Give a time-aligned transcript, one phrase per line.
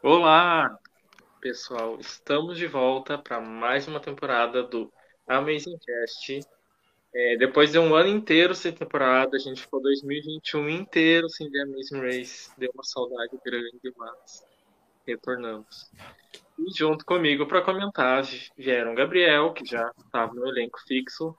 [0.00, 0.78] Olá,
[1.40, 1.98] pessoal.
[1.98, 4.92] Estamos de volta para mais uma temporada do
[5.26, 6.40] Amazing Cast.
[7.12, 11.62] É, depois de um ano inteiro sem temporada, a gente ficou 2021 inteiro sem The
[11.62, 12.50] Amazing Race.
[12.56, 14.46] Deu uma saudade grande, mas
[15.04, 15.90] retornamos.
[16.56, 18.22] E junto comigo para comentar
[18.56, 21.36] vieram Gabriel, que já estava no elenco fixo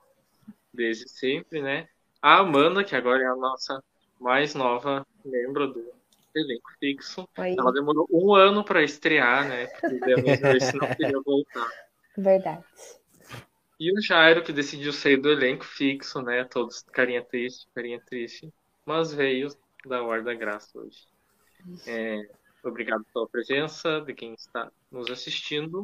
[0.74, 1.88] desde sempre, né?
[2.22, 3.82] A Amanda, que agora é a nossa
[4.20, 5.99] mais nova membro do
[6.36, 7.28] elenco fixo.
[7.38, 7.56] Oi.
[7.58, 9.68] Ela demorou um ano para estrear, né?
[9.68, 11.68] Porque se não queria voltar.
[12.18, 12.64] Verdade.
[13.80, 16.44] E o Jairo, que decidiu sair do elenco fixo, né?
[16.44, 18.54] Todos carinha triste, carinha triste.
[18.86, 19.48] Mas veio
[19.86, 21.08] da Hora da Graça hoje.
[21.88, 22.28] É,
[22.64, 25.84] obrigado pela presença de quem está nos assistindo.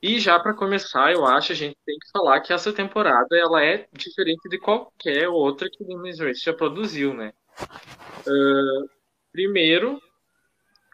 [0.00, 3.64] E já para começar, eu acho a gente tem que falar que essa temporada ela
[3.64, 7.32] é diferente de qualquer outra que o Demon's Race já produziu, né?
[8.26, 8.88] Uh,
[9.38, 10.02] Primeiro,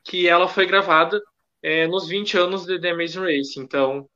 [0.04, 1.18] que ela foi gravada
[1.62, 3.58] é, nos 20 anos de The Amazing Race.
[3.58, 4.06] Então,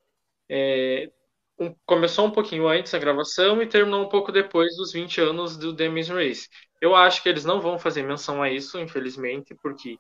[0.51, 1.11] é,
[1.59, 5.57] um, começou um pouquinho antes a gravação e terminou um pouco depois dos 20 anos
[5.57, 6.49] do The Amazing Race.
[6.79, 9.97] Eu acho que eles não vão fazer menção a isso, infelizmente, porque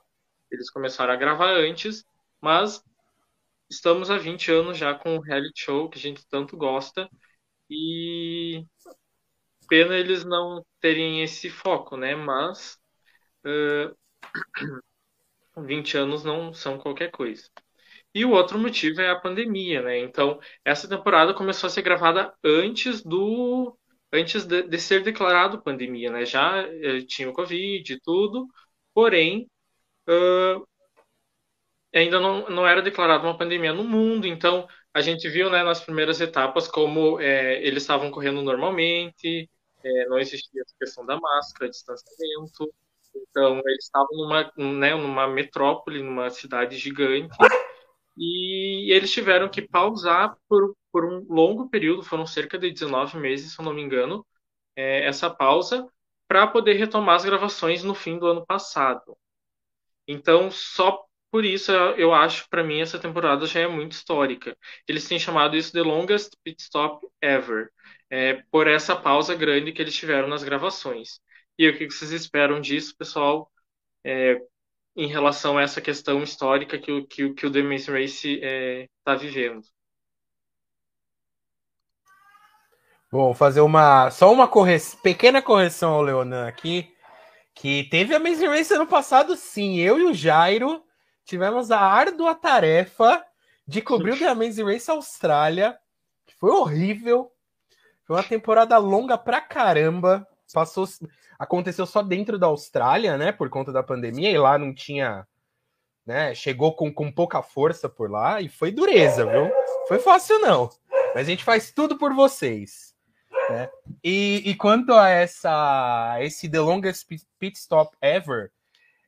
[0.50, 2.04] eles começaram a gravar antes,
[2.38, 2.84] mas
[3.70, 7.08] estamos há 20 anos já com o reality show que a gente tanto gosta
[7.70, 8.62] e
[9.66, 12.14] pena eles não terem esse foco, né?
[12.14, 12.78] Mas
[13.46, 13.97] uh,
[15.56, 17.48] 20 anos não são qualquer coisa.
[18.14, 19.98] E o outro motivo é a pandemia, né?
[19.98, 23.76] Então, essa temporada começou a ser gravada antes do
[24.12, 26.24] antes de, de ser declarado pandemia, né?
[26.24, 28.48] Já eh, tinha o Covid e tudo,
[28.94, 29.48] porém
[30.08, 30.66] uh,
[31.94, 34.26] ainda não, não era declarada uma pandemia no mundo.
[34.26, 39.48] Então, a gente viu, né, nas primeiras etapas como é, eles estavam correndo normalmente,
[39.84, 42.72] é, não existia a questão da máscara, distanciamento,
[43.14, 47.36] então, eles estavam numa, né, numa metrópole, numa cidade gigante,
[48.16, 53.52] e eles tiveram que pausar por, por um longo período, foram cerca de 19 meses,
[53.54, 54.26] se eu não me engano,
[54.76, 55.86] é, essa pausa,
[56.28, 59.16] para poder retomar as gravações no fim do ano passado.
[60.06, 64.56] Então, só por isso eu acho, para mim, essa temporada já é muito histórica.
[64.86, 67.70] Eles têm chamado isso de longest pit stop ever,
[68.10, 71.20] é, por essa pausa grande que eles tiveram nas gravações.
[71.58, 73.50] E o que vocês esperam disso, pessoal,
[74.04, 74.40] é,
[74.94, 78.46] em relação a essa questão histórica que o, que, que o The Maze Race está
[78.46, 79.62] é, tá vivendo?
[83.10, 84.76] Bom, fazer uma só uma corre...
[85.02, 86.94] pequena correção ao Leonan aqui,
[87.54, 89.78] que teve a Amazing Race ano passado, sim.
[89.78, 90.84] Eu e o Jairo
[91.24, 93.24] tivemos a árdua tarefa
[93.66, 95.76] de cobrir o The Amazing Race Austrália,
[96.26, 97.32] que foi horrível.
[98.04, 100.26] Foi uma temporada longa pra caramba.
[100.52, 100.86] Passou
[101.38, 103.32] aconteceu só dentro da Austrália, né?
[103.32, 105.26] Por conta da pandemia, e lá não tinha.
[106.06, 109.50] Né, chegou com, com pouca força por lá e foi dureza, viu?
[109.86, 110.70] Foi fácil, não.
[111.14, 112.96] Mas a gente faz tudo por vocês.
[113.50, 113.68] Né?
[114.02, 117.06] E, e quanto a essa esse The Longest
[117.38, 118.50] Pit Stop Ever,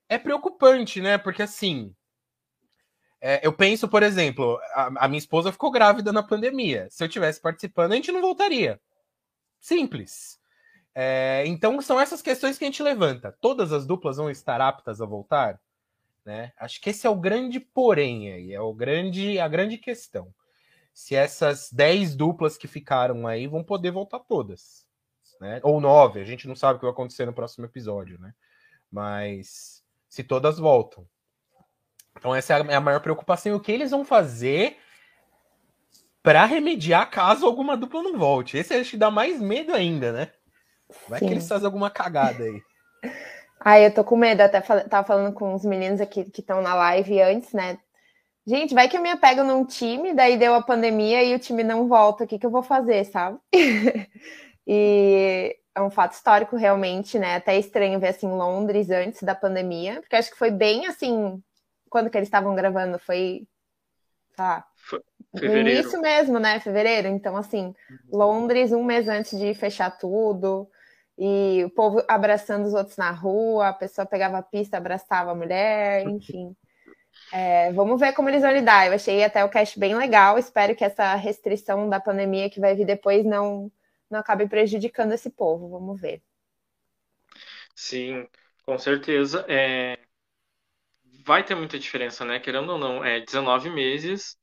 [0.08, 1.18] é preocupante, né?
[1.18, 1.94] Porque assim.
[3.22, 6.88] É, eu penso, por exemplo, a, a, minha esposa ficou grávida na pandemia.
[6.90, 8.80] Se eu tivesse participando, a gente não voltaria.
[9.60, 10.39] Simples.
[10.94, 13.36] É, então são essas questões que a gente levanta.
[13.40, 15.60] Todas as duplas vão estar aptas a voltar?
[16.24, 16.52] Né?
[16.58, 20.32] Acho que esse é o grande porém aí, é o grande, a grande questão.
[20.92, 24.86] Se essas 10 duplas que ficaram aí vão poder voltar todas.
[25.40, 25.60] Né?
[25.62, 28.34] Ou nove, a gente não sabe o que vai acontecer no próximo episódio, né?
[28.90, 31.06] Mas se todas voltam.
[32.18, 33.56] Então essa é a maior preocupação.
[33.56, 34.76] O que eles vão fazer
[36.22, 38.58] para remediar caso alguma dupla não volte?
[38.58, 40.32] Esse acho que dá mais medo ainda, né?
[41.08, 41.26] Vai Sim.
[41.26, 42.62] que eles fazem alguma cagada aí.
[43.62, 46.74] Ai, eu tô com medo, até tava falando com os meninos aqui que estão na
[46.74, 47.78] live antes, né?
[48.46, 51.62] Gente, vai que eu me apego num time, daí deu a pandemia e o time
[51.62, 53.38] não volta, o que, que eu vou fazer, sabe?
[54.66, 57.36] e é um fato histórico, realmente, né?
[57.36, 61.42] Até estranho ver assim Londres antes da pandemia, porque acho que foi bem assim,
[61.90, 63.46] quando que eles estavam gravando, foi,
[64.34, 64.64] tá,
[65.34, 66.58] no início mesmo, né?
[66.60, 67.08] Fevereiro.
[67.08, 67.74] Então, assim,
[68.10, 70.66] Londres, um mês antes de fechar tudo
[71.22, 75.34] e o povo abraçando os outros na rua, a pessoa pegava a pista, abraçava a
[75.34, 76.56] mulher, enfim.
[77.30, 78.86] É, vamos ver como eles vão lidar.
[78.86, 80.38] Eu achei até o cast bem legal.
[80.38, 83.70] Espero que essa restrição da pandemia que vai vir depois não,
[84.10, 85.68] não acabe prejudicando esse povo.
[85.68, 86.22] Vamos ver.
[87.74, 88.26] Sim,
[88.64, 89.44] com certeza.
[89.46, 89.98] É...
[91.22, 92.40] Vai ter muita diferença, né?
[92.40, 94.39] Querendo ou não, é 19 meses.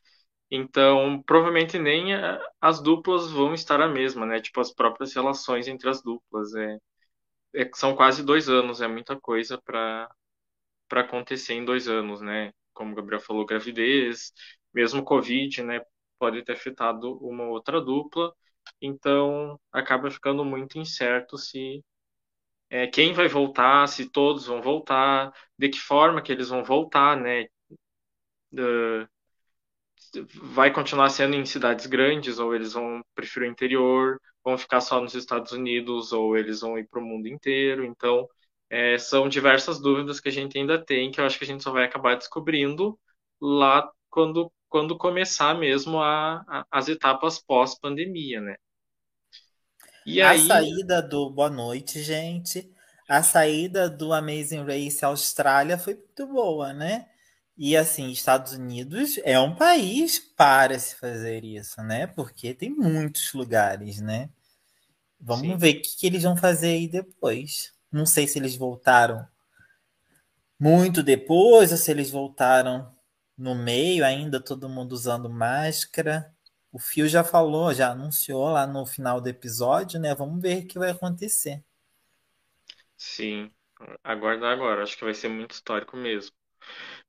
[0.51, 2.13] Então, provavelmente nem
[2.61, 4.39] as duplas vão estar a mesma, né?
[4.41, 6.55] Tipo, as próprias relações entre as duplas.
[6.55, 6.77] É,
[7.55, 10.09] é são quase dois anos, é muita coisa para
[10.91, 12.51] acontecer em dois anos, né?
[12.77, 14.31] como o Gabriel falou, gravidez,
[14.73, 15.81] mesmo Covid, né,
[16.19, 18.31] pode ter afetado uma outra dupla.
[18.81, 21.83] Então, acaba ficando muito incerto se
[22.69, 27.17] é, quem vai voltar, se todos vão voltar, de que forma que eles vão voltar,
[27.17, 27.47] né?
[28.53, 29.07] Uh,
[30.35, 35.01] vai continuar sendo em cidades grandes ou eles vão preferir o interior, vão ficar só
[35.01, 37.85] nos Estados Unidos ou eles vão ir para o mundo inteiro.
[37.85, 38.27] Então,
[38.69, 41.63] é, são diversas dúvidas que a gente ainda tem que eu acho que a gente
[41.63, 42.99] só vai acabar descobrindo
[43.41, 48.55] lá quando, quando começar mesmo a, a as etapas pós-pandemia, né?
[50.05, 50.39] E a aí...
[50.39, 52.71] saída do Boa Noite, gente.
[53.09, 57.07] A saída do Amazing Race Austrália foi muito boa, né?
[57.57, 62.07] E assim, Estados Unidos é um país para se fazer isso, né?
[62.07, 64.29] Porque tem muitos lugares, né?
[65.19, 65.61] Vamos Sim.
[65.61, 67.73] ver o que, que eles vão fazer aí depois.
[67.91, 69.27] Não sei se eles voltaram
[70.59, 72.91] muito depois ou se eles voltaram
[73.37, 76.31] no meio, ainda todo mundo usando máscara.
[76.71, 80.13] O Fio já falou, já anunciou lá no final do episódio, né?
[80.15, 81.63] Vamos ver o que vai acontecer.
[82.97, 83.51] Sim,
[84.03, 84.83] aguardar agora.
[84.83, 86.35] Acho que vai ser muito histórico mesmo.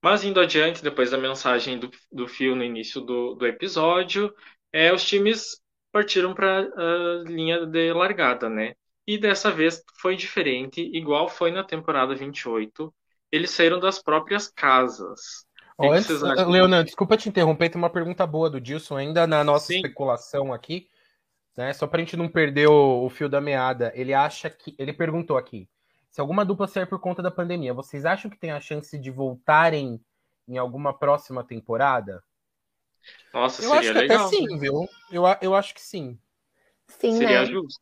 [0.02, 4.32] Mas indo adiante, depois da mensagem do, do Fio no início do, do episódio,
[4.72, 5.60] é, os times
[5.90, 8.74] partiram para a linha de largada, né?
[9.06, 12.94] E dessa vez foi diferente, igual foi na temporada 28.
[13.32, 15.46] Eles saíram das próprias casas.
[15.78, 19.68] Oh, antes, Leonardo, desculpa te interromper, tem uma pergunta boa do Dilson ainda na nossa
[19.68, 19.76] Sim.
[19.76, 20.88] especulação aqui,
[21.56, 21.72] né?
[21.72, 23.92] Só para a gente não perder o, o, fio da meada.
[23.94, 24.74] Ele acha que.
[24.78, 25.68] Ele perguntou aqui:
[26.18, 29.08] se alguma dupla sair por conta da pandemia, vocês acham que tem a chance de
[29.08, 30.04] voltarem
[30.48, 32.24] em alguma próxima temporada?
[33.32, 34.26] Nossa, eu seria acho que legal.
[34.26, 34.88] até sim, viu?
[35.12, 36.18] Eu, eu acho que sim.
[36.88, 37.46] Sim, seria né?
[37.46, 37.80] justo.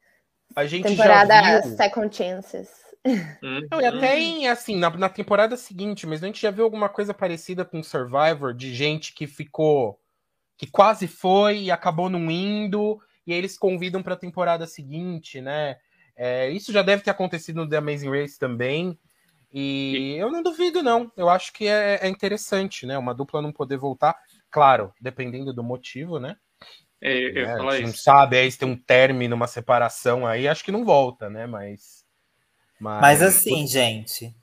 [0.55, 1.77] A gente temporada já viu...
[1.79, 2.69] Second Chances.
[3.07, 3.67] Uhum.
[3.71, 6.91] Não, e até em, assim, na, na, temporada seguinte, mas a gente já viu alguma
[6.91, 9.99] coisa parecida com Survivor, de gente que ficou,
[10.59, 15.41] que quase foi e acabou não indo, e aí eles convidam para a temporada seguinte,
[15.41, 15.79] né?
[16.17, 18.99] É, isso já deve ter acontecido no The Amazing Race também,
[19.53, 21.11] e eu não duvido, não.
[21.17, 22.99] Eu acho que é, é interessante, né?
[22.99, 24.17] Uma dupla não poder voltar,
[24.51, 26.37] claro, dependendo do motivo, né?
[27.01, 30.27] É, eu, eu é, a gente não sabe, aí se tem um término, uma separação,
[30.27, 31.47] aí acho que não volta, né?
[31.47, 32.07] Mas
[32.79, 34.35] mas, Mas assim, gente,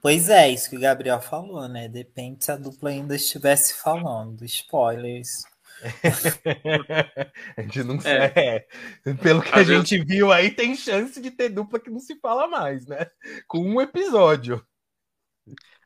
[0.00, 1.88] pois é, isso que o Gabriel falou, né?
[1.88, 4.44] Depende se a dupla ainda estivesse falando.
[4.44, 5.42] Spoilers.
[7.56, 8.32] a gente não é.
[8.36, 9.14] é.
[9.14, 9.88] Pelo que Às a vezes...
[9.88, 13.10] gente viu aí, tem chance de ter dupla que não se fala mais, né?
[13.46, 14.64] Com um episódio.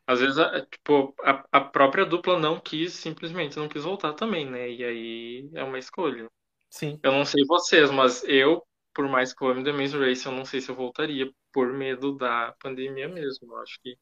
[0.07, 0.37] Às vezes,
[0.71, 4.71] tipo, a, a própria dupla não quis, simplesmente não quis voltar também, né?
[4.71, 6.29] E aí é uma escolha.
[6.71, 7.01] Sim.
[7.03, 8.63] Eu não sei vocês, mas eu,
[8.95, 11.73] por mais que eu ame The Maze Race, eu não sei se eu voltaria por
[11.73, 13.53] medo da pandemia mesmo.
[13.53, 13.97] Eu acho que.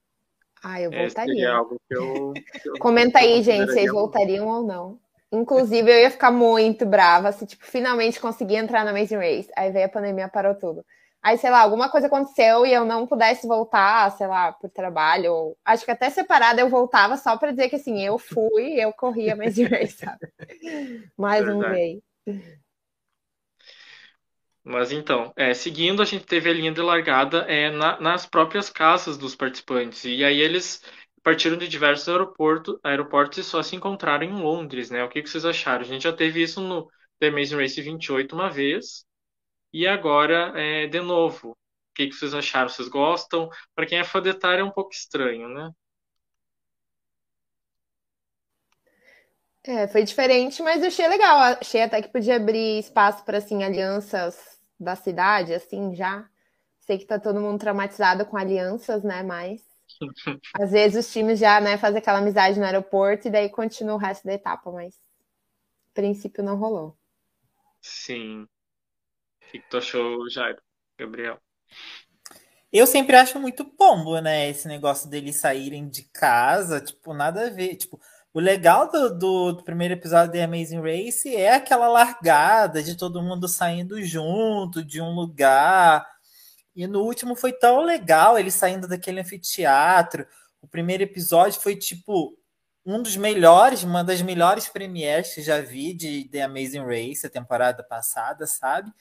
[0.62, 1.46] Ah, eu voltaria.
[1.46, 5.00] É, algo que eu, que eu Comenta aí, gente, vocês voltariam ou não.
[5.32, 9.50] Inclusive, eu ia ficar muito brava se, tipo, finalmente conseguir entrar na Amazing Race.
[9.56, 10.84] Aí veio a pandemia, parou tudo.
[11.22, 15.32] Aí, sei lá, alguma coisa aconteceu e eu não pudesse voltar, sei lá, por trabalho.
[15.32, 15.58] Ou...
[15.64, 19.30] Acho que até separada eu voltava só para dizer que, assim, eu fui, eu corri
[19.30, 20.28] a Amazing Race, sabe?
[21.16, 22.02] Mais um veio.
[24.62, 28.70] Mas então, é, seguindo, a gente teve a linha de largada é, na, nas próprias
[28.70, 30.04] casas dos participantes.
[30.04, 30.82] E aí eles
[31.24, 35.02] partiram de diversos aeroportos, aeroportos e só se encontraram em Londres, né?
[35.02, 35.80] O que, que vocês acharam?
[35.80, 39.06] A gente já teve isso no The Amazing Race 28 uma vez,
[39.72, 41.50] e agora é, de novo.
[41.52, 41.56] O
[41.94, 42.68] que, que vocês acharam?
[42.68, 43.48] Vocês gostam?
[43.74, 45.70] Para quem é fã de é um pouco estranho, né?
[49.66, 51.56] É, foi diferente, mas eu achei legal.
[51.60, 56.28] Achei até que podia abrir espaço para assim alianças da cidade, assim, já.
[56.80, 59.22] Sei que tá todo mundo traumatizado com alianças, né?
[59.22, 59.62] Mas
[60.54, 63.98] às vezes os times já, né, fazem aquela amizade no aeroporto e daí continua o
[63.98, 64.94] resto da etapa, mas
[65.90, 66.96] a princípio não rolou.
[67.80, 68.42] Sim.
[68.42, 68.48] O
[69.50, 70.60] que tu achou, Jairo?
[70.98, 71.38] Gabriel?
[72.72, 74.48] Eu sempre acho muito pombo, né?
[74.48, 77.76] Esse negócio deles saírem de casa, tipo, nada a ver.
[77.76, 78.00] Tipo,
[78.32, 83.22] o legal do, do, do, primeiro episódio de Amazing Race é aquela largada de todo
[83.22, 86.04] mundo saindo junto de um lugar.
[86.74, 90.26] E no último foi tão legal ele saindo daquele anfiteatro.
[90.60, 92.36] O primeiro episódio foi tipo
[92.84, 97.30] um dos melhores, uma das melhores premieres que já vi de The Amazing Race a
[97.30, 98.92] temporada passada, sabe?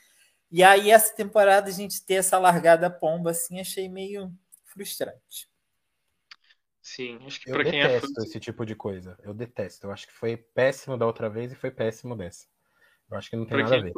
[0.51, 4.31] E aí essa temporada a gente ter essa largada pomba assim, achei meio
[4.65, 5.49] frustrante.
[6.81, 8.07] Sim, acho que para quem é fã...
[8.19, 9.17] esse tipo de coisa.
[9.23, 9.87] Eu detesto.
[9.87, 12.45] Eu acho que foi péssimo da outra vez e foi péssimo dessa.
[13.09, 13.81] Eu acho que não tem pra nada quem...
[13.81, 13.93] a ver.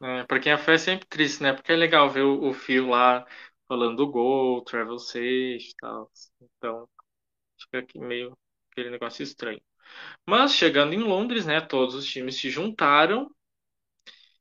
[0.00, 1.52] É, pra quem é fã é sempre triste, né?
[1.52, 3.26] Porque é legal ver o, Phil lá
[3.66, 5.18] falando do gol, travel safe
[5.58, 6.10] e tal.
[6.40, 6.88] Então,
[7.60, 8.36] fica aqui meio
[8.72, 9.60] aquele negócio estranho.
[10.26, 13.30] Mas chegando em Londres, né, todos os times se juntaram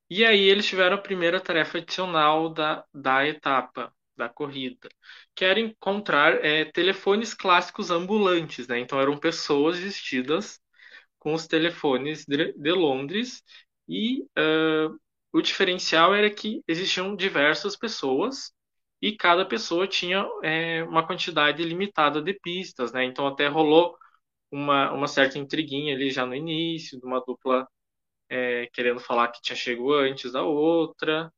[0.10, 4.88] e aí eles tiveram a primeira tarefa adicional da, da etapa, da corrida,
[5.36, 8.80] que era encontrar é, telefones clássicos ambulantes, né?
[8.80, 10.60] Então eram pessoas vestidas
[11.20, 13.44] com os telefones de, de Londres
[13.88, 15.00] e uh,
[15.38, 18.51] o diferencial era que existiam diversas pessoas
[19.01, 23.03] e cada pessoa tinha é, uma quantidade limitada de pistas, né?
[23.06, 23.96] Então até rolou
[24.51, 27.67] uma, uma certa intriguinha ali já no início, de uma dupla
[28.29, 31.32] é, querendo falar que tinha chegado antes da outra.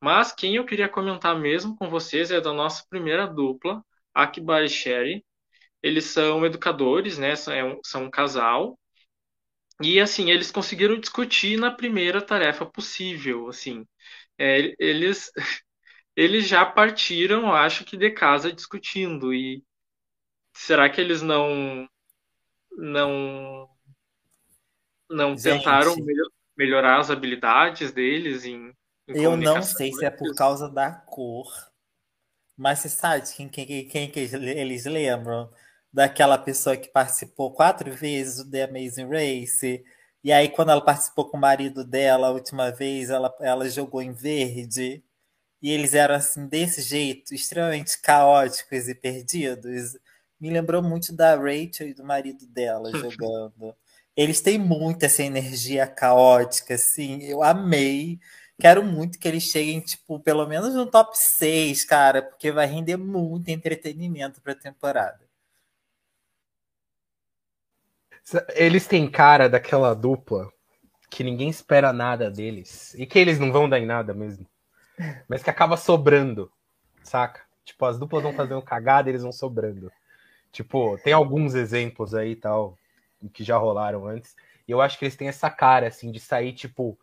[0.00, 3.82] Mas quem eu queria comentar mesmo com vocês é da nossa primeira dupla,
[4.14, 5.24] Akbar e Sherry.
[5.82, 7.36] Eles são educadores, né?
[7.36, 8.78] São, é um, são um casal.
[9.82, 13.86] E assim, eles conseguiram discutir na primeira tarefa possível, assim.
[14.38, 15.30] É, eles
[16.16, 19.64] eles já partiram, acho que de casa discutindo e
[20.54, 21.88] será que eles não
[22.78, 23.68] não
[25.10, 25.94] não Gente, tentaram
[26.56, 28.72] melhorar as habilidades deles em,
[29.08, 31.52] em Eu não sei se é por causa da cor,
[32.56, 35.50] mas você sabe quem, quem, quem, quem eles lembram?
[35.96, 39.82] Daquela pessoa que participou quatro vezes do The Amazing Race,
[40.22, 44.02] e aí quando ela participou com o marido dela a última vez, ela, ela jogou
[44.02, 45.02] em verde,
[45.62, 49.96] e eles eram assim, desse jeito, extremamente caóticos e perdidos.
[50.38, 53.74] Me lembrou muito da Rachel e do marido dela jogando.
[54.14, 57.22] Eles têm muito essa energia caótica, assim.
[57.22, 58.20] Eu amei.
[58.60, 62.98] Quero muito que eles cheguem, tipo, pelo menos no top 6, cara, porque vai render
[62.98, 65.25] muito entretenimento para a temporada.
[68.54, 70.52] Eles têm cara daquela dupla
[71.08, 74.46] que ninguém espera nada deles e que eles não vão dar em nada mesmo,
[75.28, 76.50] mas que acaba sobrando,
[77.02, 77.42] saca?
[77.64, 79.90] Tipo, as duplas vão fazendo cagada, eles vão sobrando.
[80.52, 82.78] Tipo, tem alguns exemplos aí tal
[83.32, 84.36] que já rolaram antes.
[84.66, 86.98] E eu acho que eles têm essa cara, assim, de sair, tipo,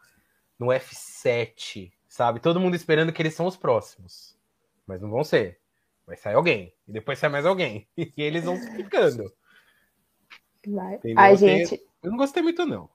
[0.57, 2.39] no F7, sabe?
[2.39, 4.37] Todo mundo esperando que eles são os próximos.
[4.85, 5.59] Mas não vão ser.
[6.05, 6.73] Vai sair alguém.
[6.87, 7.87] E depois sai mais alguém.
[7.97, 9.31] E eles vão ficando.
[10.67, 10.99] Vai.
[11.15, 11.81] Ai, gente.
[12.01, 12.89] Eu não gostei muito, não.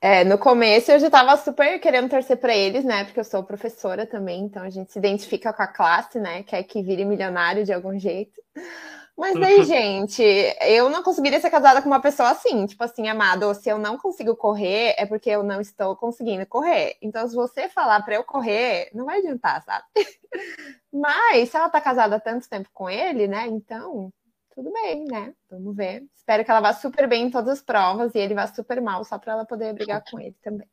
[0.00, 3.04] É, no começo eu já tava super querendo torcer para eles, né?
[3.04, 6.42] Porque eu sou professora também, então a gente se identifica com a classe, né?
[6.42, 8.40] Quer que vire milionário de algum jeito.
[9.16, 10.22] Mas daí, gente,
[10.60, 13.96] eu não conseguiria ser casada com uma pessoa assim, tipo assim, amado, se eu não
[13.96, 16.96] consigo correr, é porque eu não estou conseguindo correr.
[17.00, 19.86] Então, se você falar para eu correr, não vai adiantar, sabe?
[20.92, 23.46] Mas se ela tá casada há tanto tempo com ele, né?
[23.46, 24.12] Então,
[24.56, 25.34] tudo bem, né?
[25.50, 26.02] Vamos ver.
[26.16, 29.04] Espero que ela vá super bem em todas as provas e ele vá super mal,
[29.04, 30.66] só para ela poder brigar com ele também.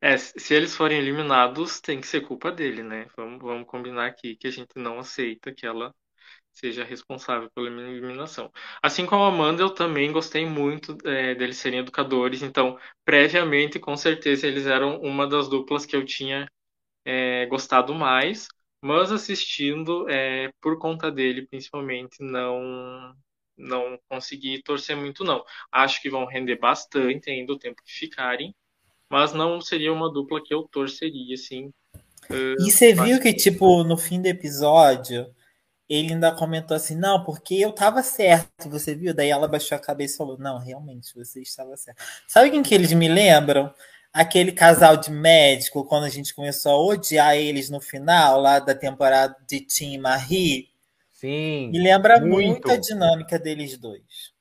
[0.00, 3.06] É, se eles forem eliminados, tem que ser culpa dele, né?
[3.16, 5.92] Vamos, vamos combinar aqui que a gente não aceita que ela
[6.52, 8.50] seja responsável pela eliminação.
[8.82, 13.96] Assim como a Amanda, eu também gostei muito é, deles serem educadores, então, previamente, com
[13.96, 16.48] certeza, eles eram uma das duplas que eu tinha
[17.04, 18.48] é, gostado mais,
[18.82, 23.14] mas assistindo, é, por conta dele, principalmente, não
[23.56, 25.44] não consegui torcer muito, não.
[25.70, 28.54] Acho que vão render bastante ainda o tempo que ficarem,
[29.10, 31.70] mas não seria uma dupla que eu torceria, assim.
[32.30, 35.26] E você viu que, tipo, no fim do episódio
[35.90, 39.12] ele ainda comentou assim, não, porque eu tava certo, você viu?
[39.12, 42.00] Daí ela baixou a cabeça e falou, não, realmente, você estava certo.
[42.28, 43.74] Sabe quem que eles me lembram?
[44.12, 48.74] Aquele casal de médico, quando a gente começou a odiar eles no final, lá da
[48.74, 50.68] temporada de Tim e Marie.
[51.12, 51.70] Sim.
[51.70, 54.32] Me lembra muito, muito a dinâmica deles dois.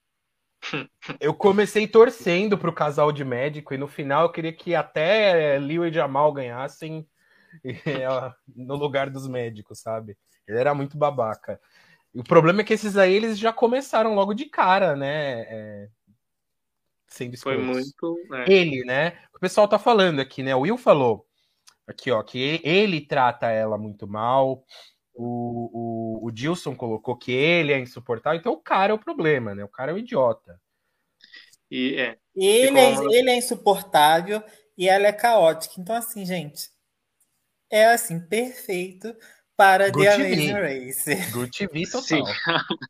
[1.20, 5.86] Eu comecei torcendo pro casal de médico e no final eu queria que até Liu
[5.86, 7.08] e Jamal ganhassem
[8.56, 10.18] no lugar dos médicos, sabe?
[10.48, 11.60] Ele era muito babaca.
[12.14, 15.42] E o problema é que esses aí eles já começaram logo de cara, né?
[15.42, 15.90] É...
[17.10, 18.18] Sendo Foi muito.
[18.34, 18.52] É.
[18.52, 19.18] Ele, né?
[19.36, 20.56] O pessoal tá falando aqui, né?
[20.56, 21.26] O Will falou
[21.88, 24.64] aqui, ó, que ele trata ela muito mal.
[25.14, 28.40] O, o, o Dilson colocou que ele é insuportável.
[28.40, 29.64] Então o cara é o problema, né?
[29.64, 30.60] O cara é um idiota.
[31.70, 32.18] E, é.
[32.36, 34.42] Ele, é, ele é insuportável
[34.78, 35.76] e ela é caótica.
[35.78, 36.70] Então, assim, gente,
[37.72, 39.16] é assim, perfeito
[39.60, 41.32] para Good The Amazing Race.
[41.34, 42.02] Good TV total.
[42.02, 42.24] Sim.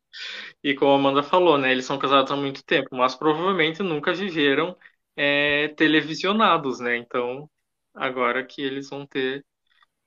[0.64, 1.72] e como a Amanda falou, né?
[1.72, 4.78] Eles são casados há muito tempo, mas provavelmente nunca viveram
[5.16, 6.96] é, televisionados, né?
[6.96, 7.50] Então,
[7.92, 9.44] agora que eles vão ter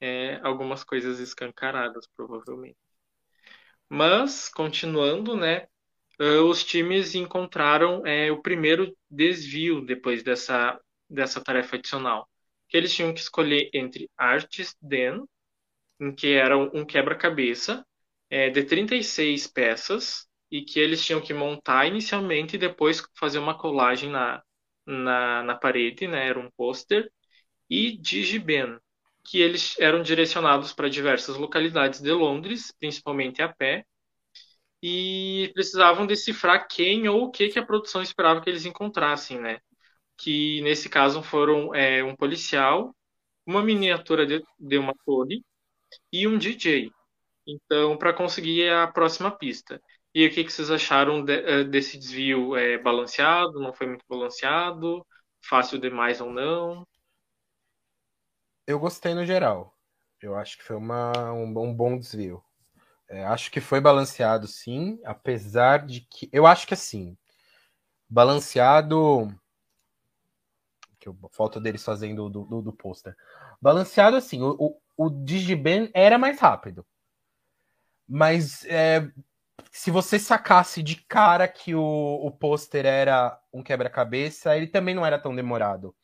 [0.01, 2.79] é, algumas coisas escancaradas, provavelmente.
[3.89, 5.67] Mas, continuando, né?
[6.49, 10.79] Os times encontraram é, o primeiro desvio depois dessa,
[11.11, 12.29] dessa tarefa adicional.
[12.69, 15.25] Que eles tinham que escolher entre Artist Den,
[16.03, 17.87] em que era um quebra-cabeça
[18.29, 23.57] é, de 36 peças e que eles tinham que montar inicialmente e depois fazer uma
[23.57, 24.43] colagem na,
[24.87, 26.29] na, na parede, né?
[26.29, 27.11] Era um pôster.
[27.71, 28.79] E Digiben,
[29.25, 33.87] que eles eram direcionados para diversas localidades de Londres, principalmente a pé,
[34.83, 39.61] e precisavam decifrar quem ou o que, que a produção esperava que eles encontrassem, né?
[40.19, 42.95] Que nesse caso foram é, um policial,
[43.47, 45.43] uma miniatura de, de uma torre
[46.13, 46.91] e um DJ.
[47.47, 49.81] Então, para conseguir a próxima pista.
[50.15, 53.61] E o que, que vocês acharam de, eh, desse desvio é, balanceado?
[53.61, 55.07] Não foi muito balanceado?
[55.43, 56.87] Fácil demais ou não?
[58.67, 59.77] Eu gostei no geral.
[60.21, 62.43] Eu acho que foi uma, um, um bom desvio.
[63.09, 66.29] É, acho que foi balanceado, sim, apesar de que.
[66.33, 67.17] Eu acho que assim.
[68.09, 69.29] Balanceado.
[71.01, 73.17] Que eu, falta deles fazendo do, do, do pôster.
[73.61, 74.43] Balanceado, assim.
[74.43, 76.87] O, o Digiben era mais rápido.
[78.09, 79.11] Mas é,
[79.71, 85.07] se você sacasse de cara que o, o pôster era um quebra-cabeça, ele também não
[85.07, 85.95] era tão demorado.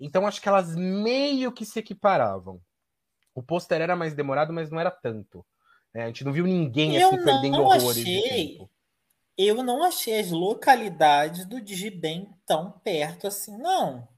[0.00, 2.60] Então acho que elas meio que se equiparavam.
[3.34, 5.44] O pôster era mais demorado, mas não era tanto.
[5.92, 8.58] É, a gente não viu ninguém eu assim perdendo horrores achei,
[9.36, 14.08] Eu não achei as localidades do Digibem tão perto assim, não.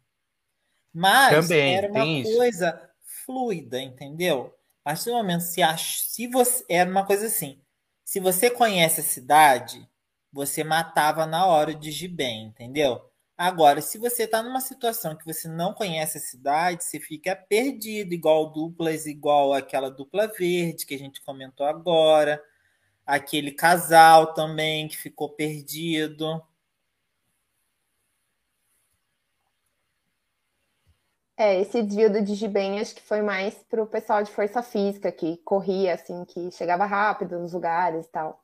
[0.92, 2.95] Mas Também, era uma coisa isso.
[3.26, 4.54] Fluida, entendeu?
[4.85, 7.61] A partir momento se acha, se você era uma coisa assim,
[8.04, 9.87] se você conhece a cidade,
[10.33, 13.02] você matava na hora o Digibem, entendeu?
[13.37, 18.14] Agora, se você está numa situação que você não conhece a cidade, você fica perdido,
[18.14, 22.42] igual duplas, igual aquela dupla verde que a gente comentou agora,
[23.04, 26.42] aquele casal também que ficou perdido.
[31.38, 35.12] É, esse desvio do Digibem acho que foi mais para o pessoal de força física,
[35.12, 38.42] que corria, assim, que chegava rápido nos lugares e tal.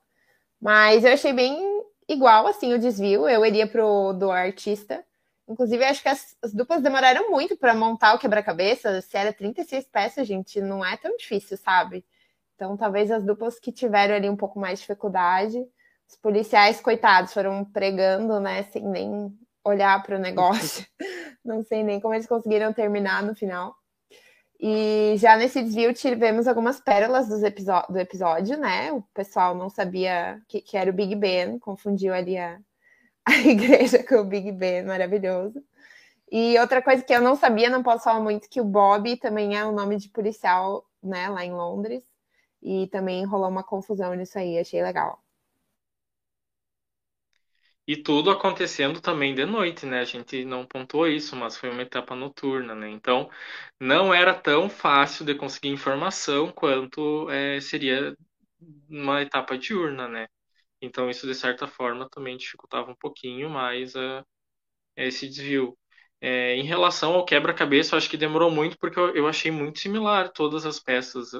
[0.61, 3.27] Mas eu achei bem igual, assim, o desvio.
[3.27, 5.03] Eu iria pro do artista.
[5.47, 9.01] Inclusive, acho que as, as duplas demoraram muito para montar o quebra-cabeça.
[9.01, 12.05] Se era 36 peças, gente, não é tão difícil, sabe?
[12.55, 15.65] Então, talvez as duplas que tiveram ali um pouco mais de dificuldade,
[16.07, 20.85] os policiais, coitados, foram pregando, né, sem nem olhar para o negócio.
[21.43, 23.75] não sei nem como eles conseguiram terminar no final.
[24.59, 28.91] E já nesse desvio tivemos algumas pérolas do episódio, né?
[28.93, 32.59] O pessoal não sabia que, que era o Big Ben, confundiu ali a,
[33.25, 35.61] a igreja com o Big Ben, maravilhoso.
[36.31, 39.57] E outra coisa que eu não sabia, não posso falar muito, que o Bob também
[39.57, 42.03] é o um nome de policial, né, lá em Londres.
[42.61, 45.22] E também rolou uma confusão nisso aí, achei legal.
[47.87, 49.99] E tudo acontecendo também de noite, né?
[49.99, 52.89] A gente não pontuou isso, mas foi uma etapa noturna, né?
[52.89, 53.29] Então,
[53.79, 58.15] não era tão fácil de conseguir informação quanto é, seria
[58.89, 60.27] uma etapa diurna, né?
[60.81, 64.25] Então, isso, de certa forma, também dificultava um pouquinho mais a,
[64.95, 65.77] esse desvio.
[66.21, 69.79] É, em relação ao quebra-cabeça, eu acho que demorou muito, porque eu, eu achei muito
[69.79, 71.31] similar todas as peças.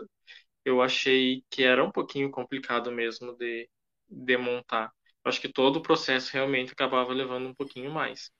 [0.66, 3.70] Eu achei que era um pouquinho complicado mesmo de,
[4.10, 4.92] de montar
[5.26, 8.32] acho que todo o processo realmente acabava levando um pouquinho mais.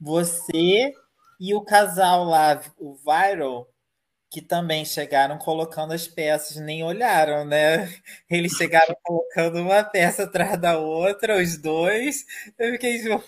[0.00, 0.92] Você
[1.40, 3.68] e o casal lá, o Viral,
[4.30, 7.86] que também chegaram colocando as peças, nem olharam, né?
[8.30, 12.24] Eles chegaram colocando uma peça atrás da outra, os dois.
[12.58, 13.22] Eu fiquei, tipo,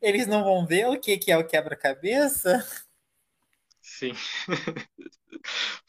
[0.00, 2.64] eles não vão ver o que, que é o quebra-cabeça?
[3.82, 4.12] Sim.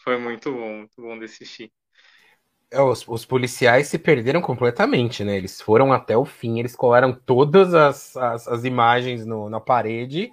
[0.03, 1.71] Foi muito bom, muito bom de assistir.
[2.69, 5.37] É, os, os, policiais se perderam completamente, né?
[5.37, 10.29] Eles foram até o fim, eles colaram todas as, as, as imagens no, na parede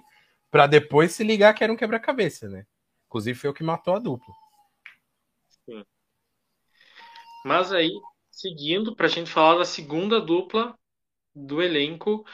[0.51, 2.65] para depois se ligar que era um quebra-cabeça, né?
[3.07, 4.33] Inclusive foi o que matou a dupla.
[5.65, 5.85] Sim.
[7.45, 7.91] Mas aí,
[8.29, 10.77] seguindo, para a gente falar da segunda dupla
[11.33, 12.25] do elenco,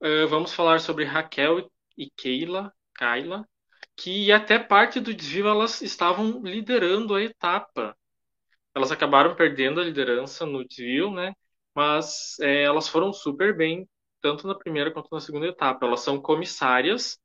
[0.00, 3.46] uh, vamos falar sobre Raquel e Keila, Kyla,
[3.96, 7.96] que até parte do desvio elas estavam liderando a etapa
[8.74, 11.34] elas acabaram perdendo a liderança no desvio, né?
[11.74, 13.88] Mas é, elas foram super bem,
[14.20, 15.86] tanto na primeira quanto na segunda etapa.
[15.86, 17.18] Elas são comissárias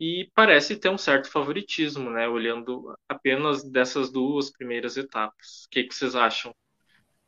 [0.00, 2.28] e parece ter um certo favoritismo, né?
[2.28, 5.64] Olhando apenas dessas duas primeiras etapas.
[5.66, 6.54] O que, que vocês acham?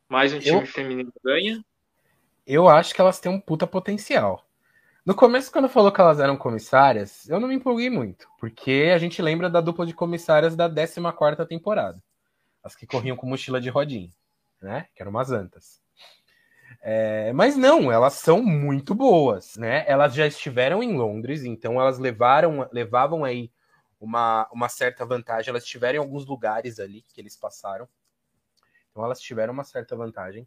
[0.08, 1.62] Mais um time eu, feminino ganha?
[2.46, 4.44] Eu acho que elas têm um puta potencial.
[5.04, 8.98] No começo, quando falou que elas eram comissárias, eu não me empolguei muito, porque a
[8.98, 12.02] gente lembra da dupla de comissárias da 14 quarta temporada
[12.66, 14.10] as que corriam com mochila de rodinha,
[14.60, 14.88] né?
[14.94, 15.80] Que eram umas antas.
[16.82, 19.84] É, mas não, elas são muito boas, né?
[19.86, 23.50] Elas já estiveram em Londres, então elas levaram, levavam aí
[24.00, 25.50] uma, uma certa vantagem.
[25.50, 27.88] Elas tiveram alguns lugares ali que eles passaram,
[28.90, 30.46] então elas tiveram uma certa vantagem.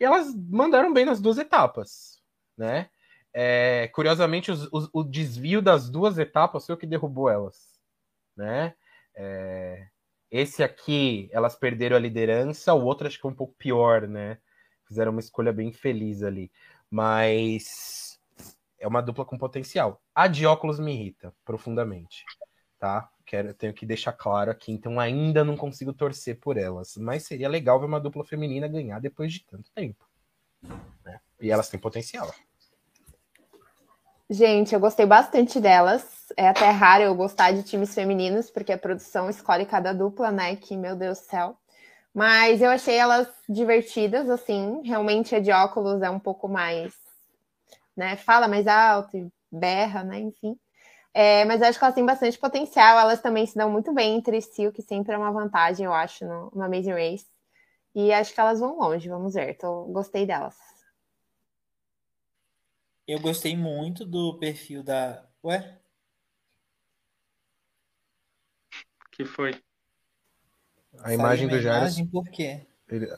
[0.00, 2.20] E elas mandaram bem nas duas etapas,
[2.56, 2.90] né?
[3.32, 7.80] É, curiosamente, os, os, o desvio das duas etapas foi o que derrubou elas,
[8.36, 8.74] né?
[9.14, 9.86] É,
[10.32, 14.38] esse aqui, elas perderam a liderança, o outro acho que foi um pouco pior, né?
[14.88, 16.50] Fizeram uma escolha bem feliz ali.
[16.90, 18.18] Mas
[18.78, 20.02] é uma dupla com potencial.
[20.14, 22.24] A de óculos me irrita profundamente,
[22.78, 23.10] tá?
[23.26, 26.96] Quero, tenho que deixar claro aqui, então ainda não consigo torcer por elas.
[26.96, 30.08] Mas seria legal ver uma dupla feminina ganhar depois de tanto tempo.
[31.04, 31.20] Né?
[31.42, 32.34] E elas têm potencial.
[34.32, 36.02] Gente, eu gostei bastante delas.
[36.38, 40.56] É até raro eu gostar de times femininos, porque a produção escolhe cada dupla, né?
[40.56, 41.54] Que, meu Deus do céu.
[42.14, 44.80] Mas eu achei elas divertidas, assim.
[44.84, 46.94] Realmente a de óculos é um pouco mais,
[47.96, 48.16] né?
[48.16, 50.20] Fala mais alto e berra, né?
[50.20, 50.56] Enfim.
[51.14, 52.98] É, mas eu acho que elas têm bastante potencial.
[53.00, 55.92] Elas também se dão muito bem entre si, o que sempre é uma vantagem, eu
[55.94, 57.26] acho, no, no Amazing Race.
[57.94, 59.56] E acho que elas vão longe, vamos ver.
[59.58, 60.71] Tô, gostei delas.
[63.06, 65.24] Eu gostei muito do perfil da.
[65.44, 65.78] Ué?
[69.12, 69.54] que foi?
[71.00, 71.80] A imagem do Jairo.
[71.80, 72.60] Imagem por quê?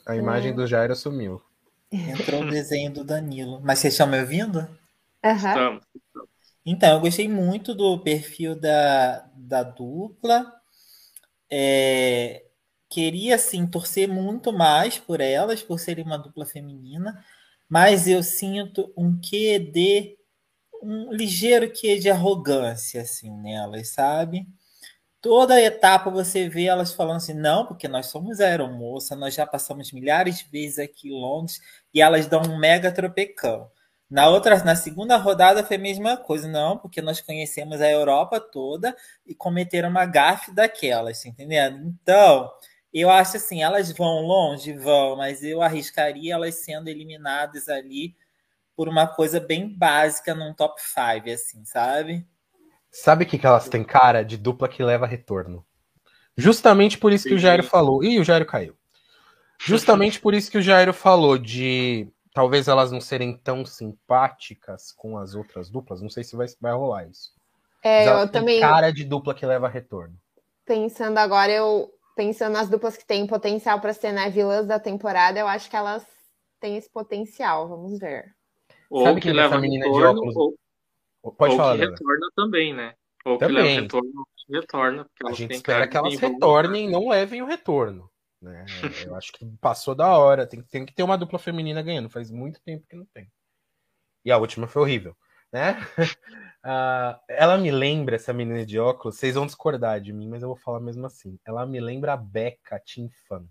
[0.06, 0.56] A imagem hum.
[0.56, 1.42] do Jairo sumiu.
[1.90, 3.60] Entrou o desenho do Danilo.
[3.62, 4.58] Mas vocês estão me ouvindo?
[5.24, 5.34] Uhum.
[5.34, 5.84] Estamos.
[6.66, 10.52] Então, eu gostei muito do perfil da, da dupla.
[11.50, 12.44] É,
[12.88, 17.24] queria, assim, torcer muito mais por elas, por serem uma dupla feminina,
[17.68, 20.16] mas eu sinto um quê de.
[20.82, 24.46] um ligeiro quê de arrogância, assim, nelas, sabe?
[25.20, 29.90] Toda etapa você vê elas falando assim, não, porque nós somos aeromoça, nós já passamos
[29.92, 31.60] milhares de vezes aqui em Londres,
[31.94, 33.70] e elas dão um mega tropecão.
[34.10, 38.38] Na outra, na segunda rodada foi a mesma coisa, não, porque nós conhecemos a Europa
[38.38, 38.94] toda
[39.26, 41.78] e cometeram uma gafe daquelas, entendendo?
[42.02, 42.50] Então,
[43.00, 48.14] eu acho assim, elas vão longe, vão, mas eu arriscaria elas sendo eliminadas ali
[48.76, 52.26] por uma coisa bem básica num top 5, assim, sabe?
[52.90, 55.64] Sabe o que, que elas têm cara de dupla que leva retorno?
[56.36, 58.02] Justamente por isso que o Jairo falou.
[58.02, 58.76] Ih, o Jairo caiu.
[59.58, 65.16] Justamente por isso que o Jairo falou de talvez elas não serem tão simpáticas com
[65.16, 66.02] as outras duplas.
[66.02, 67.32] Não sei se vai, vai rolar isso.
[67.82, 68.60] É, eu também.
[68.60, 70.16] Cara de dupla que leva retorno.
[70.64, 75.38] Pensando agora, eu pensando nas duplas que têm potencial para ser né, vilãs da temporada,
[75.38, 76.06] eu acho que elas
[76.60, 77.68] têm esse potencial.
[77.68, 78.34] Vamos ver.
[78.88, 80.36] Ou Sabe que, que leva menina retorno, de óculos.
[81.22, 81.76] Ou, Pode ou falar.
[81.76, 82.94] Que retorna também, né?
[83.24, 83.56] Ou também.
[83.56, 85.10] que leva retorno, retorna.
[85.26, 88.10] a gente espera que elas retornem e não levem o retorno.
[88.40, 88.66] Né?
[89.06, 90.46] Eu acho que passou da hora.
[90.46, 92.10] Tem, tem que ter uma dupla feminina ganhando.
[92.10, 93.30] Faz muito tempo que não tem.
[94.24, 95.16] E a última foi horrível.
[95.54, 95.78] Né?
[96.64, 100.48] Uh, ela me lembra, essa menina de óculos, vocês vão discordar de mim, mas eu
[100.48, 101.38] vou falar mesmo assim.
[101.46, 103.44] Ela me lembra a Becca Team Fan.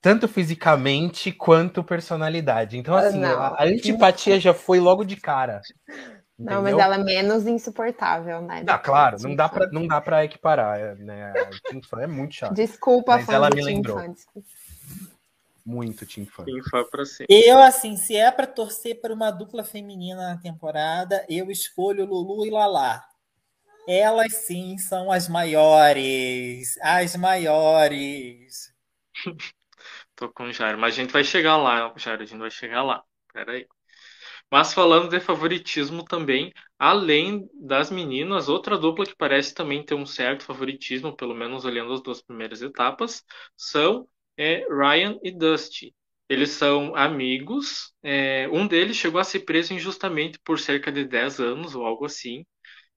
[0.00, 2.78] Tanto fisicamente quanto personalidade.
[2.78, 5.60] Então, assim, a, a, antipatia já foi logo de cara.
[6.38, 8.64] Não, mas ela é menos insuportável, né?
[8.66, 11.34] Ah, claro, não dá, pra, não dá pra equiparar, né?
[11.68, 12.54] Team Fan é muito chato.
[12.54, 13.98] Desculpa, mas ela me lembrou.
[13.98, 14.14] Fan,
[15.70, 16.44] muito Team Fan.
[16.44, 17.48] Team Fan pra sempre.
[17.48, 22.44] Eu, assim, se é pra torcer para uma dupla feminina na temporada, eu escolho Lulu
[22.44, 23.02] e Lala.
[23.86, 26.76] Elas sim são as maiores.
[26.82, 28.74] As maiores.
[30.16, 32.82] Tô com o Jairo, mas a gente vai chegar lá, Jairo, a gente vai chegar
[32.82, 33.02] lá.
[33.32, 33.66] Peraí.
[34.50, 40.04] Mas falando de favoritismo também, além das meninas, outra dupla que parece também ter um
[40.04, 43.24] certo favoritismo, pelo menos olhando as duas primeiras etapas,
[43.56, 44.08] são
[44.40, 45.94] é, Ryan e Dusty.
[46.26, 47.92] Eles são amigos.
[48.02, 52.06] É, um deles chegou a ser preso injustamente por cerca de 10 anos ou algo
[52.06, 52.46] assim.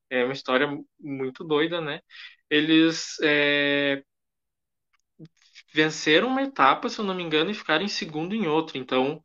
[0.10, 2.00] É uma história muito doida, né?
[2.50, 4.02] Eles é,
[5.74, 8.78] venceram uma etapa, se eu não me engano, e ficaram em segundo em outra.
[8.78, 9.22] Então,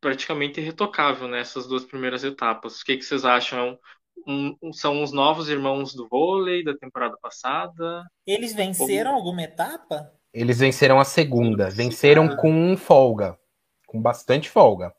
[0.00, 2.80] praticamente irretocável nessas duas primeiras etapas.
[2.80, 3.78] O que, que vocês acham?
[4.26, 8.04] Um, um, são os novos irmãos do vôlei da temporada passada?
[8.26, 9.16] Eles venceram Ou...
[9.18, 10.10] alguma etapa?
[10.34, 11.70] Eles venceram a segunda.
[11.70, 13.38] Venceram com folga.
[13.86, 14.92] Com bastante folga.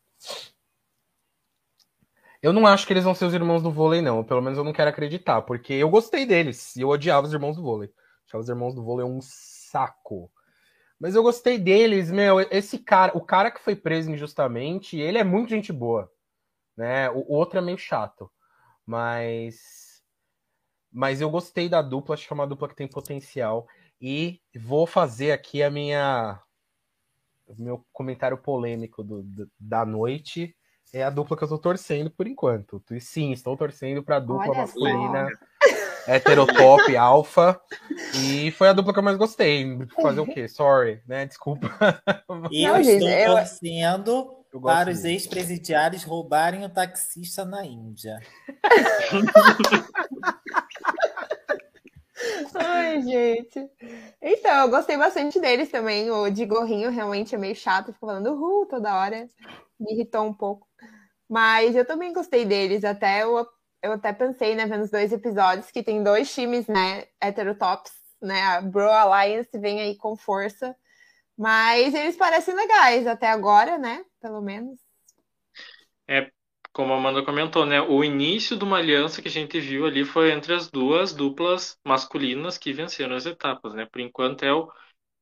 [2.41, 4.23] Eu não acho que eles vão ser os irmãos do vôlei, não.
[4.23, 6.75] Pelo menos eu não quero acreditar, porque eu gostei deles.
[6.77, 7.91] E eu odiava os irmãos do vôlei.
[8.25, 10.31] Achava os irmãos do vôlei um saco.
[10.97, 12.39] Mas eu gostei deles, meu.
[12.39, 16.09] Esse cara, o cara que foi preso injustamente, ele é muito gente boa,
[16.77, 17.09] né?
[17.09, 18.31] O, o outro é meio chato,
[18.85, 20.01] mas,
[20.89, 22.15] mas eu gostei da dupla.
[22.15, 23.67] Acho que é uma dupla que tem potencial
[24.01, 26.39] e vou fazer aqui a minha
[27.47, 30.55] o meu comentário polêmico do, do, da noite
[30.91, 32.81] é a dupla que eu tô torcendo por enquanto.
[32.91, 35.29] E sim, estou torcendo para a dupla Olha masculina
[36.07, 37.59] heterotop, alfa.
[38.15, 39.77] E foi a dupla que eu mais gostei.
[40.01, 40.47] Fazer o quê?
[40.47, 41.25] Sorry, né?
[41.25, 41.67] Desculpa.
[42.51, 44.61] Eu Não, estou torcendo eu...
[44.61, 48.19] para os ex-presidiários roubarem o taxista na Índia.
[52.53, 53.69] Ai, gente.
[54.21, 56.09] Então, eu gostei bastante deles também.
[56.09, 59.27] O de gorrinho realmente é meio chato, fica falando uhul toda hora.
[59.79, 60.67] Me irritou um pouco.
[61.29, 62.83] Mas eu também gostei deles.
[62.83, 63.45] Até eu,
[63.81, 68.41] eu até pensei, né, vendo os dois episódios, que tem dois times, né, heterotops, né?
[68.43, 70.75] A Bro Alliance vem aí com força.
[71.37, 74.05] Mas eles parecem legais até agora, né?
[74.21, 74.79] Pelo menos.
[76.07, 76.31] É,
[76.75, 77.81] como a Amanda comentou, né?
[77.81, 81.79] O início de uma aliança que a gente viu ali foi entre as duas duplas
[81.85, 83.85] masculinas que venceram as etapas, né?
[83.85, 84.69] Por enquanto é o,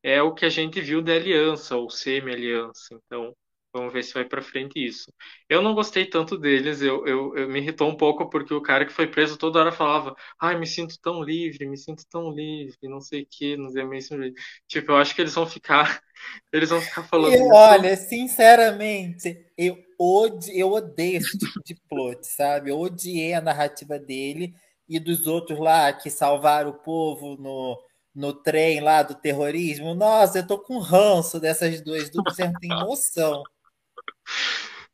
[0.04, 2.96] é o que a gente viu de aliança ou semi-aliança.
[3.06, 3.36] Então,
[3.76, 5.12] Vamos ver se vai para frente isso.
[5.50, 8.86] Eu não gostei tanto deles, eu, eu, eu, me irritou um pouco porque o cara
[8.86, 12.78] que foi preso toda hora falava: Ai, me sinto tão livre, me sinto tão livre,
[12.84, 14.20] não sei o que, não sei mesmo.
[14.68, 16.02] Tipo, eu acho que eles vão ficar.
[16.54, 17.36] Eles vão ficar falando.
[17.52, 22.70] Olha, sinceramente, eu, ode, eu odeio esse tipo de plot, sabe?
[22.70, 24.54] Eu odiei a narrativa dele
[24.88, 27.80] e dos outros lá que salvaram o povo no,
[28.14, 29.96] no trem lá do terrorismo.
[29.96, 33.44] Nossa, eu tô com ranço dessas duas duplas, você não tem noção.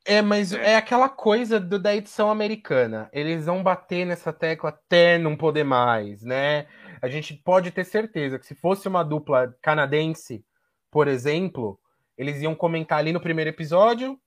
[0.06, 3.10] É, mas é, aquela coisa do, da edição americana.
[3.14, 6.68] Eles vão bater nessa tecla até não poder mais, né?
[7.02, 10.44] A gente pode ter certeza que se fosse uma dupla canadense,
[10.90, 11.80] por exemplo,
[12.18, 14.20] eles iam comentar ali no primeiro episódio,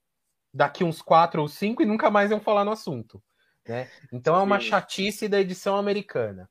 [0.52, 3.22] daqui uns quatro ou cinco, e nunca mais iam falar no assunto.
[3.66, 3.88] Né?
[4.12, 6.48] Então é uma chatice da edição americana.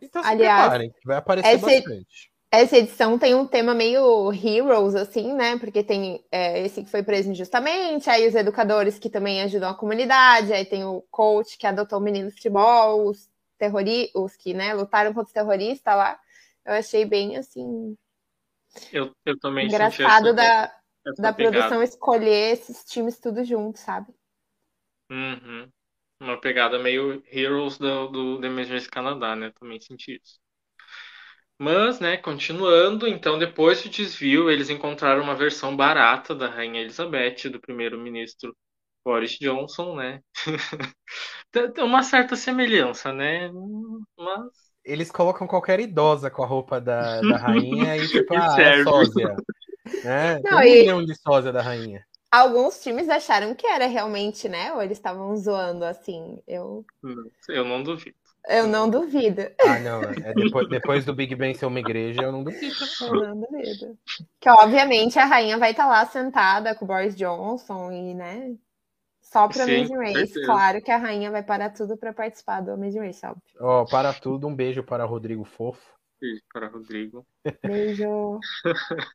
[0.00, 2.30] Então se Aliás, preparem, vai aparecer essa, bastante.
[2.50, 5.58] Essa edição tem um tema meio heroes, assim, né?
[5.58, 9.74] Porque tem é, esse que foi preso injustamente, aí os educadores que também ajudam a
[9.74, 13.28] comunidade, aí tem o coach que adotou o menino de futebol, os
[13.58, 16.18] terroristas, os que né, lutaram contra os terroristas lá.
[16.64, 17.96] Eu achei bem assim.
[18.92, 20.72] Eu, eu também engraçado da,
[21.18, 24.12] da produção escolher esses times tudo junto, sabe?
[25.10, 25.68] Uhum.
[26.20, 29.52] Uma pegada meio Heroes do, do The Emergence Canadá, né?
[29.58, 30.38] Também senti isso.
[31.58, 37.48] Mas, né, continuando, então depois do desvio, eles encontraram uma versão barata da Rainha Elizabeth,
[37.50, 38.54] do primeiro-ministro
[39.02, 40.20] Boris Johnson, né?
[41.50, 43.50] Tem uma certa semelhança, né?
[44.18, 44.66] Mas...
[44.84, 49.34] Eles colocam qualquer idosa com a roupa da, da rainha e tipo, ah, é sósia.
[50.04, 50.40] Né?
[50.44, 50.80] Não, Tem um e...
[50.80, 52.04] milhão de sósia da rainha.
[52.30, 54.72] Alguns times acharam que era realmente, né?
[54.72, 56.38] Ou eles estavam zoando assim.
[56.46, 56.84] Eu,
[57.48, 58.16] eu não duvido.
[58.48, 59.42] Eu não duvido.
[59.60, 60.02] Ah, não.
[60.02, 62.74] É depois, depois, do Big Ben ser uma igreja, eu não duvido.
[63.00, 63.98] Eu não duvido.
[64.40, 68.54] Que obviamente a rainha vai estar lá sentada com o Boris Johnson e, né?
[69.20, 70.14] Só para Amazing Race.
[70.14, 70.46] Certeza.
[70.46, 73.42] Claro que a rainha vai parar tudo para participar do Amazing Race, óbvio.
[73.60, 75.95] Ó, oh, para tudo, um beijo para Rodrigo Fofo.
[76.20, 77.26] Beijo para Rodrigo.
[77.64, 78.40] Beijo.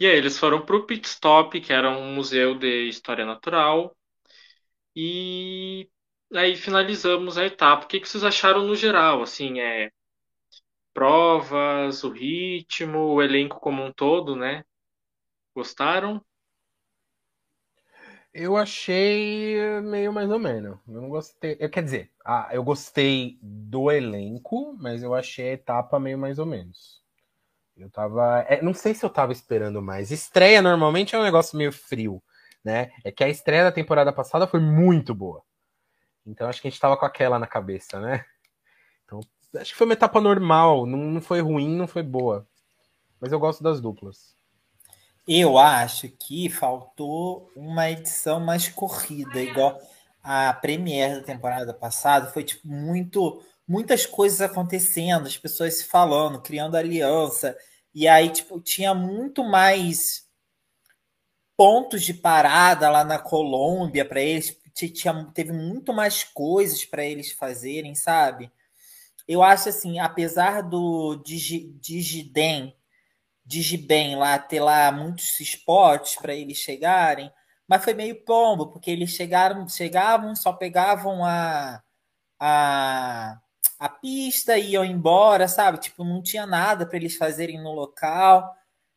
[0.00, 3.96] e aí, eles foram para o Pit Stop, que era um museu de história natural.
[4.94, 5.88] E
[6.34, 7.84] aí finalizamos a etapa.
[7.84, 9.22] O que, que vocês acharam no geral?
[9.22, 9.90] Assim, é
[10.94, 14.64] provas, o ritmo, o elenco como um todo, né?
[15.54, 16.24] Gostaram?
[18.32, 20.78] Eu achei meio mais ou menos.
[20.86, 21.56] Eu não gostei.
[21.58, 22.12] Eu, quer dizer,
[22.52, 27.02] eu gostei do elenco, mas eu achei a etapa meio mais ou menos.
[27.76, 28.44] Eu tava.
[28.48, 30.10] É, não sei se eu tava esperando mais.
[30.10, 32.22] Estreia normalmente é um negócio meio frio,
[32.64, 32.92] né?
[33.04, 35.42] É que a estreia da temporada passada foi muito boa.
[36.24, 38.24] Então acho que a gente tava com aquela na cabeça, né?
[39.04, 39.18] Então
[39.56, 42.46] acho que foi uma etapa normal, não, não foi ruim, não foi boa.
[43.20, 44.36] Mas eu gosto das duplas.
[45.26, 49.80] Eu acho que faltou uma edição mais corrida, igual
[50.22, 52.30] a Premiere da temporada passada.
[52.32, 57.56] Foi tipo muito, muitas coisas acontecendo, as pessoas se falando, criando aliança.
[57.94, 60.28] E aí, tipo, tinha muito mais
[61.56, 67.32] pontos de parada lá na Colômbia para eles tinha, teve muito mais coisas para eles
[67.32, 68.50] fazerem, sabe?
[69.26, 72.74] Eu acho assim, apesar do Digi, Digidem,
[73.50, 77.32] Digibem lá ter lá muitos spots para eles chegarem,
[77.66, 81.82] mas foi meio pombo, porque eles chegaram, chegavam, só pegavam a,
[82.40, 83.40] a,
[83.78, 85.78] a pista e iam embora, sabe?
[85.78, 88.54] Tipo, não tinha nada para eles fazerem no local.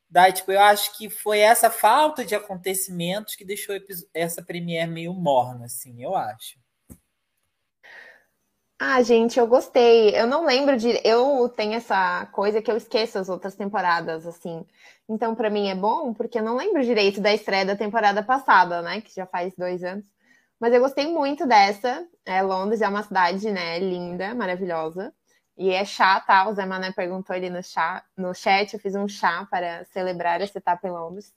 [0.10, 3.76] Daí, tipo, eu acho que foi essa falta de acontecimentos que deixou
[4.14, 6.63] essa Premiere meio morna, assim, eu acho.
[8.80, 10.10] Ah, gente, eu gostei.
[10.16, 11.00] Eu não lembro de.
[11.06, 14.66] Eu tenho essa coisa que eu esqueço as outras temporadas, assim.
[15.08, 18.82] Então, para mim é bom, porque eu não lembro direito da estreia da temporada passada,
[18.82, 19.02] né?
[19.02, 20.06] Que já faz dois anos.
[20.60, 22.06] Mas eu gostei muito dessa.
[22.26, 23.80] É, Londres é uma cidade, né?
[23.80, 25.14] Linda, maravilhosa.
[25.56, 26.50] E é chá, tá?
[26.50, 30.42] O Zé Mané perguntou ali no, chá, no chat, eu fiz um chá para celebrar
[30.42, 31.32] essa etapa em Londres.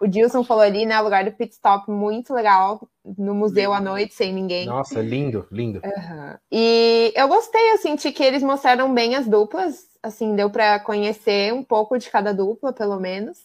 [0.00, 1.00] O Dilson falou ali, né?
[1.00, 4.66] O lugar do pit stop muito legal, no museu à noite, sem ninguém.
[4.66, 5.80] Nossa, lindo, lindo.
[5.82, 6.36] Uhum.
[6.50, 11.54] E eu gostei, eu senti que eles mostraram bem as duplas, assim, deu para conhecer
[11.54, 13.38] um pouco de cada dupla, pelo menos.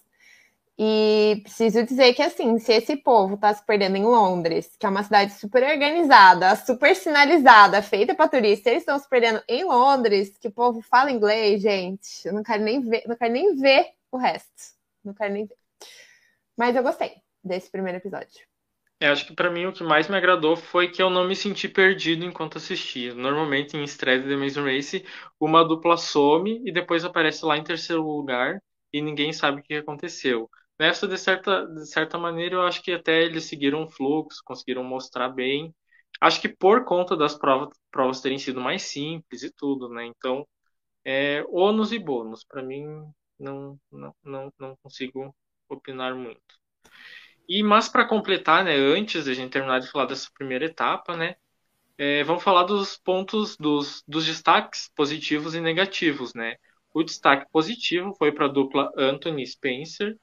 [0.80, 4.90] E preciso dizer que, assim, se esse povo está se perdendo em Londres, que é
[4.90, 10.38] uma cidade super organizada, super sinalizada, feita para turista, eles estão se perdendo em Londres,
[10.38, 12.08] que o povo fala inglês, gente.
[12.26, 14.76] Eu não quero nem ver, não quero nem ver o resto.
[15.04, 15.58] Não quero nem ver.
[16.56, 17.14] Mas eu gostei
[17.44, 18.46] desse primeiro episódio.
[19.00, 21.36] Eu acho que para mim o que mais me agradou foi que eu não me
[21.36, 23.14] senti perdido enquanto assistia.
[23.14, 25.06] Normalmente em de The Amazing Race,
[25.40, 28.62] uma dupla some e depois aparece lá em terceiro lugar
[28.92, 30.50] e ninguém sabe o que aconteceu.
[30.80, 34.84] Nessa, de certa, de certa maneira, eu acho que até eles seguiram o fluxo, conseguiram
[34.84, 35.74] mostrar bem.
[36.22, 40.06] Acho que por conta das provas, provas terem sido mais simples e tudo, né?
[40.06, 40.48] Então,
[41.06, 42.44] é, ônus e bônus.
[42.46, 42.86] Para mim,
[43.40, 45.36] não, não, não, não consigo
[45.70, 46.42] opinar muito.
[47.48, 51.16] E, mas para completar, né, antes de a gente terminar de falar dessa primeira etapa,
[51.16, 51.36] né,
[51.98, 56.58] é, vamos falar dos pontos, dos, dos destaques positivos e negativos, né.
[56.94, 60.18] O destaque positivo foi para a dupla Anthony Spencer,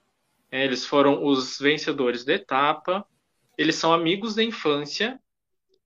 [0.63, 3.05] eles foram os vencedores da etapa.
[3.59, 5.19] Eles são amigos da infância.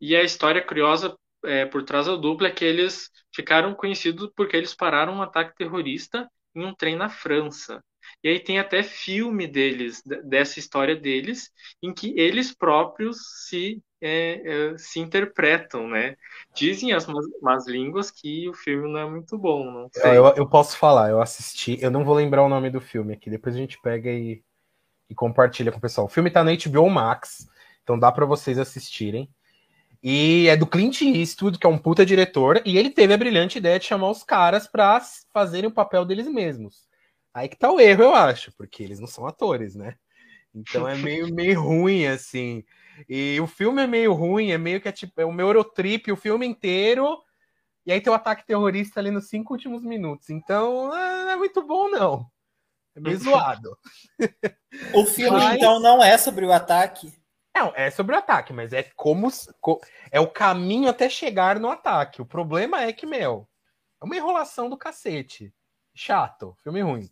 [0.00, 4.56] E a história curiosa é, por trás da dupla é que eles ficaram conhecidos porque
[4.56, 7.82] eles pararam um ataque terrorista em um trem na França.
[8.22, 11.50] E aí tem até filme deles, dessa história deles,
[11.82, 16.16] em que eles próprios se, é, é, se interpretam, né?
[16.54, 17.06] Dizem as
[17.42, 21.20] más línguas que o filme não é muito bom, não eu, eu, posso falar, eu
[21.20, 24.42] assisti, eu não vou lembrar o nome do filme aqui, depois a gente pega e,
[25.08, 26.06] e compartilha com o pessoal.
[26.06, 27.48] O filme tá na HBO Max,
[27.82, 29.28] então dá para vocês assistirem.
[30.02, 33.58] E é do Clint Eastwood, que é um puta diretor, e ele teve a brilhante
[33.58, 35.00] ideia de chamar os caras para
[35.32, 36.86] fazerem o papel deles mesmos.
[37.34, 39.96] Aí que tá o erro, eu acho, porque eles não são atores, né?
[40.54, 42.64] Então é meio, meio ruim, assim.
[43.08, 46.10] E o filme é meio ruim, é meio que é tipo, é o meu Eurotrip
[46.10, 47.18] o filme inteiro,
[47.84, 50.30] e aí tem o ataque terrorista ali nos cinco últimos minutos.
[50.30, 52.26] Então, não é muito bom, não.
[52.98, 53.78] É meio zoado.
[54.92, 55.56] O filme, mas...
[55.56, 57.10] então, não é sobre o ataque?
[57.56, 59.28] Não, é sobre o ataque, mas é como.
[60.10, 62.20] É o caminho até chegar no ataque.
[62.20, 63.48] O problema é que, meu,
[64.00, 65.52] é uma enrolação do cacete.
[65.94, 67.10] Chato, filme ruim.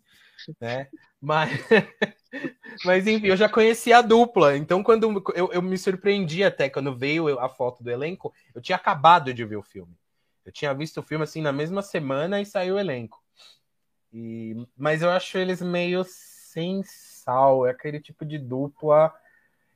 [0.61, 0.89] Né?
[1.21, 1.51] Mas,
[2.85, 4.57] mas enfim, eu já conhecia a dupla.
[4.57, 8.77] Então, quando eu, eu me surpreendi até quando veio a foto do elenco, eu tinha
[8.77, 9.99] acabado de ver o filme.
[10.45, 13.21] Eu tinha visto o filme assim na mesma semana e saiu o elenco.
[14.19, 17.67] E, mas eu acho eles meio sem sal.
[17.67, 19.15] É aquele tipo de dupla.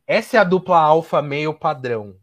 [0.07, 2.17] Essa é a dupla alfa meio padrão.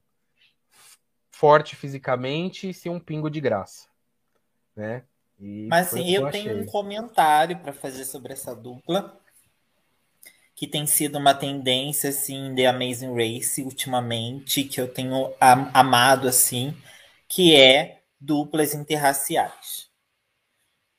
[1.29, 3.87] Forte fisicamente e sem um pingo de graça.
[4.75, 5.03] Né?
[5.39, 9.21] E mas assim, eu, eu tenho um comentário para fazer sobre essa dupla.
[10.55, 16.75] Que tem sido uma tendência, assim, The Amazing Race ultimamente, que eu tenho amado, assim,
[17.27, 19.86] que é duplas interraciais.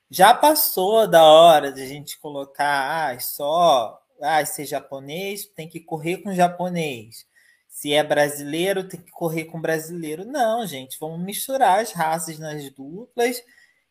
[0.09, 5.79] Já passou da hora de a gente colocar ah, só ah, ser japonês, tem que
[5.79, 7.27] correr com japonês.
[7.67, 10.25] Se é brasileiro, tem que correr com brasileiro.
[10.25, 13.41] Não, gente, vamos misturar as raças nas duplas.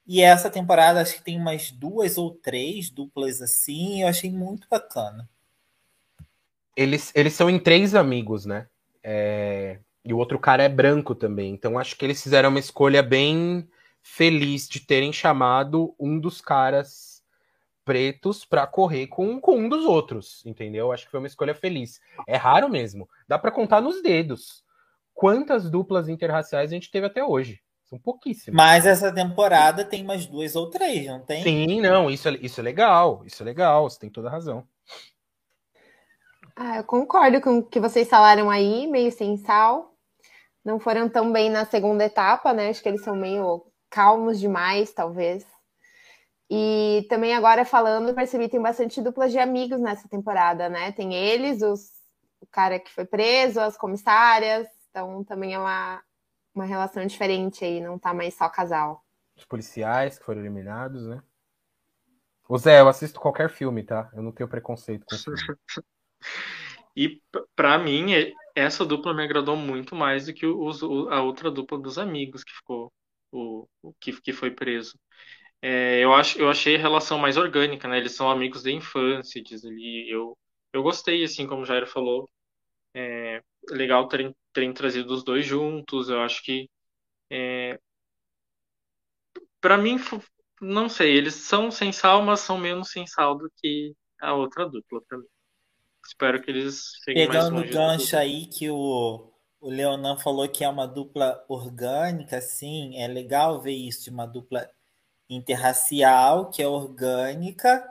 [0.06, 4.02] E essa temporada acho que tem umas duas ou três duplas assim.
[4.02, 5.28] Eu achei muito bacana.
[6.76, 8.66] Eles, eles são em três amigos, né?
[9.02, 9.78] É...
[10.04, 11.52] E o outro cara é branco também.
[11.52, 13.68] Então acho que eles fizeram uma escolha bem
[14.10, 17.22] feliz de terem chamado um dos caras
[17.84, 20.90] pretos para correr com, com um dos outros, entendeu?
[20.90, 22.00] Acho que foi uma escolha feliz.
[22.26, 23.08] É raro mesmo.
[23.28, 24.64] Dá para contar nos dedos
[25.14, 27.60] quantas duplas interraciais a gente teve até hoje.
[27.84, 28.56] São pouquíssimas.
[28.56, 31.42] Mas essa temporada tem mais duas ou três, não tem?
[31.42, 34.66] Sim, não, isso é, isso é legal, isso é legal, você tem toda a razão.
[36.56, 39.94] Ah, eu concordo com o que vocês falaram aí, meio sem sal.
[40.64, 42.68] Não foram tão bem na segunda etapa, né?
[42.68, 45.46] Acho que eles são meio calmos demais, talvez.
[46.50, 50.92] E também agora falando, percebi tem bastante duplas de amigos nessa temporada, né?
[50.92, 51.90] Tem eles, os,
[52.40, 56.02] o cara que foi preso, as comissárias, então também é uma,
[56.54, 59.04] uma relação diferente aí, não tá mais só casal.
[59.36, 61.22] Os policiais que foram eliminados, né?
[62.48, 64.10] Ô Zé, eu assisto qualquer filme, tá?
[64.14, 65.38] Eu não tenho preconceito com filme.
[66.96, 67.20] e
[67.54, 68.06] para mim,
[68.54, 72.52] essa dupla me agradou muito mais do que os, a outra dupla dos amigos que
[72.54, 72.90] ficou
[73.32, 74.98] o, o que, que foi preso.
[75.62, 77.98] É, eu, acho, eu achei a relação mais orgânica, né?
[77.98, 80.08] Eles são amigos de infância, diz ali.
[80.10, 80.36] Eu,
[80.72, 82.28] eu gostei, assim, como o Jair falou.
[82.94, 86.08] É legal terem, terem trazido os dois juntos.
[86.08, 86.68] Eu acho que
[87.30, 87.78] é,
[89.60, 89.96] para mim,
[90.60, 94.68] não sei, eles são sem sal, mas são menos sem sal do que a outra
[94.68, 95.26] dupla pra mim.
[96.06, 97.68] Espero que eles cheguem Pegando mais longe.
[97.68, 102.96] Pegando o gancho aí que o, o Leonan falou que é uma dupla orgânica, sim,
[102.98, 104.68] é legal ver isso de uma dupla
[105.30, 107.84] interracial, que é orgânica,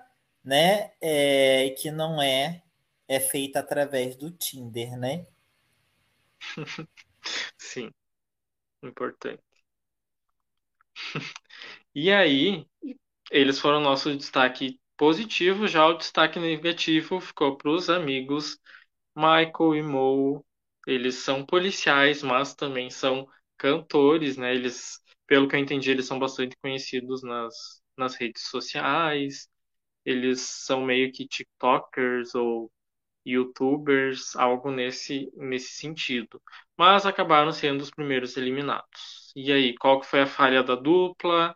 [0.43, 0.91] né?
[1.01, 2.63] É, que não é,
[3.07, 5.25] é feita através do Tinder, né?
[7.57, 7.91] sim,
[8.83, 9.43] importante.
[11.95, 12.67] E aí,
[13.31, 18.59] eles foram nosso destaque positivo, já o destaque negativo ficou para os amigos
[19.15, 20.45] Michael e Mo.
[20.87, 23.27] Eles são policiais, mas também são
[23.57, 24.55] cantores, né?
[24.55, 29.49] Eles, pelo que eu entendi, eles são bastante conhecidos nas, nas redes sociais.
[30.05, 32.71] Eles são meio que TikTokers ou
[33.25, 36.41] YouTubers, algo nesse, nesse sentido.
[36.77, 39.31] Mas acabaram sendo os primeiros eliminados.
[39.35, 41.55] E aí, qual que foi a falha da dupla?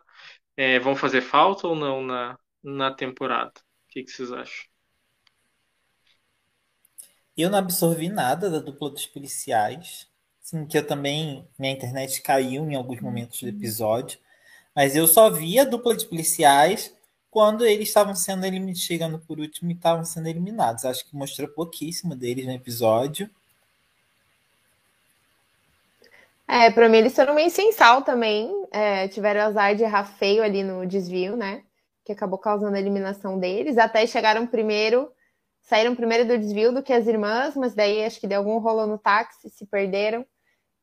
[0.56, 3.52] É, vão fazer falta ou não na, na temporada?
[3.60, 4.71] O que, que vocês acham?
[7.36, 10.06] Eu não absorvi nada da dupla dos policiais.
[10.40, 11.48] Sim, que eu também.
[11.58, 14.18] Minha internet caiu em alguns momentos do episódio.
[14.74, 16.94] Mas eu só vi a dupla de policiais
[17.30, 20.84] quando eles estavam sendo eliminados, chegando por último e estavam sendo eliminados.
[20.84, 23.30] Acho que mostrou pouquíssimo deles no episódio.
[26.46, 28.50] É, pra mim eles foram meio sem sal também.
[28.70, 31.62] É, tiveram azar de errar feio ali no desvio, né?
[32.04, 33.78] Que acabou causando a eliminação deles.
[33.78, 35.10] Até chegaram primeiro,
[35.62, 38.86] saíram primeiro do desvio do que as irmãs, mas daí acho que deu algum rolo
[38.86, 40.26] no táxi, se perderam.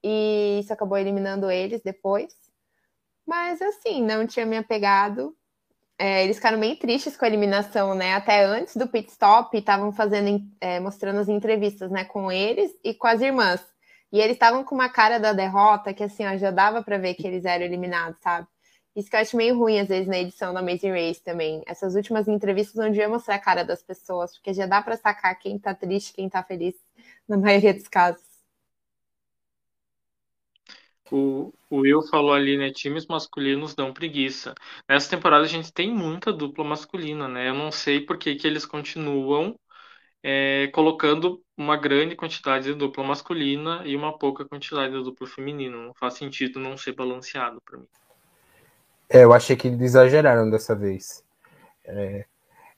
[0.04, 2.34] E isso acabou eliminando eles depois.
[3.26, 5.36] Mas assim, não tinha me apegado.
[5.98, 8.14] É, eles ficaram meio tristes com a eliminação, né?
[8.14, 12.94] Até antes do pit stop, estavam fazendo, é, mostrando as entrevistas, né, com eles e
[12.94, 13.62] com as irmãs.
[14.12, 17.16] E eles estavam com uma cara da derrota que, assim, ó, já dava para ver
[17.16, 18.48] que eles eram eliminados, sabe?
[19.00, 21.64] Isso que eu acho meio ruim, às vezes, na edição da Amazing Race também.
[21.66, 25.40] Essas últimas entrevistas onde ia mostrar a cara das pessoas, porque já dá para sacar
[25.40, 26.76] quem tá triste, quem tá feliz,
[27.28, 28.22] na maioria dos casos.
[31.12, 32.72] O, o Will falou ali, né?
[32.72, 34.54] Times masculinos dão preguiça.
[34.88, 37.50] Nessa temporada a gente tem muita dupla masculina, né?
[37.50, 39.58] Eu não sei por que, que eles continuam
[40.24, 45.78] é, colocando uma grande quantidade de dupla masculina e uma pouca quantidade de dupla feminina.
[45.78, 47.88] Não faz sentido não ser balanceado para mim.
[49.10, 51.24] É, eu achei que eles exageraram dessa vez.
[51.84, 52.26] É,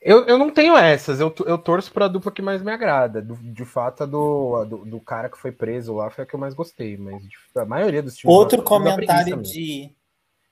[0.01, 3.21] eu, eu não tenho essas, eu, eu torço para a dupla que mais me agrada.
[3.21, 6.33] Do, de fato, a do, do, do, cara que foi preso lá foi a que
[6.33, 7.21] eu mais gostei, mas
[7.55, 8.33] a maioria dos times.
[8.33, 9.91] Outro comentário de,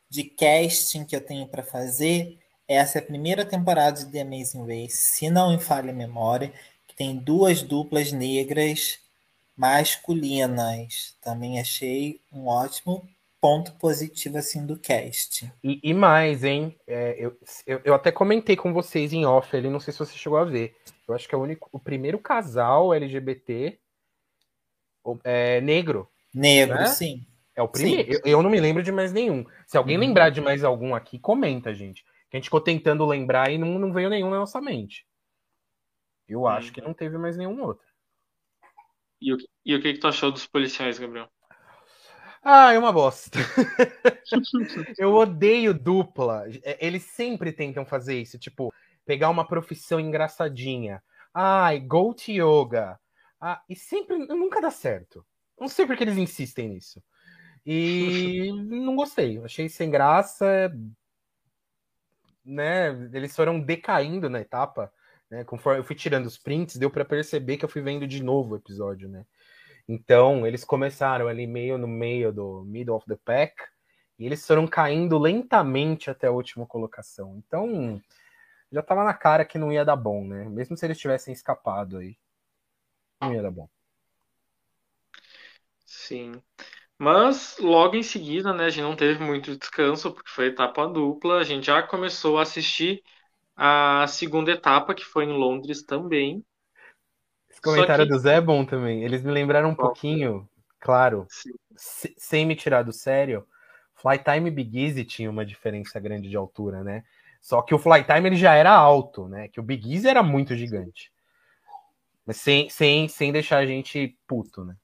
[0.09, 2.37] de casting que eu tenho para fazer.
[2.67, 6.53] Essa é a primeira temporada de The Amazing Race, se não me falha a memória
[6.99, 8.99] tem duas duplas negras
[9.55, 11.15] masculinas.
[11.21, 13.07] Também achei um ótimo
[13.41, 15.51] ponto positivo assim do cast.
[15.63, 16.77] E, e mais, hein?
[16.85, 20.17] É, eu, eu, eu, até comentei com vocês em off ali, não sei se você
[20.17, 20.75] chegou a ver.
[21.07, 23.79] Eu acho que é o único, o primeiro casal LGBT
[25.23, 26.09] é, negro.
[26.33, 26.85] Negro, né?
[26.87, 27.25] sim.
[27.55, 28.11] É o primeiro.
[28.13, 29.45] Eu, eu, não me lembro de mais nenhum.
[29.65, 30.01] Se alguém uhum.
[30.01, 32.03] lembrar de mais algum aqui, comenta, gente.
[32.29, 35.05] Que a gente ficou tentando lembrar e não, não veio nenhum na nossa mente.
[36.27, 37.85] Eu acho que não teve mais nenhum outro.
[39.19, 41.27] E o, e o que, que tu achou dos policiais, Gabriel?
[42.41, 43.37] Ah, é uma bosta.
[44.97, 46.45] eu odeio dupla.
[46.63, 48.73] É, eles sempre tentam fazer isso, tipo,
[49.05, 51.03] pegar uma profissão engraçadinha.
[51.33, 52.99] Ai, go to yoga.
[53.39, 55.25] Ah, e sempre nunca dá certo.
[55.59, 57.03] Não sei porque eles insistem nisso.
[57.65, 59.37] E não gostei.
[59.43, 60.71] Achei sem graça.
[62.43, 62.89] Né?
[63.13, 64.91] Eles foram decaindo na etapa.
[65.29, 65.43] Né?
[65.43, 68.53] Conforme eu fui tirando os prints, deu para perceber que eu fui vendo de novo
[68.53, 69.25] o episódio, né?
[69.89, 73.55] Então, eles começaram ali meio no meio do middle of the pack
[74.19, 77.37] e eles foram caindo lentamente até a última colocação.
[77.39, 78.01] Então,
[78.71, 80.45] já tava na cara que não ia dar bom, né?
[80.49, 82.17] Mesmo se eles tivessem escapado aí,
[83.21, 83.69] não ia dar bom.
[85.85, 86.41] Sim.
[86.99, 91.39] Mas logo em seguida, né, a gente não teve muito descanso, porque foi etapa dupla,
[91.39, 93.03] a gente já começou a assistir
[93.55, 96.45] a segunda etapa, que foi em Londres também.
[97.59, 98.11] Esse comentário que...
[98.11, 99.03] do Zé é bom também.
[99.03, 100.47] Eles me lembraram um Bom, pouquinho,
[100.79, 101.27] claro,
[101.75, 103.45] sem me tirar do sério,
[103.95, 107.03] Flytime e Big Easy tinha uma diferença grande de altura, né?
[107.41, 109.49] Só que o Flytime ele já era alto, né?
[109.49, 111.11] Que o Big Easy era muito gigante.
[112.25, 114.75] Mas sem, sem, sem deixar a gente puto, né?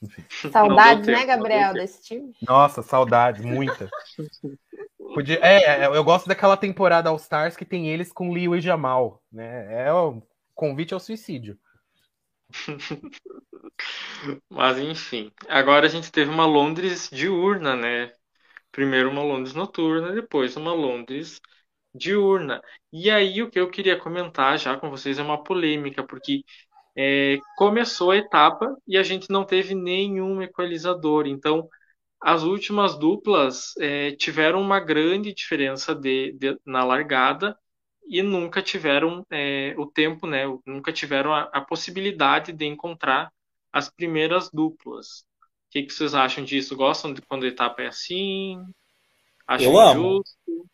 [0.00, 0.24] Enfim.
[0.50, 2.34] Saudades, né, Gabriel, desse time?
[2.46, 3.88] Nossa, saudades, muita.
[5.14, 8.60] Podia, é, é, eu gosto daquela temporada All Stars que tem eles com Liu e
[8.60, 9.86] Jamal, né?
[9.86, 10.22] É o
[10.54, 11.58] convite ao suicídio.
[14.50, 18.12] Mas enfim, agora a gente teve uma Londres diurna, né?
[18.72, 21.40] Primeiro uma Londres noturna, depois uma Londres
[21.94, 22.62] diurna.
[22.92, 26.44] E aí o que eu queria comentar já com vocês é uma polêmica, porque
[26.96, 31.26] é, começou a etapa e a gente não teve nenhum equalizador.
[31.26, 31.68] Então,
[32.22, 37.56] as últimas duplas é, tiveram uma grande diferença de, de, na largada
[38.06, 40.44] e nunca tiveram é, o tempo, né?
[40.66, 43.32] Nunca tiveram a, a, possibilidade de encontrar
[43.72, 45.24] as primeiras duplas.
[45.66, 46.76] O que, que vocês acham disso?
[46.76, 48.62] Gostam de quando a etapa é assim?
[49.46, 50.22] Acham eu amo.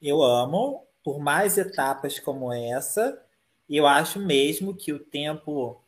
[0.01, 0.87] Eu amo.
[1.03, 3.21] Por mais etapas como essa,
[3.69, 5.83] eu acho mesmo que o tempo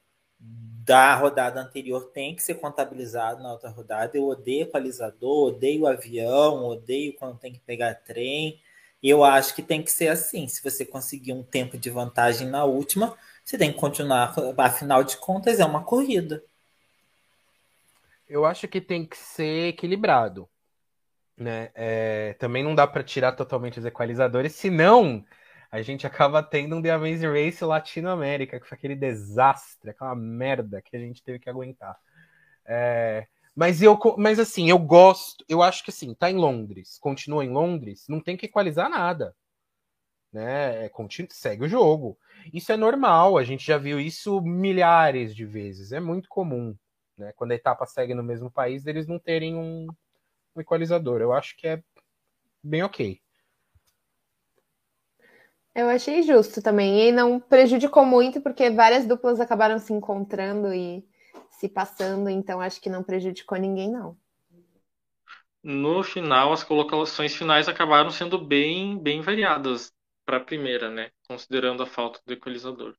[0.84, 4.16] da rodada anterior tem que ser contabilizado na outra rodada.
[4.16, 8.60] Eu odeio equalizador, odeio avião, odeio quando tem que pegar trem.
[9.02, 10.46] Eu acho que tem que ser assim.
[10.46, 14.34] Se você conseguir um tempo de vantagem na última, você tem que continuar.
[14.56, 16.42] Afinal de contas, é uma corrida.
[18.28, 20.48] Eu acho que tem que ser equilibrado.
[21.36, 21.70] Né?
[21.74, 25.24] É, também não dá para tirar totalmente os equalizadores, senão
[25.70, 30.82] a gente acaba tendo um The Amazing Race Latinoamérica, que foi aquele desastre, aquela merda
[30.82, 31.98] que a gente teve que aguentar.
[32.64, 37.44] É, mas eu, mas assim, eu gosto, eu acho que assim, tá em Londres, continua
[37.44, 39.34] em Londres, não tem que equalizar nada.
[40.32, 40.86] Né?
[40.86, 42.18] É, continua, segue o jogo.
[42.52, 46.74] Isso é normal, a gente já viu isso milhares de vezes, é muito comum.
[47.18, 47.32] Né?
[47.36, 49.86] Quando a etapa segue no mesmo país, eles não terem um,
[50.56, 51.20] um equalizador.
[51.20, 51.82] Eu acho que é
[52.62, 53.20] bem ok.
[55.74, 57.08] Eu achei justo também.
[57.08, 61.04] E não prejudicou muito, porque várias duplas acabaram se encontrando e
[61.50, 64.16] se passando, então acho que não prejudicou ninguém, não.
[65.62, 69.92] No final, as colocações finais acabaram sendo bem, bem variadas
[70.24, 71.10] para a primeira, né?
[71.28, 72.96] Considerando a falta do equalizador.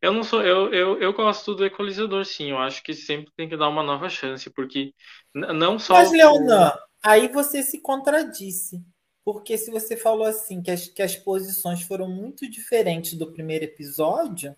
[0.00, 2.50] Eu não sou, eu, eu, eu gosto do equalizador, sim.
[2.50, 4.94] Eu acho que sempre tem que dar uma nova chance, porque
[5.34, 5.94] não só.
[5.94, 6.72] Mas, Leonan,
[7.02, 8.82] aí você se contradisse.
[9.24, 13.64] Porque se você falou assim que as, que as posições foram muito diferentes do primeiro
[13.64, 14.54] episódio,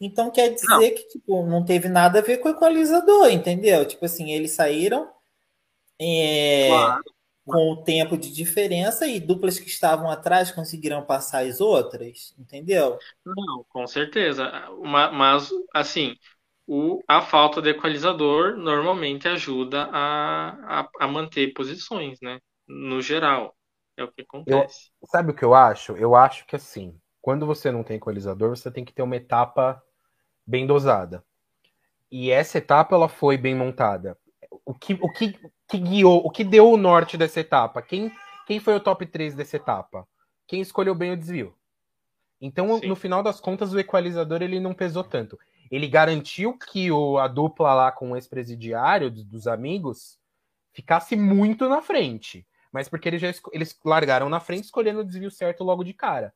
[0.00, 0.80] então quer dizer não.
[0.80, 3.86] que tipo, não teve nada a ver com o equalizador, entendeu?
[3.86, 5.08] Tipo assim, eles saíram
[6.00, 7.02] é, claro.
[7.44, 12.98] com o tempo de diferença e duplas que estavam atrás conseguiram passar as outras, entendeu?
[13.24, 14.50] Não, com certeza.
[14.82, 16.16] Mas, assim,
[16.66, 22.40] o, a falta de equalizador normalmente ajuda a, a, a manter posições, né?
[22.66, 23.54] No geral.
[23.96, 24.90] É o que acontece.
[25.00, 25.92] Eu, sabe o que eu acho?
[25.92, 29.82] Eu acho que assim, quando você não tem equalizador, você tem que ter uma etapa
[30.46, 31.24] bem dosada.
[32.10, 34.18] E essa etapa ela foi bem montada.
[34.62, 35.34] O que, o que,
[35.66, 37.80] que guiou, o que deu o norte dessa etapa?
[37.80, 38.12] Quem,
[38.46, 40.06] quem foi o top 3 dessa etapa?
[40.46, 41.56] Quem escolheu bem o desvio.
[42.38, 42.88] Então, Sim.
[42.88, 45.38] no final das contas, o equalizador ele não pesou tanto.
[45.70, 50.18] Ele garantiu que o, a dupla lá com o ex-presidiário dos amigos
[50.74, 55.30] ficasse muito na frente mas porque eles já eles largaram na frente escolhendo o desvio
[55.30, 56.34] certo logo de cara.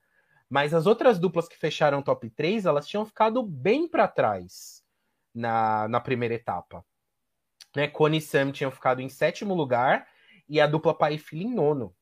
[0.49, 4.83] Mas as outras duplas que fecharam top 3, elas tinham ficado bem para trás
[5.35, 6.85] na, na primeira etapa.
[7.77, 7.87] Né?
[7.87, 10.09] Cone e Sam tinham ficado em sétimo lugar
[10.49, 11.95] e a dupla Pai e Filho em nono.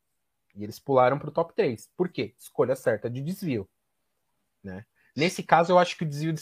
[0.54, 1.90] E eles pularam para o top 3.
[1.96, 2.34] Por quê?
[2.38, 3.68] Escolha certa de desvio.
[4.62, 4.84] Né?
[5.14, 6.34] Nesse caso, eu acho que o desvio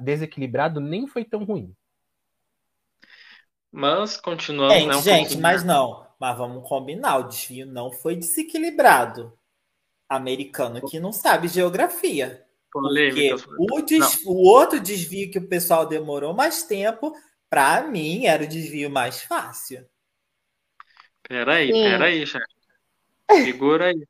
[0.00, 1.74] desequilibrado nem foi tão ruim.
[3.70, 4.74] Mas continuando.
[4.74, 6.06] É, né, gente, mas não.
[6.20, 9.36] Mas vamos combinar, o desvio não foi desequilibrado.
[10.16, 12.44] Americano que não sabe geografia.
[12.70, 14.24] Porque o, des...
[14.24, 17.12] o outro desvio que o pessoal demorou mais tempo,
[17.50, 19.86] para mim, era o desvio mais fácil.
[21.22, 21.82] Peraí, Sim.
[21.82, 22.44] peraí, chefe.
[23.30, 24.06] Segura aí.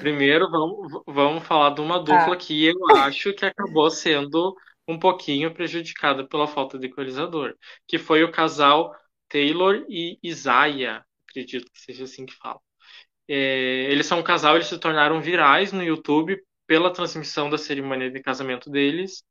[0.00, 2.36] Primeiro, vamos, vamos falar de uma dupla ah.
[2.36, 4.54] que eu acho que acabou sendo
[4.86, 7.54] um pouquinho prejudicada pela falta de equalizador,
[7.86, 8.94] que foi o casal
[9.28, 12.60] Taylor e Isaiah acredito que seja assim que fala.
[13.32, 18.10] É, eles são um casal, eles se tornaram virais no YouTube pela transmissão da cerimônia
[18.10, 19.22] de casamento deles.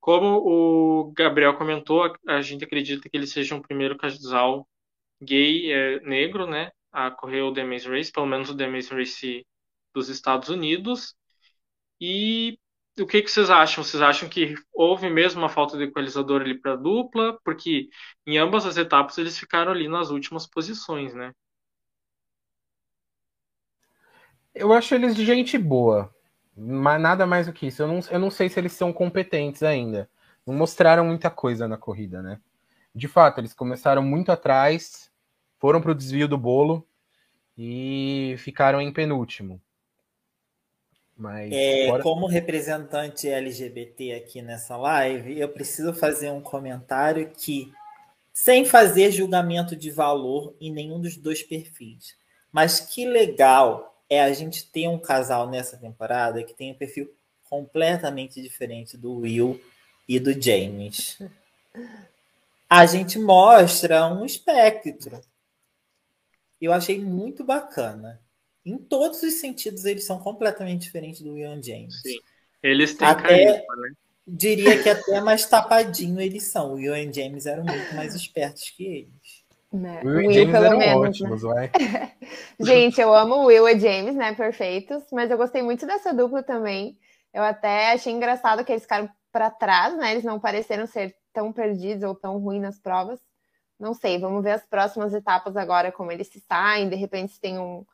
[0.00, 4.66] Como o Gabriel comentou, a, a gente acredita que eles sejam o primeiro casal
[5.22, 8.96] gay é, negro, né, a correr o The Amazing Race, pelo menos o The Amazing
[8.96, 9.46] Race
[9.94, 11.14] dos Estados Unidos.
[12.00, 12.58] E
[12.98, 13.84] o que, que vocês acham?
[13.84, 17.38] Vocês acham que houve mesmo uma falta de equalizador ali para a dupla?
[17.44, 17.88] Porque
[18.26, 21.32] em ambas as etapas eles ficaram ali nas últimas posições, né?
[24.54, 26.14] Eu acho eles de gente boa,
[26.56, 27.82] mas nada mais do que isso.
[27.82, 30.08] Eu não, eu não sei se eles são competentes ainda.
[30.46, 32.40] Não mostraram muita coisa na corrida, né?
[32.94, 35.10] De fato, eles começaram muito atrás,
[35.58, 36.86] foram para o desvio do bolo
[37.58, 39.60] e ficaram em penúltimo.
[41.16, 42.02] Mas é, fora...
[42.02, 47.72] como representante LGBT aqui nessa live, eu preciso fazer um comentário que,
[48.32, 52.16] sem fazer julgamento de valor em nenhum dos dois perfis,
[52.52, 57.12] Mas que legal é a gente ter um casal nessa temporada que tem um perfil
[57.44, 59.60] completamente diferente do Will
[60.08, 61.18] e do James.
[62.68, 65.20] A gente mostra um espectro.
[66.60, 68.20] Eu achei muito bacana.
[68.64, 72.00] Em todos os sentidos, eles são completamente diferentes do Will e James.
[72.00, 72.18] Sim.
[72.62, 73.92] Eles têm até, carisma, né?
[74.26, 76.72] Diria que até mais tapadinho eles são.
[76.72, 79.43] O Will e James eram muito mais espertos que eles.
[79.74, 80.02] Né?
[80.04, 81.70] Will, Will James pelo menos, ótimos, né?
[82.60, 84.32] Gente, eu amo o Will e James, né?
[84.32, 85.02] Perfeitos.
[85.10, 86.96] Mas eu gostei muito dessa dupla também.
[87.32, 90.12] Eu até achei engraçado que eles ficaram para trás, né?
[90.12, 93.18] Eles não pareceram ser tão perdidos ou tão ruins nas provas.
[93.78, 96.88] Não sei, vamos ver as próximas etapas agora, como eles se saem.
[96.88, 97.84] De repente, se tem um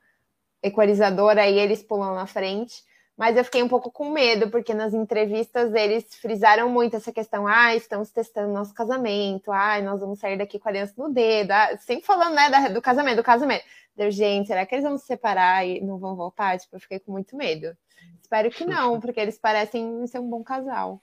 [0.62, 2.82] equalizador aí, eles pulam na frente
[3.20, 7.46] mas eu fiquei um pouco com medo, porque nas entrevistas eles frisaram muito essa questão,
[7.46, 11.50] ah, estamos testando nosso casamento, ah, nós vamos sair daqui com a aliança no dedo,
[11.50, 13.62] ah, sempre falando, né, do casamento, do casamento.
[13.94, 16.58] Deu, gente, será que eles vão se separar e não vão voltar?
[16.58, 17.76] Tipo, eu fiquei com muito medo.
[18.22, 20.98] Espero que não, porque eles parecem ser um bom casal.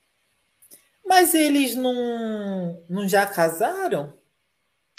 [1.05, 4.11] Mas eles não, não já casaram?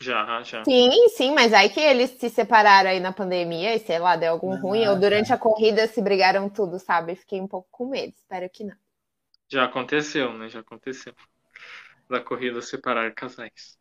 [0.01, 0.65] Já, já.
[0.65, 4.33] Sim, sim, mas aí que eles se separaram aí na pandemia e sei lá, deu
[4.33, 7.17] algum ah, ruim, ou durante a corrida se brigaram tudo, sabe?
[7.17, 8.77] Fiquei um pouco com medo, espero que não.
[9.49, 10.49] Já aconteceu, né?
[10.49, 11.13] Já aconteceu.
[12.09, 13.77] Da corrida separar casais.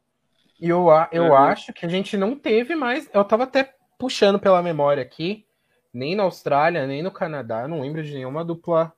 [0.59, 1.37] E eu, eu é.
[1.37, 3.07] acho que a gente não teve mais.
[3.13, 5.45] Eu tava até puxando pela memória aqui,
[5.93, 8.91] nem na Austrália, nem no Canadá, eu não lembro de nenhuma dupla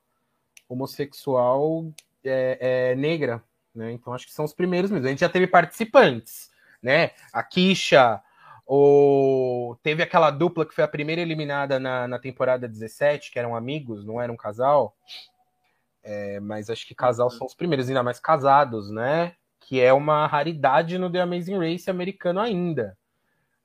[0.66, 1.92] homossexual
[2.24, 3.42] é, é, negra,
[3.74, 3.92] né?
[3.92, 5.06] Então acho que são os primeiros mesmo.
[5.06, 6.49] A gente já teve participantes
[6.82, 7.10] né?
[7.32, 8.22] A Kisha,
[8.66, 13.56] ou teve aquela dupla que foi a primeira eliminada na, na temporada 17, que eram
[13.56, 14.96] amigos, não era um casal.
[16.02, 19.34] É, mas acho que casal são os primeiros, ainda mais casados, né?
[19.58, 22.96] Que é uma raridade no The Amazing Race americano ainda.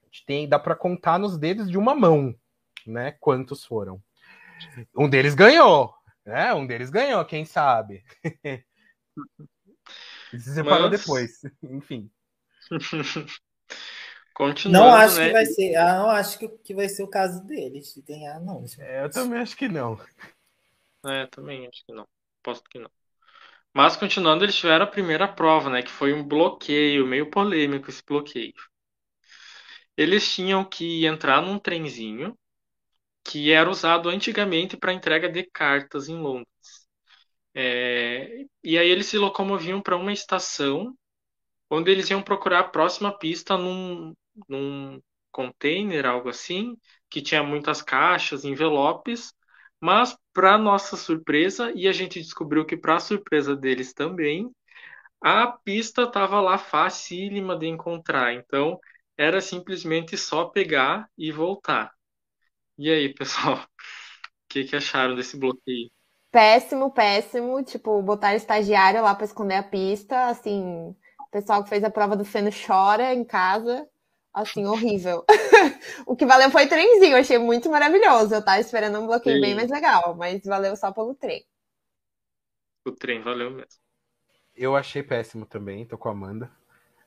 [0.02, 2.36] A gente tem, dá para contar nos dedos de uma mão,
[2.86, 3.12] né?
[3.20, 4.02] Quantos foram.
[4.98, 5.94] Um deles ganhou,
[6.26, 6.54] né?
[6.54, 8.04] Um deles ganhou, quem sabe.
[10.32, 11.00] se separou mas...
[11.00, 12.10] depois, enfim.
[14.34, 15.28] Continuando, não acho né?
[15.28, 18.40] que vai ser, ah, não acho que, que vai ser o caso deles de ganhar,
[18.42, 18.66] não.
[18.80, 19.98] É, eu também acho que não.
[21.06, 22.06] É, também acho que não.
[22.44, 22.90] Posto que não.
[23.74, 25.82] Mas continuando, eles tiveram a primeira prova, né?
[25.82, 28.54] Que foi um bloqueio, meio polêmico esse bloqueio.
[29.98, 32.38] Eles tinham que entrar num trenzinho
[33.24, 36.48] que era usado antigamente para entrega de cartas em Londres.
[37.54, 40.94] É, e aí eles se locomoviam para uma estação
[41.70, 44.14] onde eles iam procurar a próxima pista num,
[44.50, 45.02] num
[45.32, 46.78] container, algo assim,
[47.10, 49.34] que tinha muitas caixas, envelopes,
[49.82, 54.50] mas para nossa surpresa, e a gente descobriu que para surpresa deles também,
[55.22, 58.34] a pista estava lá facílima de encontrar.
[58.34, 58.80] Então,
[59.18, 61.94] era simplesmente só pegar e voltar.
[62.78, 63.68] E aí, pessoal, o
[64.50, 65.90] que, que acharam desse bloqueio?
[66.32, 67.64] Péssimo, péssimo.
[67.64, 70.96] Tipo, botar estagiário lá para esconder a pista, assim,
[71.36, 73.86] pessoal que fez a prova do Feno chora em casa.
[74.34, 75.26] Assim, horrível.
[76.08, 78.34] o que valeu foi trenzinho, eu achei muito maravilhoso.
[78.34, 79.42] Eu tava esperando um bloqueio Sim.
[79.42, 81.46] bem mais legal, mas valeu só pelo trem.
[82.86, 83.82] O trem valeu mesmo.
[84.56, 86.50] Eu achei péssimo também, tô com a Amanda.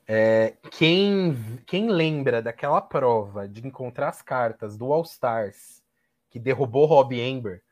[0.07, 5.83] É, quem, quem lembra daquela prova de encontrar as cartas do All Stars
[6.29, 7.63] que derrubou Rob Amber,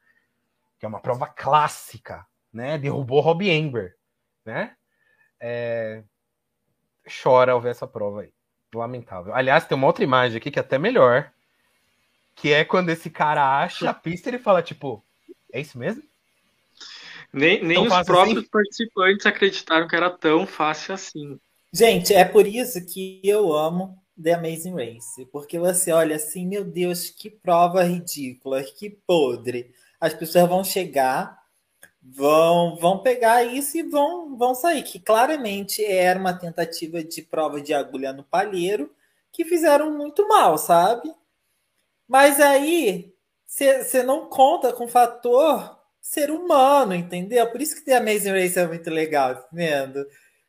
[0.80, 2.78] que é uma prova clássica, né?
[2.78, 3.96] Derrubou Rob Amber,
[4.46, 4.76] né?
[5.40, 6.04] É,
[7.08, 8.30] chora ao ver essa prova aí.
[8.74, 9.34] Lamentável.
[9.34, 11.32] Aliás, tem uma outra imagem aqui que é até melhor.
[12.36, 15.04] Que é quando esse cara acha a pista e ele fala, tipo,
[15.52, 16.04] é isso mesmo?
[17.34, 18.50] Nem, nem os próprios assim?
[18.50, 21.40] participantes acreditaram que era tão fácil assim.
[21.74, 25.26] Gente, é por isso que eu amo The Amazing Race.
[25.32, 29.72] Porque você olha assim, meu Deus, que prova ridícula, que podre.
[30.00, 31.37] As pessoas vão chegar
[32.14, 34.84] vão, vão pegar isso e vão, vão sair.
[34.84, 38.94] Que claramente era uma tentativa de prova de agulha no palheiro
[39.32, 41.14] que fizeram muito mal, sabe?
[42.08, 43.14] Mas aí
[43.46, 47.50] você não conta com o fator ser humano, entendeu?
[47.52, 50.06] Por isso que The Amazing Race é muito legal, tá vendo?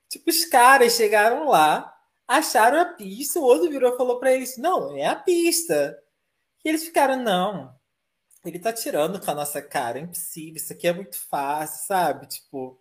[0.09, 1.95] Tipo, os caras chegaram lá,
[2.27, 5.99] acharam a pista, o outro virou e falou para eles: não, é a pista.
[6.65, 7.75] E eles ficaram, não,
[8.45, 12.26] ele tá tirando com a nossa cara, é impossível, isso aqui é muito fácil, sabe?
[12.28, 12.80] Tipo,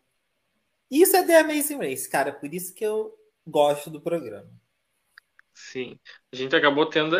[0.91, 3.15] isso é The Amazing Race, cara, por isso que eu
[3.47, 4.49] gosto do programa.
[5.53, 5.99] Sim,
[6.31, 7.15] a gente acabou tendo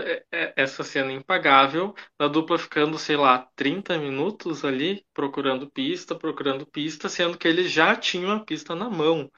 [0.55, 7.09] essa cena impagável da dupla ficando, sei lá, 30 minutos ali procurando pista, procurando pista,
[7.09, 9.29] sendo que eles já tinham a pista na mão.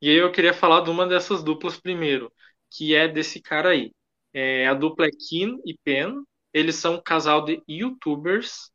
[0.00, 2.32] E aí eu queria falar de uma dessas duplas primeiro,
[2.70, 3.92] que é desse cara aí.
[4.32, 6.22] É, a dupla é Kim e Pen,
[6.56, 8.70] eles são um casal de youtubers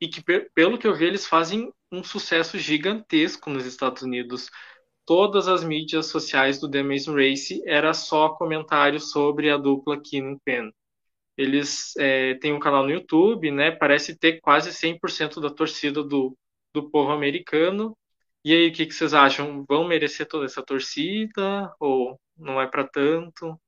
[0.00, 0.22] e que,
[0.54, 4.50] pelo que eu vi, eles fazem um sucesso gigantesco nos Estados Unidos.
[5.04, 10.38] Todas as mídias sociais do The Amazing Race era só comentários sobre a dupla Keenan
[10.42, 10.70] Penn.
[11.36, 13.72] Eles é, têm um canal no YouTube, né?
[13.72, 16.34] Parece ter quase 100% da torcida do,
[16.72, 17.94] do povo americano.
[18.42, 19.64] E aí, o que, que vocês acham?
[19.68, 23.60] Vão merecer toda essa torcida ou não é para tanto?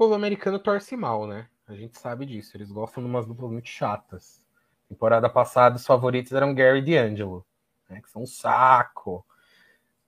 [0.00, 1.46] Povo americano torce mal, né?
[1.68, 2.56] A gente sabe disso.
[2.56, 4.42] Eles gostam de umas duplas muito chatas.
[4.88, 7.44] Temporada passada, os favoritos eram Gary e D'Angelo,
[7.86, 9.22] né, que são um saco.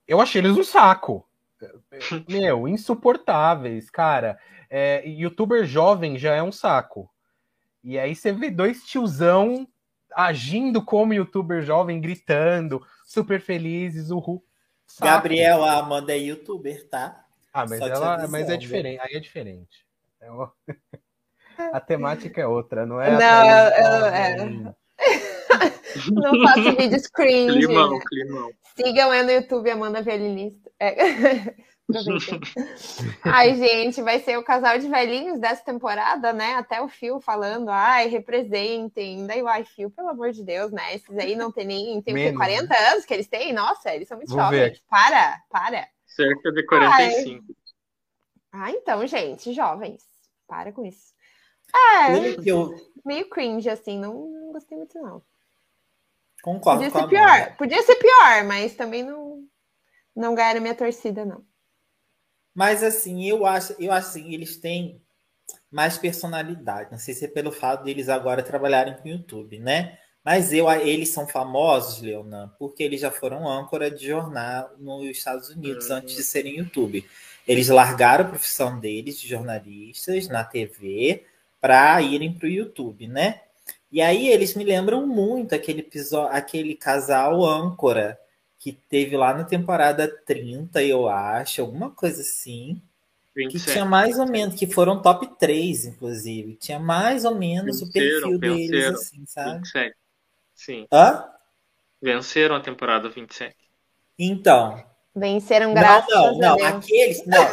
[0.07, 1.29] Eu achei eles um saco.
[2.27, 4.39] Meu, insuportáveis, cara.
[4.67, 7.07] É, youtuber jovem já é um saco.
[7.83, 9.67] E aí você vê dois tiozão
[10.11, 14.43] agindo como youtuber jovem, gritando, super felizes, uhul.
[14.87, 15.11] Saco.
[15.11, 17.22] Gabriel, a Amanda é youtuber, tá?
[17.53, 18.99] Ah, mas, ela, mas é diferente.
[18.99, 19.85] Aí é diferente.
[20.19, 20.27] É
[21.71, 23.11] a temática é outra, não é?
[23.11, 24.73] Não, eu, é.
[26.11, 27.67] não faço vídeos cringe.
[27.67, 28.49] Climão, climão.
[28.75, 30.71] Sigam eu no YouTube, Amanda Violinista.
[30.79, 31.53] É.
[33.23, 36.55] ai, gente, vai ser o casal de velhinhos dessa temporada, né?
[36.55, 39.27] Até o Fio falando, ai, representem.
[39.27, 40.95] Daí, ai, Fio, pelo amor de Deus, né?
[40.95, 42.01] Esses aí não tem nem.
[42.01, 42.87] Tem Menos, 40 né?
[42.91, 43.53] anos que eles têm?
[43.53, 44.71] Nossa, eles são muito Vou jovens.
[44.71, 44.81] Ver.
[44.89, 45.87] Para, para.
[46.15, 47.45] Cerca de 45.
[48.51, 48.71] Ai.
[48.71, 50.03] Ah, então, gente, jovens.
[50.47, 51.13] Para com isso.
[51.75, 52.71] É, eu...
[53.03, 55.23] meio cringe, assim, não gostei muito, não.
[56.43, 56.83] Concordo.
[56.83, 59.47] Podia ser pior, podia ser pior, mas também não,
[60.15, 61.43] não ganharam minha torcida, não.
[62.53, 65.01] Mas assim, eu acho, eu acho assim, eles têm
[65.71, 66.91] mais personalidade.
[66.91, 69.97] Não sei se é pelo fato deles agora trabalharem com o YouTube, né?
[70.23, 75.49] Mas eu, eles são famosos, Leonan, porque eles já foram âncora de jornal nos Estados
[75.49, 75.97] Unidos uhum.
[75.97, 77.05] antes de serem YouTube.
[77.45, 81.25] Eles largaram a profissão deles de jornalistas na TV
[81.59, 83.41] para irem para o YouTube, né?
[83.91, 88.17] E aí eles me lembram muito aquele episódio, aquele casal âncora
[88.57, 92.81] que teve lá na temporada 30, eu acho, alguma coisa assim.
[93.35, 93.65] 27.
[93.65, 96.55] Que tinha mais ou menos, que foram top 3, inclusive.
[96.55, 99.57] Tinha mais ou menos venceram, o perfil venceram, deles, assim, sabe?
[99.57, 100.02] 27.
[100.53, 100.87] Sim.
[100.91, 101.25] Hã?
[102.01, 103.55] Venceram a temporada 27.
[104.17, 104.83] Então.
[105.15, 106.65] Venceram graças não, não, não.
[106.65, 107.47] Aqueles, não.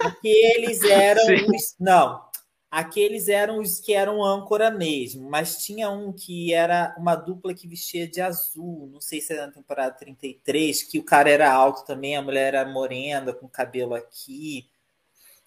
[0.00, 2.28] Aqueles eram os, não.
[2.70, 7.66] Aqueles eram os que eram âncora mesmo, mas tinha um que era uma dupla que
[7.66, 11.86] vestia de azul, não sei se era na temporada 33, que o cara era alto
[11.86, 14.68] também, a mulher era morena, com cabelo aqui.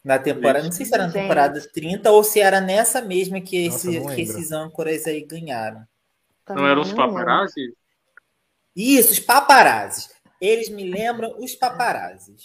[0.04, 3.70] Na temporada, não sei se era na temporada 30 ou se era nessa mesma que,
[3.70, 5.86] Nossa, esse, que esses âncoras aí ganharam.
[6.50, 7.74] Não eram os paparazzi?
[8.76, 10.10] Isso, os paparazzi.
[10.40, 12.36] Eles me lembram os paparazzi.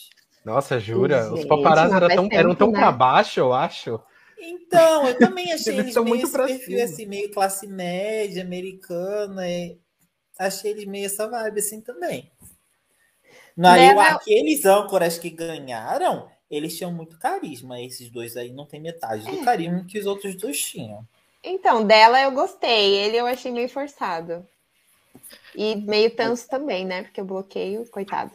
[0.44, 1.32] Nossa, jura?
[1.32, 2.78] Os paparazzi eram tão, eram tão né?
[2.78, 4.00] para baixo, eu acho.
[4.38, 9.48] Então, eu também achei eles, eles meio muito esse perfil assim, meio classe média, americana.
[9.48, 9.78] E
[10.38, 12.30] achei eles meio essa vibe assim também.
[13.56, 17.80] Né, eu, aqueles âncoras que ganharam, eles tinham muito carisma.
[17.80, 19.44] Esses dois aí não tem metade do é.
[19.44, 21.06] carisma que os outros dois tinham.
[21.46, 22.94] Então, dela eu gostei.
[22.96, 24.44] Ele eu achei meio forçado.
[25.54, 27.04] E meio tanso também, né?
[27.04, 28.32] Porque eu bloqueio, coitado.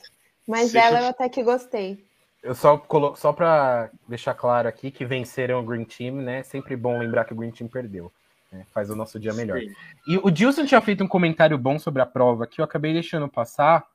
[0.48, 0.74] Mas Sim.
[0.74, 2.04] dela eu até que gostei.
[2.42, 3.16] Eu só colo...
[3.16, 6.42] só para deixar claro aqui que venceram o Green Team, né?
[6.42, 8.12] Sempre bom lembrar que o Green Team perdeu.
[8.50, 8.66] Né?
[8.74, 9.60] Faz o nosso dia melhor.
[9.60, 9.76] Sim.
[10.08, 13.28] E o Dilson tinha feito um comentário bom sobre a prova que eu acabei deixando
[13.28, 13.86] passar.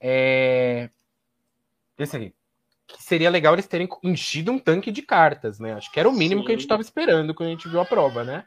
[0.00, 0.88] É...
[1.98, 2.34] Esse aqui.
[2.88, 5.74] Que seria legal eles terem enchido um tanque de cartas, né?
[5.74, 6.46] Acho que era o mínimo Sim.
[6.46, 8.44] que a gente estava esperando quando a gente viu a prova, né?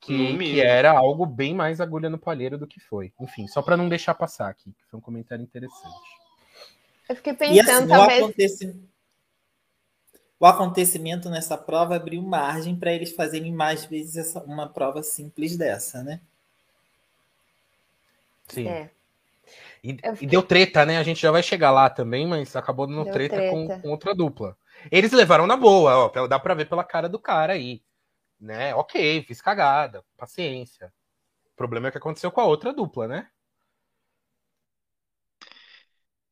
[0.00, 3.12] Que, que, era algo bem mais agulha no palheiro do que foi.
[3.18, 6.08] Enfim, só para não deixar passar aqui, que foi um comentário interessante.
[7.08, 8.20] Eu fiquei pensando, assim, talvez.
[8.20, 8.88] O acontecimento,
[10.40, 15.56] o acontecimento nessa prova abriu margem para eles fazerem mais vezes essa, uma prova simples
[15.56, 16.20] dessa, né?
[18.46, 18.68] Sim.
[18.68, 18.90] É.
[19.88, 20.12] E, fiquei...
[20.20, 20.98] e, deu treta, né?
[20.98, 23.50] A gente já vai chegar lá também, mas acabou dando treta, treta.
[23.50, 24.56] Com, com, outra dupla.
[24.90, 27.82] Eles levaram na boa, ó, dá pra ver pela cara do cara aí.
[28.38, 28.74] Né?
[28.74, 30.92] Ok, fiz cagada, paciência.
[31.52, 33.28] O problema é que aconteceu com a outra dupla, né?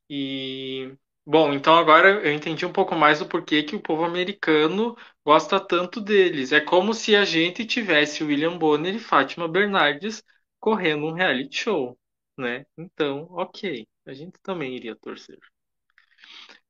[0.08, 0.94] E
[1.24, 5.58] bom, então agora eu entendi um pouco mais do porquê que o povo americano gosta
[5.58, 6.52] tanto deles.
[6.52, 10.22] É como se a gente tivesse William Bonner e Fátima Bernardes
[10.60, 11.98] correndo um reality show,
[12.36, 12.66] né?
[12.76, 15.38] Então, ok, a gente também iria torcer.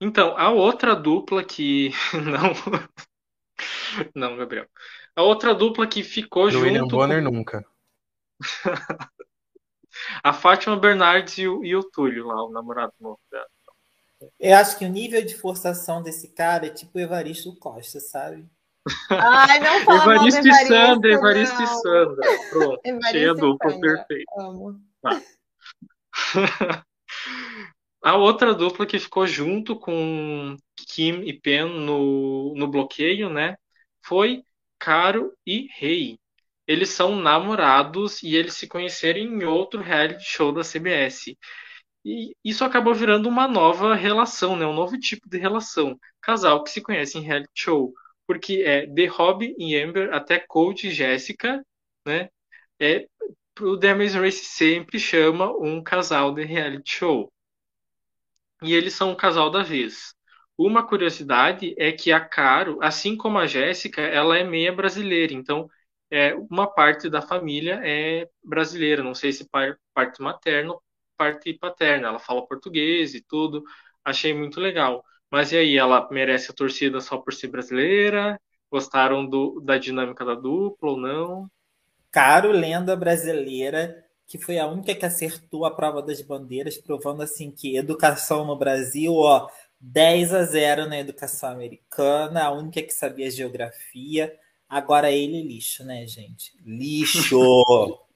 [0.00, 2.52] Então, a outra dupla que não
[4.14, 4.66] não, Gabriel.
[5.14, 7.30] A outra dupla que ficou Do junto William Bonner com...
[7.30, 7.64] nunca.
[10.22, 13.46] a Fátima Bernardes e o, e o Túlio lá, o namorado novo dela.
[14.40, 18.46] Eu acho que o nível de forçação desse cara é tipo o Evaristo Costa, sabe?
[19.10, 22.22] Ai, não fala Evaristo, Evaristo e Sandra, Evaristo e Sandra.
[22.50, 24.40] Pronto, cheia dupla, perfeito.
[24.40, 24.80] Amo.
[25.02, 25.20] Tá.
[28.02, 33.56] A outra dupla que ficou junto com Kim e Pen no, no bloqueio, né?
[34.04, 34.42] Foi
[34.78, 36.18] Caro e Rei.
[36.66, 41.36] Eles são namorados e eles se conheceram em outro reality show da CBS.
[42.04, 44.64] E isso acabou virando uma nova relação, né?
[44.66, 45.98] Um novo tipo de relação.
[46.20, 47.92] Casal que se conhece em reality show.
[48.26, 51.64] Porque é The Rob e Amber, até Coach e Jéssica,
[52.06, 52.28] né?
[52.80, 53.08] É,
[53.60, 57.32] o Amazing Race sempre chama um casal de reality show.
[58.62, 60.14] E eles são um casal da vez.
[60.56, 65.34] Uma curiosidade é que a Caro, assim como a Jéssica, ela é meia brasileira.
[65.34, 65.68] Então,
[66.10, 69.02] é, uma parte da família é brasileira.
[69.02, 69.46] Não sei se
[69.94, 70.82] parte materna ou
[71.16, 72.08] parte paterna.
[72.08, 73.62] Ela fala português e tudo.
[74.04, 75.04] Achei muito legal.
[75.30, 78.40] Mas e aí, ela merece a torcida só por ser brasileira?
[78.70, 81.50] Gostaram do, da dinâmica da dupla ou não?
[82.10, 87.50] Caro, lenda brasileira, que foi a única que acertou a prova das bandeiras, provando assim
[87.50, 89.48] que educação no Brasil, ó,
[89.80, 94.34] 10 a 0 na educação americana, a única que sabia geografia.
[94.68, 96.52] Agora ele lixo, né, gente?
[96.64, 97.38] Lixo!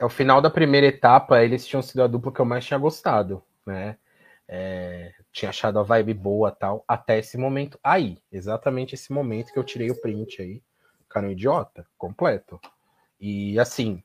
[0.00, 2.78] É o final da primeira etapa, eles tinham sido a dupla que eu mais tinha
[2.78, 3.98] gostado, né?
[4.46, 9.58] É, tinha achado a vibe boa tal, até esse momento aí, exatamente esse momento que
[9.58, 10.62] eu tirei o print aí
[11.08, 12.60] cara é um idiota, completo.
[13.20, 14.02] E assim,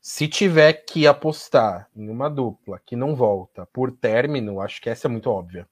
[0.00, 5.06] se tiver que apostar em uma dupla que não volta por término, acho que essa
[5.06, 5.68] é muito óbvia.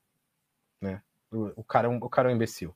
[0.81, 1.03] Né?
[1.33, 2.75] O, o cara, é o cara é um imbecil.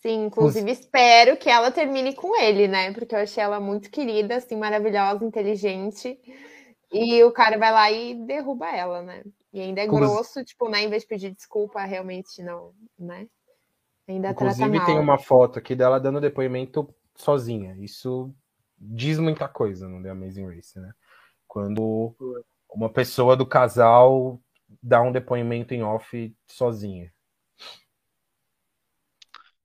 [0.00, 0.78] Sim, inclusive Os...
[0.78, 2.92] espero que ela termine com ele, né?
[2.92, 6.18] Porque eu achei ela muito querida, assim, maravilhosa, inteligente.
[6.90, 9.22] E o cara vai lá e derruba ela, né?
[9.52, 10.00] E ainda é Como...
[10.00, 10.82] grosso, tipo, né?
[10.82, 13.26] Em vez de pedir desculpa, realmente não, né?
[14.10, 17.76] Ainda Inclusive, tem uma foto aqui dela dando depoimento sozinha.
[17.78, 18.34] Isso
[18.76, 20.92] diz muita coisa no The Amazing Race, né?
[21.46, 22.12] Quando
[22.68, 24.40] uma pessoa do casal
[24.82, 27.12] dá um depoimento em off sozinha.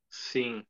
[0.10, 0.64] Sim.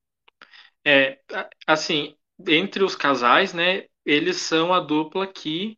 [0.86, 1.20] É,
[1.68, 2.16] assim,
[2.48, 5.78] entre os casais, né, eles são a dupla que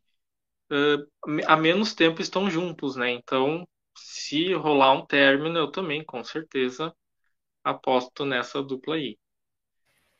[0.72, 3.10] uh, há menos tempo estão juntos, né?
[3.12, 3.68] Então,
[3.98, 6.94] se rolar um término, eu também, com certeza,
[7.68, 9.18] aposto nessa dupla aí.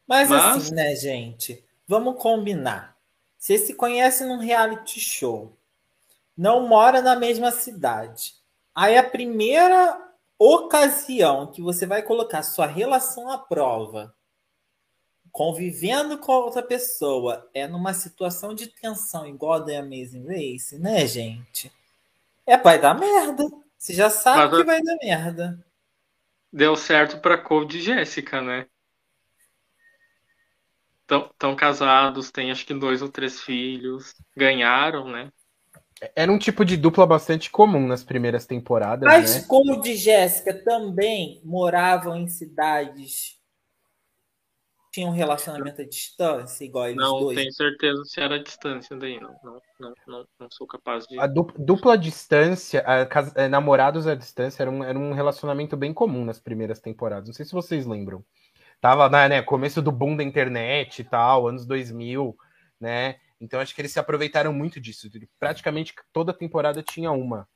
[0.06, 1.64] Mas, Mas, assim, né, gente?
[1.88, 2.98] Vamos combinar.
[3.38, 5.58] Você se conhece num reality show,
[6.36, 8.36] não mora na mesma cidade.
[8.76, 9.98] Aí a primeira
[10.38, 14.14] ocasião que você vai colocar sua relação à prova,
[15.32, 21.06] convivendo com outra pessoa, é numa situação de tensão igual a The Amazing Race, né,
[21.08, 21.72] gente?
[22.46, 23.46] É, vai dar merda.
[23.78, 25.67] Você já sabe Mas, que vai dar merda
[26.52, 28.66] deu certo para Code e Jéssica, né?
[31.10, 35.32] Estão casados, têm acho que dois ou três filhos, ganharam, né?
[36.16, 39.08] Era um tipo de dupla bastante comum nas primeiras temporadas.
[39.08, 39.46] Mas né?
[39.48, 43.37] Code e Jéssica também moravam em cidades
[44.98, 47.36] tinha um relacionamento à distância, igual eles não dois?
[47.36, 49.36] Não tenho certeza se era a distância daí, não.
[49.44, 51.20] Não, não, não, não sou capaz de.
[51.20, 55.78] A dupla, dupla distância, a, a, é, namorados à distância, era um, era um relacionamento
[55.78, 57.28] bem comum nas primeiras temporadas.
[57.28, 58.26] Não sei se vocês lembram.
[58.82, 62.36] Tava, né, né começo do boom da internet e tal, anos 2000,
[62.80, 63.18] né?
[63.40, 65.08] Então acho que eles se aproveitaram muito disso.
[65.40, 67.48] Praticamente toda temporada tinha uma.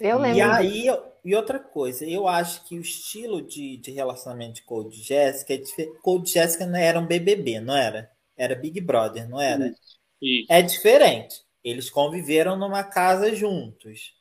[0.00, 0.38] Eu lembro.
[0.38, 0.86] E aí,
[1.24, 5.56] e outra coisa, eu acho que o estilo de, de relacionamento de Cold Jessica é
[5.56, 5.98] diferente.
[6.02, 8.10] Cold Jessica não era um BBB, não era?
[8.36, 9.68] Era Big Brother, não era?
[9.68, 10.52] Isso, isso.
[10.52, 11.36] É diferente.
[11.62, 14.12] Eles conviveram numa casa juntos.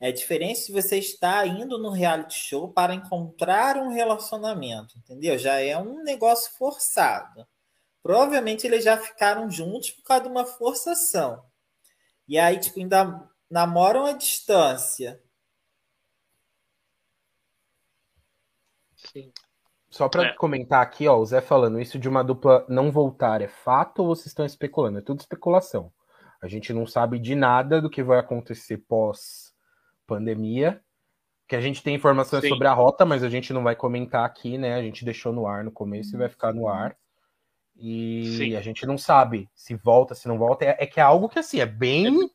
[0.00, 5.36] É diferente se você está indo no reality show para encontrar um relacionamento, entendeu?
[5.38, 7.46] Já é um negócio forçado.
[8.02, 11.44] Provavelmente eles já ficaram juntos por causa de uma forçação.
[12.26, 15.20] E aí, tipo, ainda namoram à distância.
[18.94, 19.32] Sim.
[19.88, 20.32] Só para é.
[20.34, 24.08] comentar aqui, ó, o Zé falando isso de uma dupla não voltar é fato ou
[24.14, 24.98] vocês estão especulando?
[24.98, 25.92] É tudo especulação.
[26.40, 29.52] A gente não sabe de nada do que vai acontecer pós
[30.06, 30.80] pandemia.
[31.48, 32.48] Que a gente tem informações Sim.
[32.48, 34.74] sobre a rota, mas a gente não vai comentar aqui, né?
[34.74, 36.96] A gente deixou no ar no começo e vai ficar no ar.
[37.76, 38.56] E Sim.
[38.56, 40.64] a gente não sabe se volta, se não volta.
[40.64, 42.30] É, é que é algo que assim é bem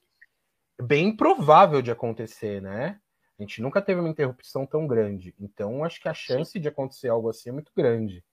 [0.81, 2.99] bem provável de acontecer, né?
[3.37, 5.35] A gente nunca teve uma interrupção tão grande.
[5.39, 8.23] Então, acho que a chance de acontecer algo assim é muito grande.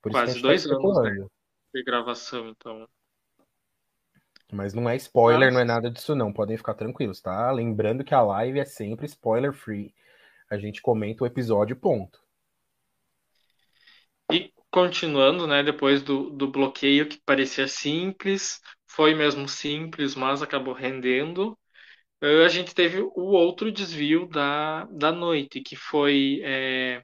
[0.00, 1.26] Por Quase tá dois tá anos né?
[1.74, 2.88] de gravação, então.
[4.50, 5.52] Mas não é spoiler, Nossa.
[5.52, 7.50] não é nada disso não, podem ficar tranquilos, tá?
[7.50, 9.94] Lembrando que a live é sempre spoiler free.
[10.50, 12.20] A gente comenta o episódio, ponto.
[14.30, 20.74] E continuando, né, depois do, do bloqueio que parecia simples, foi mesmo simples, mas acabou
[20.74, 21.58] rendendo.
[22.22, 26.40] A gente teve o outro desvio da, da noite, que foi.
[26.44, 27.02] É,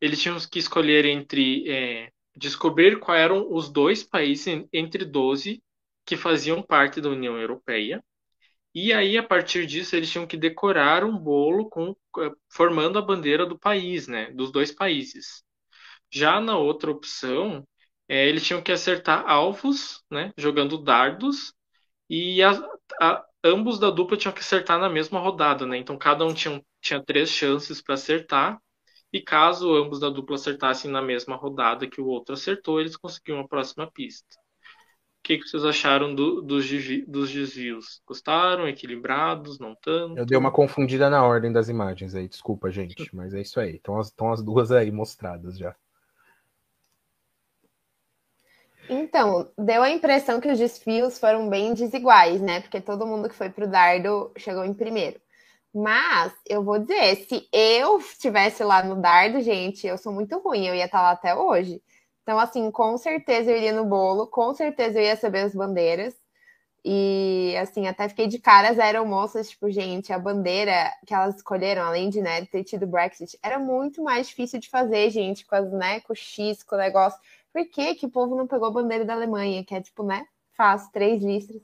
[0.00, 1.70] eles tinham que escolher entre.
[1.70, 5.62] É, descobrir quais eram os dois países entre 12
[6.06, 8.02] que faziam parte da União Europeia.
[8.74, 13.02] E aí, a partir disso, eles tinham que decorar um bolo com, eh, formando a
[13.02, 14.30] bandeira do país, né?
[14.32, 15.42] Dos dois países.
[16.12, 17.66] Já na outra opção,
[18.08, 20.32] é, eles tinham que acertar alvos, né?
[20.38, 21.52] Jogando dardos.
[22.10, 22.52] E a,
[23.00, 25.76] a, ambos da dupla tinham que acertar na mesma rodada, né?
[25.76, 28.60] Então cada um tinha, tinha três chances para acertar.
[29.12, 33.40] E caso ambos da dupla acertassem na mesma rodada que o outro acertou, eles conseguiam
[33.40, 34.36] a próxima pista.
[35.18, 36.66] O que, que vocês acharam do, dos,
[37.06, 38.00] dos desvios?
[38.06, 38.68] Gostaram?
[38.68, 39.58] Equilibrados?
[39.58, 40.18] Não tanto?
[40.18, 43.76] Eu dei uma confundida na ordem das imagens aí, desculpa, gente, mas é isso aí.
[43.76, 45.74] Estão as, as duas aí mostradas já.
[48.88, 52.60] Então, deu a impressão que os desfios foram bem desiguais, né?
[52.60, 55.20] Porque todo mundo que foi pro dardo chegou em primeiro.
[55.74, 60.66] Mas eu vou dizer, se eu estivesse lá no dardo, gente, eu sou muito ruim,
[60.66, 61.82] eu ia estar lá até hoje.
[62.22, 66.14] Então, assim, com certeza eu iria no bolo, com certeza eu ia saber as bandeiras.
[66.84, 71.82] E, assim, até fiquei de cara as aeromoças, tipo, gente, a bandeira que elas escolheram,
[71.82, 75.70] além de, né, ter tido Brexit, era muito mais difícil de fazer, gente, com as,
[75.72, 77.18] né, com o X, com o negócio.
[77.52, 80.26] Por que, que o povo não pegou a bandeira da Alemanha, que é tipo, né?
[80.56, 81.62] Fácil, três listras.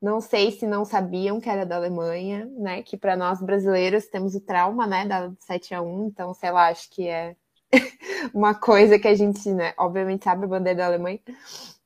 [0.00, 2.82] Não sei se não sabiam que era da Alemanha, né?
[2.82, 5.06] Que para nós brasileiros temos o trauma, né?
[5.06, 7.36] Da 7 a 1 então, sei lá, acho que é
[8.34, 9.74] uma coisa que a gente, né?
[9.78, 11.20] Obviamente sabe a bandeira da Alemanha,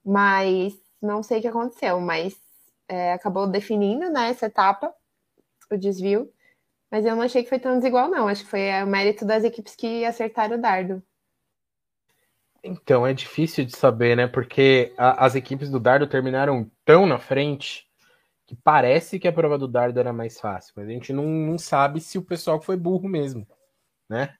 [0.04, 2.36] mas não sei o que aconteceu, mas
[2.88, 4.30] é, acabou definindo, né?
[4.30, 4.94] Essa etapa,
[5.70, 6.32] o desvio.
[6.90, 8.28] Mas eu não achei que foi tão desigual, não.
[8.28, 11.02] Acho que foi o mérito das equipes que acertaram o dardo.
[12.66, 14.26] Então, é difícil de saber, né?
[14.26, 17.86] Porque a, as equipes do Dardo terminaram tão na frente
[18.46, 21.58] que parece que a prova do Dardo era mais fácil, mas a gente não, não
[21.58, 23.46] sabe se o pessoal foi burro mesmo,
[24.08, 24.34] né?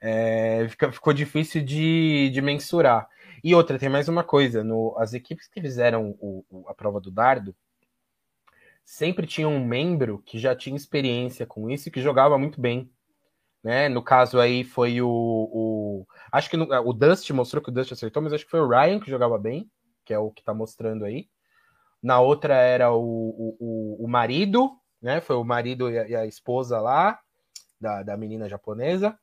[0.00, 3.08] É, fica, ficou difícil de, de mensurar.
[3.44, 7.00] E outra, tem mais uma coisa: no, as equipes que fizeram o, o, a prova
[7.00, 7.54] do Dardo
[8.84, 12.90] sempre tinham um membro que já tinha experiência com isso e que jogava muito bem.
[13.62, 13.88] Né?
[13.88, 15.08] No caso aí foi o.
[15.08, 18.60] o acho que no, o Dust mostrou que o Dust acertou, mas acho que foi
[18.60, 19.70] o Ryan que jogava bem,
[20.04, 21.28] que é o que tá mostrando aí.
[22.02, 25.20] Na outra era o, o, o marido, né?
[25.20, 27.18] Foi o marido e a, e a esposa lá,
[27.80, 29.16] da, da menina japonesa.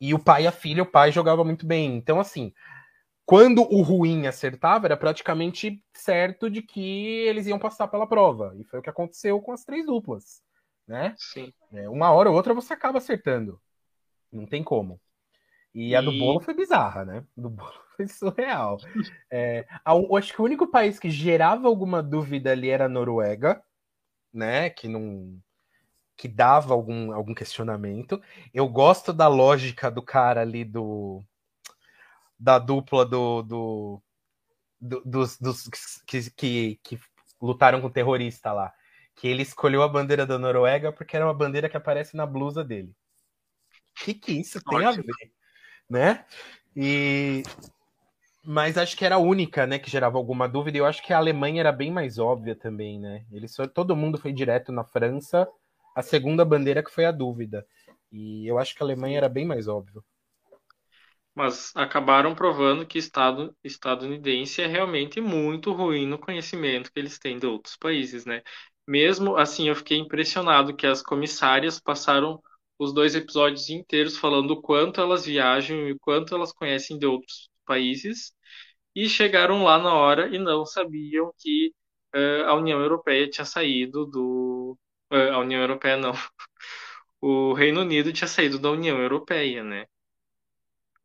[0.00, 1.96] E o pai e a filha, o pai jogava muito bem.
[1.96, 2.52] Então, assim,
[3.24, 8.52] quando o ruim acertava, era praticamente certo de que eles iam passar pela prova.
[8.58, 10.42] E foi o que aconteceu com as três duplas,
[10.86, 11.14] né?
[11.16, 11.52] Sim.
[11.72, 13.61] É, uma hora ou outra você acaba acertando.
[14.32, 15.00] Não tem como.
[15.74, 15.96] E, e...
[15.96, 17.24] a do bolo foi bizarra, né?
[17.36, 18.78] Do bolo foi surreal.
[19.30, 23.62] É, eu acho que o único país que gerava alguma dúvida ali era a Noruega,
[24.32, 24.70] né?
[24.70, 25.38] Que não.
[26.16, 28.20] Que dava algum, algum questionamento.
[28.52, 31.22] Eu gosto da lógica do cara ali do.
[32.38, 33.42] Da dupla do.
[33.42, 34.02] do,
[34.80, 35.68] do dos, dos
[36.06, 37.00] que, que, que
[37.40, 38.72] lutaram com o terrorista lá.
[39.14, 42.64] Que ele escolheu a bandeira da Noruega porque era uma bandeira que aparece na blusa
[42.64, 42.94] dele.
[44.00, 45.04] O que, que isso tem a ver?
[45.88, 46.24] Né?
[46.76, 47.42] E.
[48.44, 50.76] Mas acho que era a única, né, que gerava alguma dúvida.
[50.76, 53.24] E eu acho que a Alemanha era bem mais óbvia também, né?
[53.30, 55.46] Eles, todo mundo foi direto na França.
[55.94, 57.64] A segunda bandeira que foi a dúvida.
[58.10, 60.02] E eu acho que a Alemanha era bem mais óbvio.
[61.34, 67.18] Mas acabaram provando que o Estado estadunidense é realmente muito ruim no conhecimento que eles
[67.18, 68.42] têm de outros países, né?
[68.86, 72.42] Mesmo assim, eu fiquei impressionado que as comissárias passaram
[72.82, 77.06] os dois episódios inteiros falando o quanto elas viajam e o quanto elas conhecem de
[77.06, 78.32] outros países
[78.94, 81.72] e chegaram lá na hora e não sabiam que
[82.14, 84.78] uh, a União Europeia tinha saído do
[85.12, 86.12] uh, a União Europeia não
[87.20, 89.86] o Reino Unido tinha saído da União Europeia né?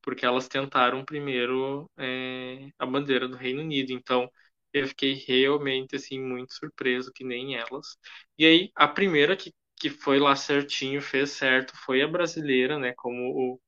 [0.02, 3.92] Porque elas tentaram primeiro é, a bandeira do Reino Unido.
[3.92, 4.30] Então
[4.74, 7.98] eu fiquei realmente assim muito surpreso que nem elas.
[8.38, 12.94] E aí a primeira que que foi lá certinho, fez certo, foi a brasileira, né?
[12.96, 13.60] Como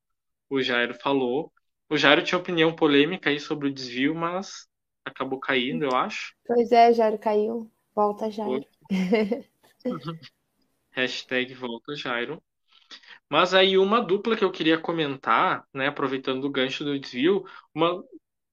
[0.50, 1.52] o, o Jairo falou.
[1.90, 4.68] O Jairo tinha opinião polêmica aí sobre o desvio, mas
[5.06, 6.34] acabou caindo, eu acho.
[6.46, 7.72] Pois é, Jairo caiu.
[7.96, 8.66] Volta, Jairo.
[10.92, 12.42] Hashtag volta, Jairo.
[13.30, 18.04] Mas aí uma dupla que eu queria comentar, né, aproveitando o gancho do desvio, uma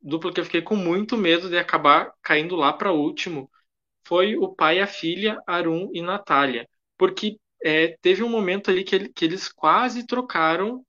[0.01, 3.51] dupla que eu fiquei com muito medo de acabar caindo lá para último,
[4.07, 6.69] foi o pai e a filha, Arun e Natália.
[6.99, 10.85] Porque é, teve um momento ali que, ele, que eles quase trocaram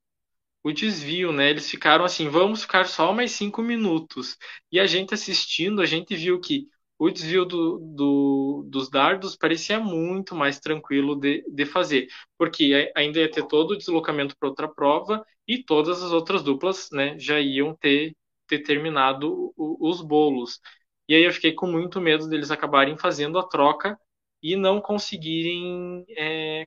[0.62, 1.50] o desvio, né?
[1.50, 4.36] Eles ficaram assim, vamos ficar só mais cinco minutos.
[4.70, 6.66] E a gente assistindo, a gente viu que
[6.98, 13.20] o desvio do, do, dos dardos parecia muito mais tranquilo de, de fazer, porque ainda
[13.20, 17.38] ia ter todo o deslocamento para outra prova e todas as outras duplas né, já
[17.40, 18.16] iam ter,
[18.48, 20.60] ter terminado os bolos.
[21.08, 23.98] E aí eu fiquei com muito medo deles acabarem fazendo a troca
[24.42, 26.64] e não conseguirem é,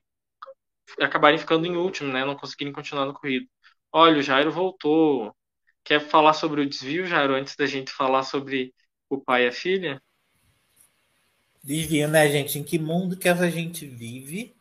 [1.00, 2.24] acabarem ficando em último, né?
[2.24, 3.46] Não conseguirem continuar no corrido.
[3.92, 5.34] Olha, o Jairo voltou.
[5.84, 8.72] Quer falar sobre o desvio, Jairo, antes da gente falar sobre
[9.10, 10.00] o pai e a filha?
[11.62, 12.58] Desvio, né, gente?
[12.58, 14.54] Em que mundo que a gente vive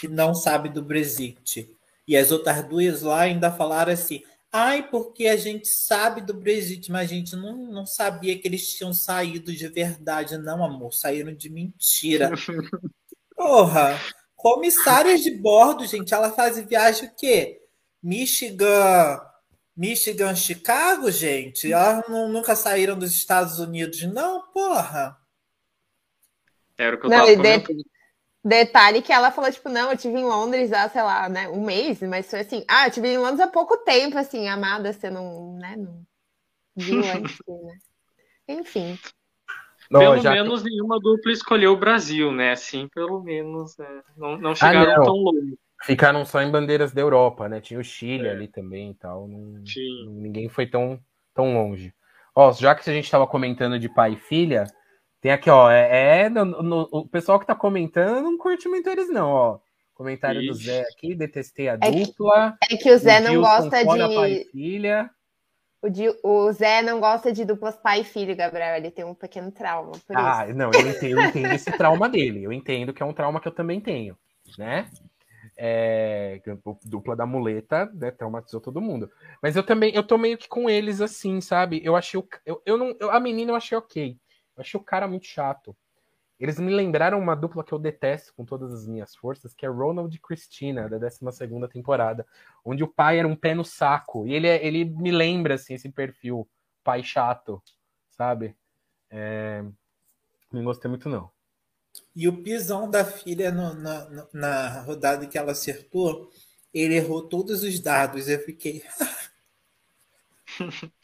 [0.00, 1.68] que não sabe do Brexit?
[2.06, 6.92] E as outras duas lá ainda falaram assim: ai, porque a gente sabe do Brexit,
[6.92, 10.36] mas a gente não, não sabia que eles tinham saído de verdade.
[10.36, 12.30] Não, amor, saíram de mentira.
[13.34, 13.98] Porra!
[14.36, 17.62] Comissárias de bordo, gente, ela faz viagem o quê?
[18.02, 19.20] Michigan,
[19.76, 21.72] Michigan, Chicago, gente?
[21.72, 25.16] Elas não, nunca saíram dos Estados Unidos, não, porra.
[26.76, 27.84] Era o que eu não, tava de,
[28.44, 31.64] Detalhe que ela falou, tipo, não, eu tive em Londres há, sei lá, né, um
[31.64, 35.08] mês, mas foi assim, ah, eu tive em Londres há pouco tempo, assim, amada, você
[35.08, 36.04] não, né, não
[36.74, 37.78] viu antes, né?
[38.48, 38.98] Enfim.
[39.90, 40.32] Não, pelo já...
[40.32, 42.52] menos nenhuma dupla escolheu o Brasil, né?
[42.52, 45.04] Assim, pelo menos, é, não, não chegaram ah, não.
[45.04, 45.58] tão longe.
[45.82, 47.60] Ficaram só em bandeiras da Europa, né?
[47.60, 48.30] Tinha o Chile é.
[48.30, 49.28] ali também e tal.
[49.28, 49.62] Não,
[50.06, 50.98] ninguém foi tão,
[51.34, 51.92] tão longe.
[52.34, 54.64] Ó, já que a gente estava comentando de pai e filha,
[55.22, 55.70] tem aqui, ó.
[55.70, 59.58] É, é no, no, o pessoal que tá comentando não curte muito eles, não, ó.
[59.94, 60.48] Comentário Ixi.
[60.48, 62.58] do Zé aqui, detestei a é dupla.
[62.60, 64.14] Que, é que o Zé o não gosta de.
[64.14, 65.10] Pai filha.
[65.80, 68.76] O, de, o Zé não gosta de duplas pai e filho, Gabriel.
[68.76, 69.92] Ele tem um pequeno trauma.
[70.12, 70.56] ah, isso.
[70.56, 72.42] não, eu entendo, eu entendo esse trauma dele.
[72.42, 74.18] Eu entendo que é um trauma que eu também tenho,
[74.58, 74.88] né?
[75.56, 76.40] É,
[76.84, 79.08] dupla da muleta, né, traumatizou todo mundo.
[79.40, 81.80] Mas eu também, eu tô meio que com eles assim, sabe?
[81.84, 84.16] Eu achei o, eu, eu não, eu, a menina eu achei ok.
[84.62, 85.76] Achei o cara muito chato.
[86.38, 89.68] Eles me lembraram uma dupla que eu detesto com todas as minhas forças, que é
[89.68, 91.20] Ronald e Christina, da 12
[91.70, 92.26] temporada,
[92.64, 94.26] onde o pai era um pé no saco.
[94.26, 96.48] E ele, é, ele me lembra, assim, esse perfil,
[96.82, 97.62] pai chato,
[98.10, 98.56] sabe?
[99.08, 99.64] É...
[100.50, 101.30] Não gostei muito, não.
[102.16, 106.28] E o pisão da filha no, na, na rodada que ela acertou,
[106.74, 108.28] ele errou todos os dados.
[108.28, 108.82] Eu fiquei.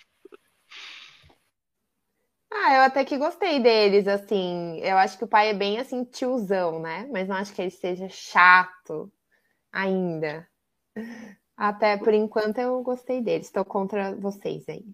[2.51, 4.81] Ah, eu até que gostei deles, assim.
[4.81, 7.09] Eu acho que o pai é bem assim, tiozão, né?
[7.13, 9.13] Mas não acho que ele seja chato
[9.73, 10.49] ainda.
[11.57, 13.47] Até por enquanto eu gostei deles.
[13.47, 14.85] Estou contra vocês aí.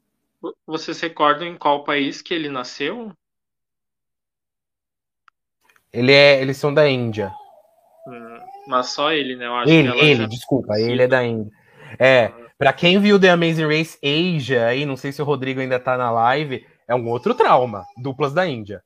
[0.67, 3.13] Vocês recordam em qual país que ele nasceu?
[5.93, 7.33] Ele é, eles são da Índia.
[8.07, 9.47] Hum, mas só ele, né?
[9.47, 10.27] Eu acho ele, ele, já...
[10.27, 11.53] desculpa, ele é da Índia.
[11.99, 12.51] É, ah.
[12.59, 15.97] para quem viu The Amazing Race Asia aí, não sei se o Rodrigo ainda tá
[15.97, 17.85] na live, é um outro trauma.
[17.97, 18.83] Duplas da Índia.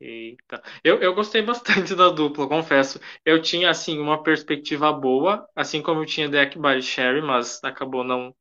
[0.00, 0.62] Eita.
[0.82, 2.98] Eu, eu gostei bastante da dupla, confesso.
[3.24, 8.02] Eu tinha, assim, uma perspectiva boa, assim como eu tinha Deck by Sherry, mas acabou
[8.02, 8.34] não,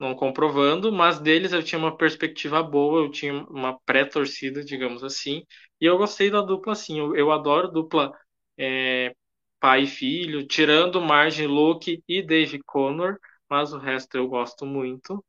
[0.00, 0.92] não comprovando.
[0.92, 5.44] Mas deles eu tinha uma perspectiva boa, eu tinha uma pré-torcida, digamos assim.
[5.80, 6.98] E eu gostei da dupla, assim.
[7.00, 8.12] Eu, eu adoro dupla
[8.58, 9.14] é,
[9.60, 15.24] pai e filho, tirando Margin Luke e Dave Connor, mas o resto eu gosto muito.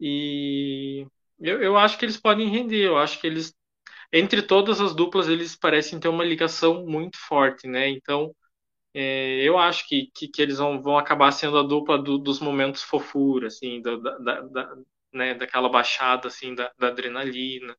[0.00, 1.06] E
[1.40, 2.84] eu, eu acho que eles podem render.
[2.86, 3.54] Eu acho que eles,
[4.12, 7.88] entre todas as duplas, eles parecem ter uma ligação muito forte, né?
[7.88, 8.34] Então,
[8.94, 12.40] é, eu acho que, que, que, eles vão, vão acabar sendo a dupla do, dos
[12.40, 14.76] momentos fofura, assim, da, da, da,
[15.12, 17.76] né, daquela baixada, assim, da, da adrenalina.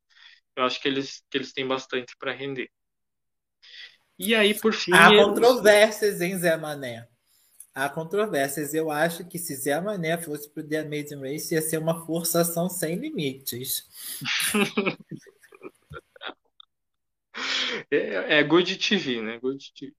[0.56, 2.70] Eu acho que eles, que eles têm bastante para render.
[4.20, 4.94] E aí, por fim.
[4.94, 7.08] Há controvérsias, hein, Zé Mané?
[7.78, 8.74] Há controvérsias.
[8.74, 12.06] Eu acho que se Zé Mané fosse para o The Amazing Race, ia ser uma
[12.06, 13.88] forçação sem limites.
[17.92, 19.40] é, é Good TV, né?
[19.40, 19.94] Good TV.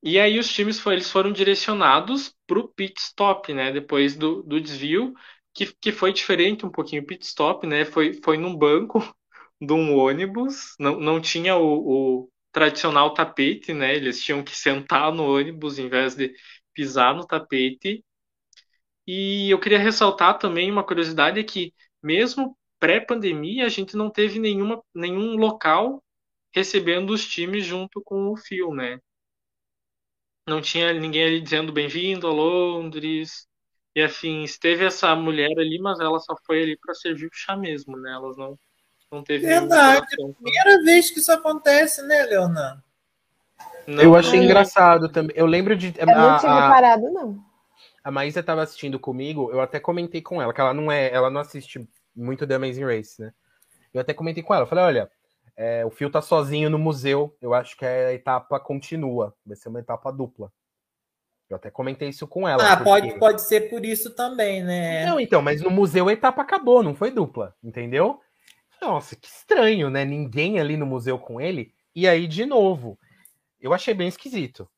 [0.00, 3.72] E aí os times foi, eles foram direcionados para o pit stop, né?
[3.72, 5.12] Depois do, do desvio,
[5.52, 7.84] que, que foi diferente um pouquinho pit stop, né?
[7.84, 9.00] Foi, foi num banco
[9.60, 13.94] de um ônibus, não, não tinha o, o tradicional tapete, né?
[13.94, 16.34] Eles tinham que sentar no ônibus em vez de
[16.74, 18.04] pisar no tapete.
[19.06, 21.72] E eu queria ressaltar também uma curiosidade é que
[22.02, 26.02] mesmo pré-pandemia a gente não teve nenhuma, nenhum local
[26.54, 29.00] recebendo os times junto com o fio, né?
[30.48, 33.46] Não tinha ninguém ali dizendo bem-vindo a Londres
[33.94, 34.58] e afins.
[34.58, 38.12] Teve essa mulher ali, mas ela só foi ali para servir o chá mesmo, né?
[38.12, 38.58] Elas não
[39.10, 42.82] Não teve Verdade, é primeira vez que isso acontece, né, Leonan?
[43.86, 45.34] eu achei engraçado também.
[45.36, 45.94] Eu lembro de.
[45.96, 47.42] Eu não tinha reparado, não.
[48.04, 51.30] A Maísa estava assistindo comigo, eu até comentei com ela, que ela não é, ela
[51.30, 53.32] não assiste muito The Amazing Race, né?
[53.92, 55.10] Eu até comentei com ela, falei, olha,
[55.56, 59.68] é, o Fio tá sozinho no museu, eu acho que a etapa continua, vai ser
[59.68, 60.52] uma etapa dupla.
[61.50, 62.62] Eu até comentei isso com ela.
[62.62, 62.90] Ah, porque...
[62.90, 65.06] pode, pode ser por isso também, né?
[65.06, 68.20] Não, então, mas no museu a etapa acabou, não foi dupla, entendeu?
[68.80, 70.04] Nossa, que estranho, né?
[70.04, 71.74] Ninguém ali no museu com ele.
[71.94, 72.98] E aí, de novo,
[73.60, 74.68] eu achei bem esquisito.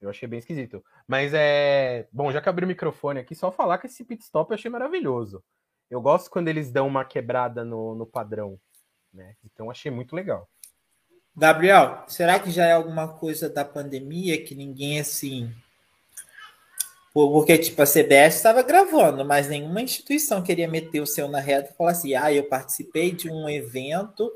[0.00, 0.84] Eu achei bem esquisito.
[1.06, 2.06] Mas é.
[2.12, 4.70] Bom, já que abri o microfone aqui, só falar que esse pit stop eu achei
[4.70, 5.42] maravilhoso.
[5.90, 8.60] Eu gosto quando eles dão uma quebrada no, no padrão.
[9.12, 9.34] Né?
[9.44, 10.48] Então achei muito legal.
[11.34, 15.52] Gabriel, será que já é alguma coisa da pandemia que ninguém assim.
[17.12, 21.70] Porque, tipo, a CBS estava gravando, mas nenhuma instituição queria meter o seu na reta
[21.72, 24.30] e falar assim: ah, eu participei de um evento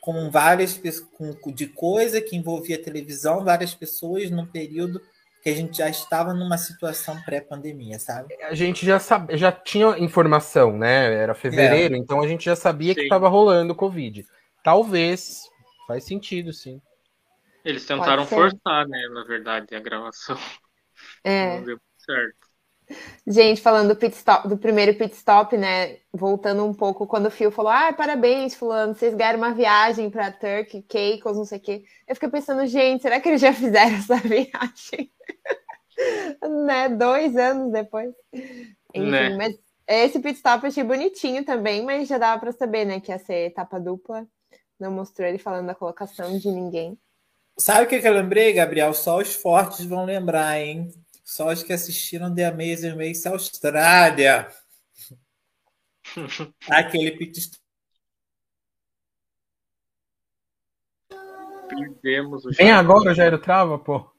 [0.00, 0.80] com várias
[1.12, 5.00] com, de coisa que envolvia televisão, várias pessoas num período
[5.42, 8.34] que a gente já estava numa situação pré-pandemia, sabe?
[8.42, 11.14] A gente já sabe, já tinha informação, né?
[11.14, 11.98] Era fevereiro, é.
[11.98, 12.96] então a gente já sabia sim.
[12.96, 14.26] que estava rolando o Covid.
[14.62, 15.48] Talvez
[15.86, 16.80] faz sentido, sim.
[17.64, 19.08] Eles tentaram forçar, né?
[19.12, 20.38] Na verdade, a gravação.
[21.24, 21.56] É.
[21.58, 21.80] Não deu
[22.14, 22.50] certo.
[23.26, 25.98] Gente, falando do pit stop, do primeiro pit stop, né?
[26.12, 30.32] Voltando um pouco, quando o Phil falou: Ah, parabéns, fulano, vocês ganharam uma viagem para
[30.32, 31.84] Turkey, Caicos, não sei o quê.
[32.08, 35.12] Eu fiquei pensando, gente, será que eles já fizeram essa viagem?
[36.66, 36.88] né?
[36.88, 38.12] Dois anos depois.
[38.32, 39.36] Enfim, né?
[39.36, 39.56] mas
[39.86, 43.18] esse pit stop eu achei bonitinho também, mas já dava para saber, né, que ia
[43.18, 44.26] ser etapa dupla.
[44.78, 46.98] Não mostrou ele falando da colocação de ninguém.
[47.58, 48.94] Sabe o que, que eu lembrei, Gabriel?
[48.94, 50.90] Só os fortes vão lembrar, hein?
[51.30, 54.48] Só os que assistiram The Amazing Race Austrália.
[56.68, 57.52] Aquele pit
[61.68, 64.10] Perdemos o Vem agora, Jairo Trava, pô.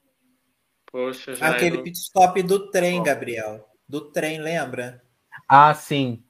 [0.89, 1.53] Poxa, Jairo.
[1.53, 3.69] Aquele pit stop do trem, Gabriel.
[3.85, 5.03] Do trem, lembra?
[5.49, 6.23] Ah, sim.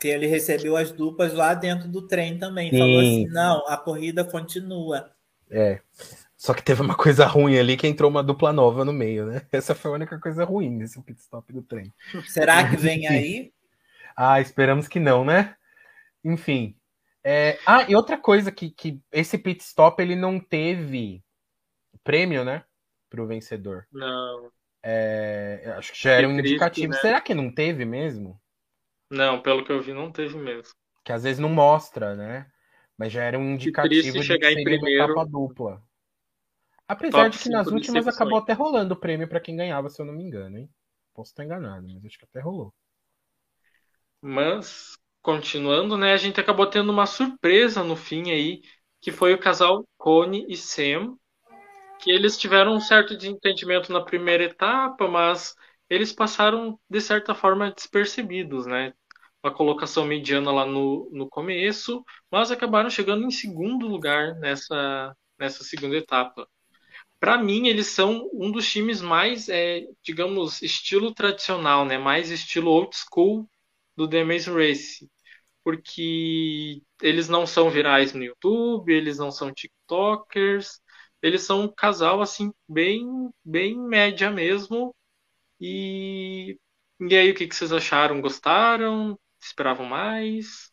[0.00, 2.70] Que ele recebeu as duplas lá dentro do trem também.
[2.70, 2.78] Sim.
[2.78, 5.14] Falou assim: não, a corrida continua.
[5.50, 5.82] É.
[6.44, 9.46] Só que teve uma coisa ruim ali que entrou uma dupla nova no meio, né?
[9.50, 11.90] Essa foi a única coisa ruim nesse pit stop do trem.
[12.26, 13.50] Será que vem aí?
[14.14, 15.56] ah, esperamos que não, né?
[16.22, 16.76] Enfim.
[17.24, 17.58] É...
[17.64, 21.24] Ah, e outra coisa que, que esse pit stop ele não teve
[22.04, 22.62] prêmio, né?
[23.08, 23.86] Para o vencedor.
[23.90, 24.52] Não.
[24.82, 25.72] É...
[25.78, 26.92] Acho que já era um indicativo.
[26.92, 26.98] Né?
[26.98, 28.38] Será que não teve mesmo?
[29.08, 30.74] Não, pelo que eu vi, não teve mesmo.
[31.02, 32.46] Que às vezes não mostra, né?
[32.98, 35.04] Mas já era um indicativo de chegar em primeiro.
[35.04, 35.82] etapa dupla.
[36.86, 40.06] Apesar de que nas últimas acabou até rolando o prêmio para quem ganhava, se eu
[40.06, 40.68] não me engano, hein?
[41.14, 42.74] Posso estar enganado, mas acho que até rolou.
[44.20, 48.62] Mas, continuando, né, a gente acabou tendo uma surpresa no fim aí,
[49.00, 51.16] que foi o casal Cone e Sam,
[52.00, 55.54] que eles tiveram um certo desentendimento na primeira etapa, mas
[55.88, 58.92] eles passaram, de certa forma, despercebidos, né?
[59.42, 65.62] A colocação mediana lá no, no começo, mas acabaram chegando em segundo lugar nessa, nessa
[65.62, 66.48] segunda etapa
[67.24, 71.96] para mim, eles são um dos times mais, é, digamos, estilo tradicional, né?
[71.96, 73.48] Mais estilo old school
[73.96, 75.08] do The Amazing Race.
[75.64, 80.82] Porque eles não são virais no YouTube, eles não são TikTokers,
[81.22, 84.94] eles são um casal, assim, bem, bem média mesmo.
[85.58, 86.58] E,
[87.00, 88.20] e aí, o que, que vocês acharam?
[88.20, 89.18] Gostaram?
[89.40, 90.70] Esperavam mais?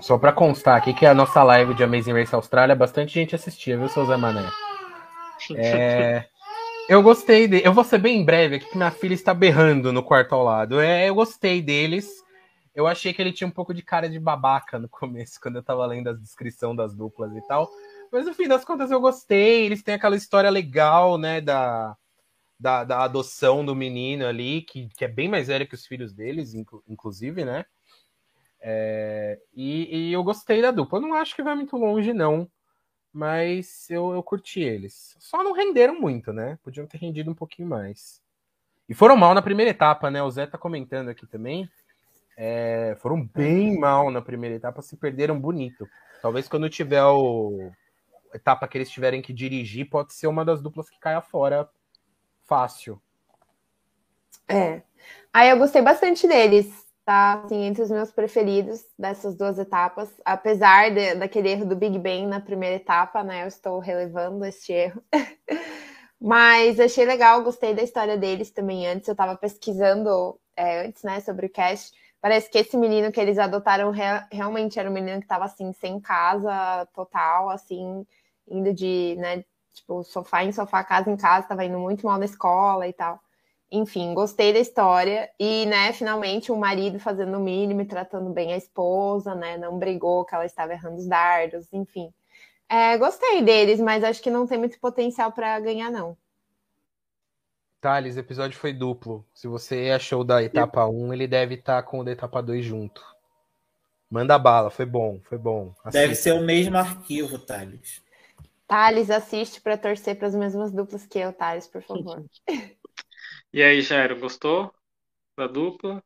[0.00, 3.76] Só para constar aqui que a nossa live de Amazing Race Austrália, bastante gente assistia,
[3.76, 4.48] viu, seu Zé Mané?
[5.58, 6.28] É,
[6.88, 10.02] eu gostei de, Eu vou ser bem breve aqui, que minha filha está berrando no
[10.02, 10.80] quarto ao lado.
[10.80, 12.08] É, eu gostei deles.
[12.74, 15.62] Eu achei que ele tinha um pouco de cara de babaca no começo, quando eu
[15.62, 17.70] tava lendo a descrição das duplas e tal.
[18.12, 19.66] Mas no fim das contas eu gostei.
[19.66, 21.96] Eles têm aquela história legal, né, da,
[22.58, 26.12] da, da adoção do menino ali, que, que é bem mais velho que os filhos
[26.12, 27.64] deles, inclu, inclusive, né?
[28.60, 30.98] É, e, e, eu gostei da dupla.
[30.98, 32.50] Eu não acho que vai muito longe, não
[33.12, 35.16] mas eu, eu curti eles.
[35.18, 36.58] Só não renderam muito, né?
[36.62, 38.22] Podiam ter rendido um pouquinho mais.
[38.88, 40.22] E foram mal na primeira etapa, né?
[40.22, 41.68] O Zé tá comentando aqui também.
[42.36, 45.88] É, foram bem mal na primeira etapa, se perderam bonito.
[46.22, 47.70] Talvez quando tiver o
[48.32, 51.68] etapa que eles tiverem que dirigir, pode ser uma das duplas que caia fora
[52.46, 53.00] fácil.
[54.48, 54.82] É.
[55.32, 60.08] Aí eu gostei bastante deles tá assim, entre os meus preferidos dessas duas etapas.
[60.24, 63.44] Apesar de, daquele erro do Big Bang na primeira etapa, né?
[63.44, 65.02] Eu estou relevando este erro.
[66.20, 69.08] Mas achei legal, gostei da história deles também antes.
[69.08, 73.38] Eu estava pesquisando é, antes, né, sobre o cast, Parece que esse menino que eles
[73.38, 78.06] adotaram re realmente era um menino que estava assim, sem casa total, assim,
[78.46, 79.42] indo de, né,
[79.74, 83.18] tipo, sofá em sofá, casa em casa, estava indo muito mal na escola e tal.
[83.70, 85.30] Enfim, gostei da história.
[85.38, 89.56] E, né, finalmente, o marido fazendo o mínimo e tratando bem a esposa, né?
[89.56, 92.12] Não brigou que ela estava errando os dardos, enfim.
[92.68, 96.16] É, gostei deles, mas acho que não tem muito potencial para ganhar, não.
[97.80, 99.24] Thales, o episódio foi duplo.
[99.32, 102.64] Se você achou da etapa 1, ele deve estar tá com o da etapa 2
[102.64, 103.02] junto.
[104.10, 105.72] Manda bala, foi bom, foi bom.
[105.84, 106.00] Assista.
[106.00, 108.02] Deve ser o mesmo arquivo, Thales.
[108.66, 112.24] Thales, assiste para torcer para as mesmas duplas que eu, Thales, por favor.
[113.52, 114.72] E aí, Jairo, gostou
[115.36, 116.02] da dupla?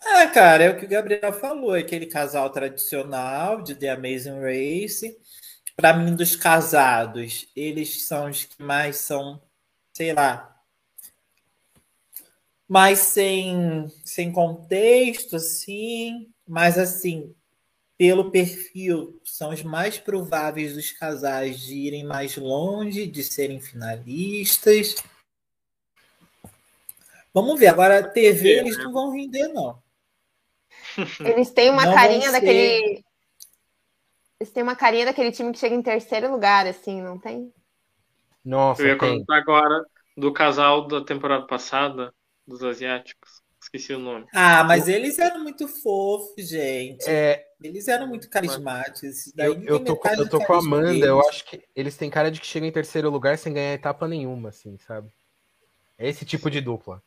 [0.00, 4.40] Ah, cara, é o que o Gabriel falou, é aquele casal tradicional de The Amazing
[4.40, 5.18] Race.
[5.76, 9.42] Para mim, dos casados, eles são os que mais são,
[9.92, 10.54] sei lá,
[12.68, 17.34] mais sem, sem contexto, assim, mas assim,
[17.98, 24.96] pelo perfil, são os mais prováveis dos casais de irem mais longe, de serem finalistas.
[27.34, 27.66] Vamos ver.
[27.66, 28.84] Agora, TV, é, eles né?
[28.84, 29.82] não vão render, não.
[31.26, 33.02] Eles têm uma não carinha daquele.
[34.38, 37.52] Eles têm uma carinha daquele time que chega em terceiro lugar, assim, não tem?
[38.44, 38.82] Nossa.
[38.82, 39.84] Eu ia contar agora
[40.16, 42.14] do casal da temporada passada,
[42.46, 43.42] dos asiáticos.
[43.60, 44.26] Esqueci o nome.
[44.32, 47.08] Ah, mas eles eram muito fofos, gente.
[47.08, 47.44] É...
[47.60, 49.32] Eles eram muito carismáticos.
[49.38, 51.04] eu, eu tô, eu tô com a Amanda, deles.
[51.04, 54.06] eu acho que eles têm cara de que chegam em terceiro lugar sem ganhar etapa
[54.06, 55.08] nenhuma, assim, sabe?
[55.96, 57.02] É esse tipo de dupla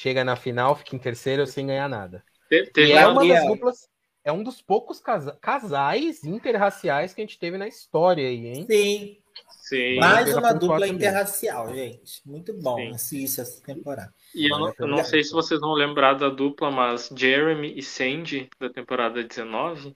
[0.00, 2.24] chega na final, fica em terceiro sem ganhar nada.
[2.50, 3.88] e é uma das duplas,
[4.24, 8.66] é um dos poucos casa casais interraciais que a gente teve na história aí, hein?
[8.68, 9.16] Sim.
[9.50, 9.96] Sim.
[9.96, 12.22] Mais uma dupla interracial, gente.
[12.24, 12.90] Muito bom Sim.
[12.90, 14.12] assista essa temporada.
[14.34, 17.82] E eu não, eu não sei se vocês vão lembrar da dupla, mas Jeremy e
[17.82, 19.94] Sandy, da temporada 19,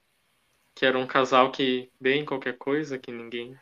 [0.74, 3.56] que era um casal que, bem qualquer coisa, que ninguém.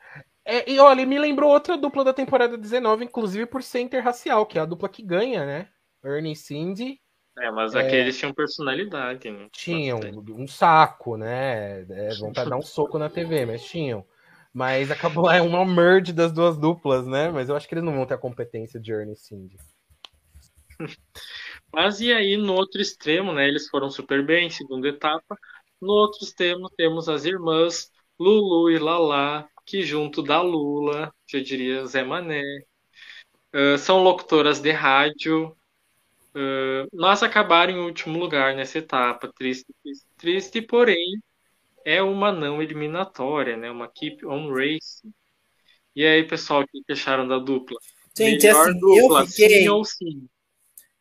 [0.45, 4.59] É, e olha, me lembrou outra dupla da temporada 19, inclusive por ser interracial, que
[4.59, 5.69] é a dupla que ganha, né?
[6.05, 7.01] Ernie Cindy.
[7.39, 9.49] É, mas aqueles é, tinham personalidade, né?
[9.53, 10.01] Tinham
[10.31, 11.83] um saco, né?
[11.83, 14.05] É, vontade de dar um soco na TV, mas tinham.
[14.53, 17.31] Mas acabou é uma merge das duas duplas, né?
[17.31, 19.57] Mas eu acho que eles não vão ter a competência de Ernie Cindy.
[21.73, 23.49] Mas e aí, no outro extremo, né?
[23.49, 25.39] Eles foram super bem, segunda etapa.
[25.81, 31.87] No outro extremo, temos as irmãs Lulu e Lala, que junto da Lula, eu diria
[31.87, 32.43] Zé Mané,
[33.79, 35.57] são locutoras de rádio,
[36.35, 41.21] Uh, nós acabaram em último lugar nessa etapa, triste, triste, triste, porém
[41.85, 43.71] é uma não eliminatória, né?
[43.71, 45.03] Uma keep on race.
[45.95, 47.79] E aí, pessoal, o que acharam da dupla?
[48.17, 50.29] Gente, Melhor assim, dupla, eu fiquei, sim ou sim?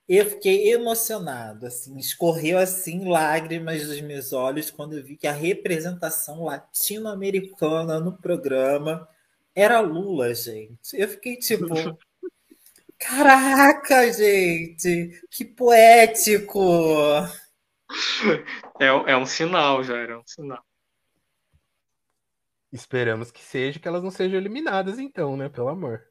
[0.07, 5.31] Eu fiquei emocionado, assim, escorreu assim lágrimas dos meus olhos quando eu vi que a
[5.31, 9.07] representação latino-americana no programa
[9.55, 10.93] era Lula, gente.
[10.93, 11.65] Eu fiquei tipo,
[13.01, 15.19] Caraca, gente!
[15.31, 16.59] Que poético!
[18.79, 20.63] É, é um sinal, já era um sinal.
[22.71, 25.49] Esperamos que seja, que elas não sejam eliminadas, então, né?
[25.49, 26.03] Pelo amor.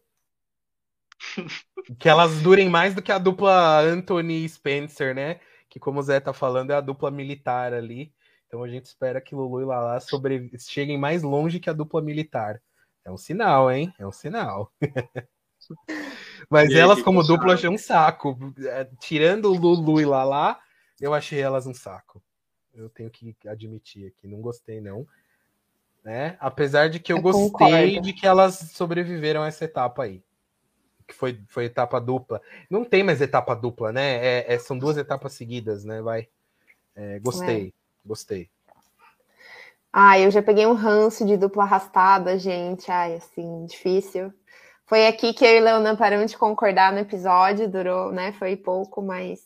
[1.98, 5.40] que elas durem mais do que a dupla Anthony Spencer, né?
[5.68, 8.12] Que, como o Zé tá falando, é a dupla militar ali.
[8.46, 10.50] Então a gente espera que Lulu e Lala sobre...
[10.58, 12.60] cheguem mais longe que a dupla militar.
[13.04, 13.94] É um sinal, hein?
[13.98, 14.72] É um sinal.
[16.48, 18.36] Mas elas, como dupla, achei um saco.
[18.58, 20.58] É, tirando o Lulu e Lala,
[21.00, 22.22] eu achei elas um saco.
[22.74, 25.06] Eu tenho que admitir aqui, não gostei, não.
[26.04, 26.36] Né?
[26.40, 28.00] Apesar de que eu, eu gostei concordo.
[28.00, 30.22] de que elas sobreviveram a essa etapa aí.
[31.06, 32.40] Que foi, foi etapa dupla.
[32.68, 34.16] Não tem mais etapa dupla, né?
[34.24, 36.00] É, é são duas etapas seguidas, né?
[36.00, 36.28] Vai.
[36.96, 37.72] É, gostei, é.
[38.04, 38.50] gostei.
[39.92, 42.90] Ah, eu já peguei um ranço de dupla arrastada, gente.
[42.90, 44.32] Ai, assim, difícil.
[44.90, 48.32] Foi aqui que eu e Leonan paramos de concordar no episódio, durou, né?
[48.32, 49.40] Foi pouco, mas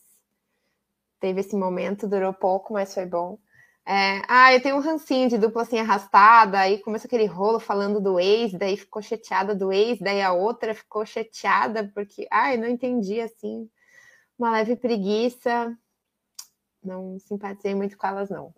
[1.20, 3.38] teve esse momento, durou pouco, mas foi bom.
[3.86, 8.00] É, ah, eu tenho um rancinho de dupla assim arrastada, aí começa aquele rolo falando
[8.00, 12.66] do ex, daí ficou chateada do ex, daí a outra ficou chateada porque, ai, não
[12.66, 13.68] entendi assim,
[14.38, 15.76] uma leve preguiça.
[16.82, 18.54] Não simpatizei muito com elas, não.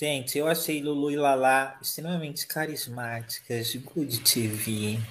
[0.00, 4.98] Gente, eu achei Lulu e Lala extremamente carismáticas, good TV.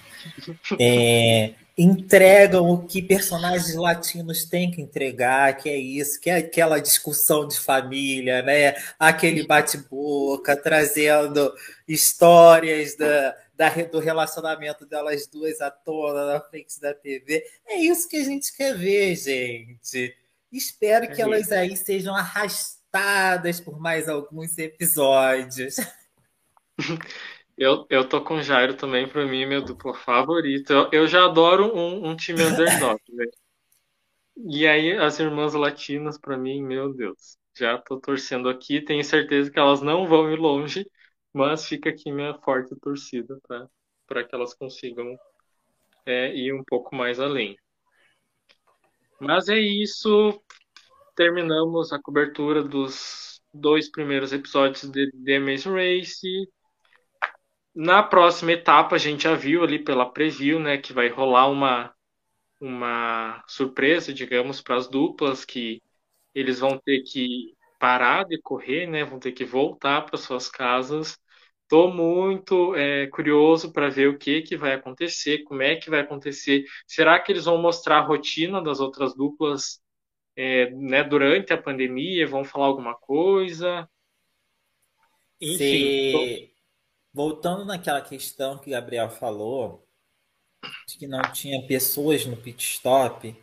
[0.82, 6.80] É, entregam o que personagens latinos têm que entregar, que é isso, que é aquela
[6.80, 8.76] discussão de família, né?
[8.98, 11.54] Aquele bate-boca, trazendo
[11.88, 17.46] histórias da, da, do relacionamento delas duas à tona na frente da TV.
[17.66, 20.18] É isso que a gente quer ver, gente.
[20.52, 22.79] Espero que é elas aí sejam arrastadas
[23.64, 25.76] por mais alguns episódios.
[27.62, 30.72] Eu, eu tô com o Jairo também, para mim, meu duplo favorito.
[30.72, 33.26] Eu, eu já adoro um, um time underdog, né?
[34.38, 37.38] E aí, as irmãs latinas, para mim, meu Deus.
[37.58, 40.90] Já tô torcendo aqui, tenho certeza que elas não vão ir longe,
[41.34, 43.38] mas fica aqui minha forte torcida
[44.08, 45.18] para que elas consigam
[46.06, 47.58] é, ir um pouco mais além.
[49.20, 50.42] Mas é isso.
[51.20, 56.50] Terminamos a cobertura dos dois primeiros episódios de The Amazing Race.
[57.76, 61.94] Na próxima etapa, a gente já viu ali pela preview, né, que vai rolar uma,
[62.58, 65.82] uma surpresa, digamos, para as duplas, que
[66.34, 71.20] eles vão ter que parar de correr, né, vão ter que voltar para suas casas.
[71.64, 76.00] Estou muito é, curioso para ver o que, que vai acontecer, como é que vai
[76.00, 76.64] acontecer.
[76.88, 79.82] Será que eles vão mostrar a rotina das outras duplas
[80.42, 82.26] é, né, durante a pandemia?
[82.26, 83.90] Vão falar alguma coisa?
[85.42, 85.58] Enfim.
[85.58, 86.54] Se...
[87.14, 89.86] Voltando naquela questão que o Gabriel falou,
[90.88, 93.36] de que não tinha pessoas no pit stop,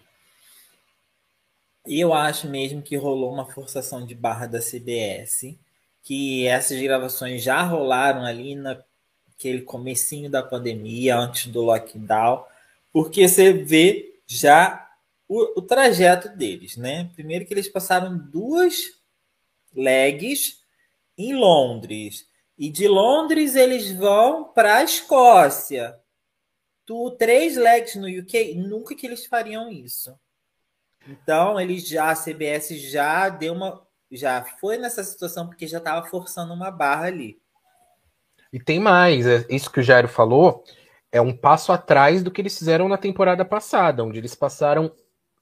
[1.84, 5.58] eu acho mesmo que rolou uma forçação de barra da CBS
[6.02, 12.44] que essas gravações já rolaram ali naquele comecinho da pandemia, antes do lockdown,
[12.92, 14.85] porque você vê já
[15.28, 17.10] o, o trajeto deles, né?
[17.14, 19.00] Primeiro que eles passaram duas
[19.74, 20.60] legs
[21.18, 22.26] em Londres.
[22.58, 25.98] E de Londres eles vão para a Escócia.
[26.84, 30.16] Tu, três legs no UK, nunca que eles fariam isso.
[31.08, 36.06] Então, eles já, a CBS já deu uma já foi nessa situação porque já estava
[36.06, 37.40] forçando uma barra ali.
[38.52, 40.62] E tem mais, é, isso que o Jairo falou
[41.10, 44.92] é um passo atrás do que eles fizeram na temporada passada, onde eles passaram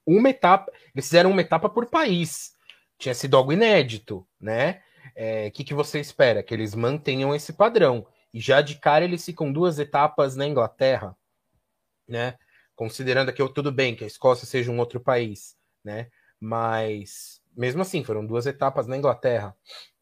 [0.07, 2.55] uma etapa, eles fizeram uma etapa por país.
[2.99, 4.83] Tinha sido algo inédito, né?
[5.07, 6.43] O é, que, que você espera?
[6.43, 8.07] Que eles mantenham esse padrão.
[8.33, 11.17] E já de cara eles ficam duas etapas na Inglaterra,
[12.09, 12.37] né?
[12.75, 16.09] Considerando que tudo bem que a Escócia seja um outro país, né?
[16.41, 19.57] Mas mesmo assim, foram duas etapas na Inglaterra.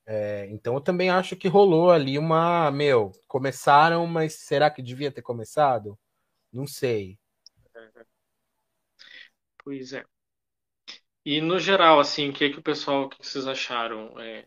[0.06, 2.70] É, então eu também acho que rolou ali uma.
[2.70, 5.98] Meu, começaram, mas será que devia ter começado?
[6.52, 7.18] Não sei.
[9.64, 10.04] Pois é.
[11.24, 14.18] E no geral, assim, o que, que o pessoal, o que vocês acharam?
[14.20, 14.44] É,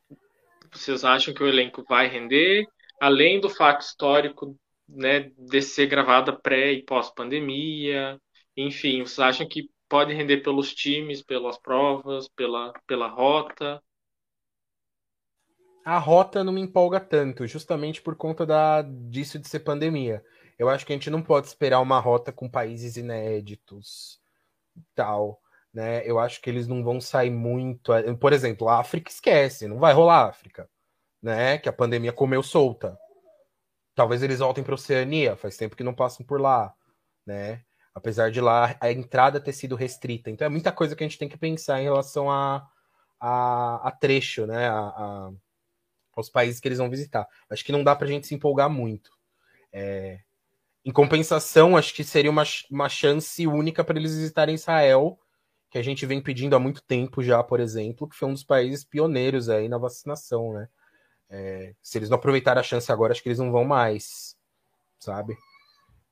[0.74, 2.68] vocês acham que o elenco vai render?
[3.00, 8.20] Além do fato histórico né, de ser gravada pré e pós-pandemia,
[8.58, 13.82] enfim, vocês acham que pode render pelos times, pelas provas, pela, pela rota.
[15.86, 20.22] A rota não me empolga tanto, justamente por conta da, disso de ser pandemia.
[20.60, 24.20] Eu acho que a gente não pode esperar uma rota com países inéditos
[24.96, 25.40] tal,
[25.74, 26.02] né?
[26.06, 27.92] Eu acho que eles não vão sair muito.
[28.20, 30.70] Por exemplo, a África esquece, não vai rolar África,
[31.22, 31.58] né?
[31.58, 32.98] Que a pandemia comeu solta.
[33.96, 36.74] Talvez eles voltem para a Oceania, faz tempo que não passam por lá,
[37.26, 37.64] né?
[37.96, 40.30] apesar de lá a entrada ter sido restrita.
[40.30, 42.68] Então é muita coisa que a gente tem que pensar em relação a,
[43.18, 44.68] a, a trecho, né?
[44.68, 45.32] A, a,
[46.14, 47.26] aos países que eles vão visitar.
[47.50, 49.10] Acho que não dá para a gente se empolgar muito.
[49.72, 50.20] É...
[50.86, 55.20] Em compensação, acho que seria uma, uma chance única para eles visitarem Israel,
[55.72, 58.44] que a gente vem pedindo há muito tempo já, por exemplo, que foi um dos
[58.44, 60.70] países pioneiros aí na vacinação, né?
[61.28, 61.74] É...
[61.82, 64.38] se eles não aproveitarem a chance agora, acho que eles não vão mais,
[65.00, 65.36] sabe?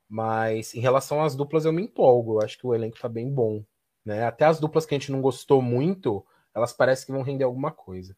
[0.08, 2.34] Mas em relação às duplas, eu me empolgo.
[2.34, 3.64] Eu acho que o elenco tá bem bom.
[4.04, 4.24] Né?
[4.24, 7.70] Até as duplas que a gente não gostou muito, elas parecem que vão render alguma
[7.70, 8.16] coisa.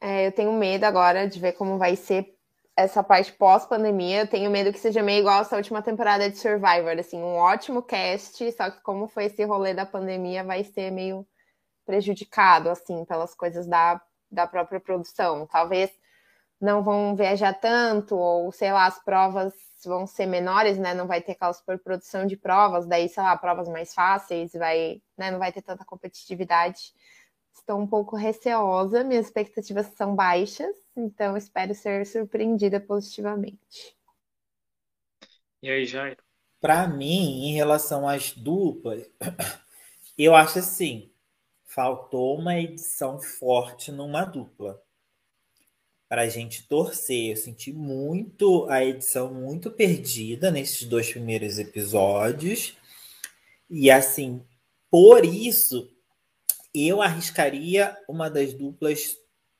[0.00, 2.37] É, eu tenho medo agora de ver como vai ser
[2.78, 4.20] essa parte pós-pandemia.
[4.20, 7.82] Eu tenho medo que seja meio igual essa última temporada de Survivor, assim, um ótimo
[7.82, 11.26] cast, só que como foi esse rolê da pandemia, vai ser meio
[11.84, 14.00] prejudicado, assim, pelas coisas da,
[14.30, 15.44] da própria produção.
[15.46, 15.90] Talvez
[16.60, 20.94] não vão viajar tanto, ou sei lá, as provas vão ser menores, né?
[20.94, 25.32] Não vai ter aquela superprodução de provas, daí, sei lá, provas mais fáceis, vai, né?
[25.32, 26.92] Não vai ter tanta competitividade.
[27.58, 33.94] Estou um pouco receosa, minhas expectativas são baixas, então espero ser surpreendida positivamente.
[35.60, 36.16] E aí, Jair?
[36.60, 39.10] Para mim, em relação às duplas,
[40.16, 41.12] eu acho assim,
[41.64, 44.80] faltou uma edição forte numa dupla
[46.08, 47.32] para a gente torcer.
[47.32, 52.76] Eu senti muito a edição muito perdida nesses dois primeiros episódios.
[53.68, 54.42] E assim,
[54.90, 55.92] por isso,
[56.74, 59.16] eu arriscaria uma das duplas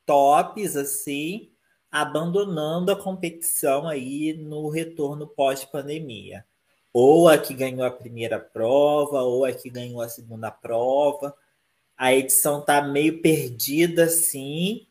[0.06, 1.50] tops assim,
[1.90, 6.44] abandonando a competição aí no retorno pós-pandemia.
[6.92, 11.34] ou a que ganhou a primeira prova, ou a que ganhou a segunda prova.
[11.96, 14.86] A edição tá meio perdida, assim,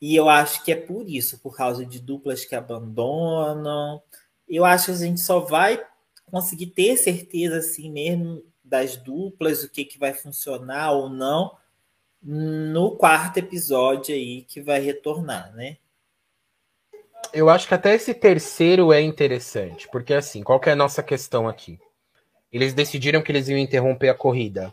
[0.00, 4.02] e eu acho que é por isso, por causa de duplas que abandonam.
[4.48, 5.84] Eu acho que a gente só vai
[6.30, 11.56] conseguir ter certeza assim mesmo das duplas, o que, que vai funcionar ou não,
[12.22, 15.76] no quarto episódio aí que vai retornar, né?
[17.32, 21.48] Eu acho que até esse terceiro é interessante, porque assim, qual é a nossa questão
[21.48, 21.78] aqui?
[22.52, 24.72] Eles decidiram que eles iam interromper a corrida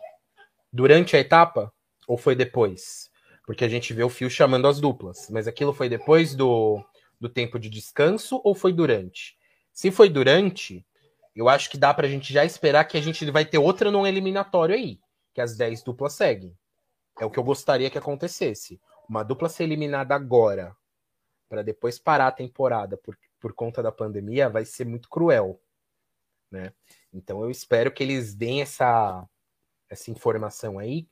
[0.71, 1.73] durante a etapa
[2.07, 3.09] ou foi depois?
[3.45, 6.83] Porque a gente vê o fio chamando as duplas, mas aquilo foi depois do,
[7.19, 9.37] do tempo de descanso ou foi durante?
[9.71, 10.85] Se foi durante,
[11.37, 14.07] eu acho que dá pra gente já esperar que a gente vai ter outra no
[14.07, 14.99] eliminatório aí,
[15.35, 16.57] que as 10 duplas seguem.
[17.19, 18.81] É o que eu gostaria que acontecesse.
[19.07, 20.75] Uma dupla ser eliminada agora,
[21.47, 25.61] para depois parar a temporada por, por conta da pandemia, vai ser muito cruel.
[26.49, 26.73] Né?
[27.13, 29.23] Então eu espero que eles deem essa,
[29.87, 31.07] essa informação aí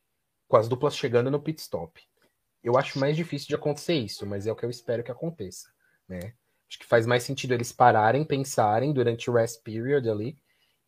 [0.48, 2.02] com as duplas chegando no pit stop.
[2.64, 5.72] Eu acho mais difícil de acontecer isso, mas é o que eu espero que aconteça.
[6.08, 6.34] Né?
[6.70, 10.38] Acho que faz mais sentido eles pararem, pensarem durante o rest period ali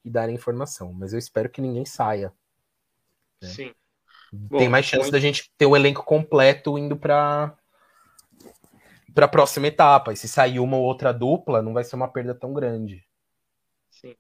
[0.03, 0.91] e darem informação.
[0.93, 2.33] Mas eu espero que ninguém saia.
[3.41, 3.49] Né?
[3.49, 3.73] Sim.
[4.31, 5.13] Tem Bom, mais chance muito...
[5.13, 7.55] da gente ter o elenco completo indo para
[9.13, 10.13] para a próxima etapa.
[10.13, 13.03] E se sair uma ou outra dupla, não vai ser uma perda tão grande.
[13.89, 14.15] Sim.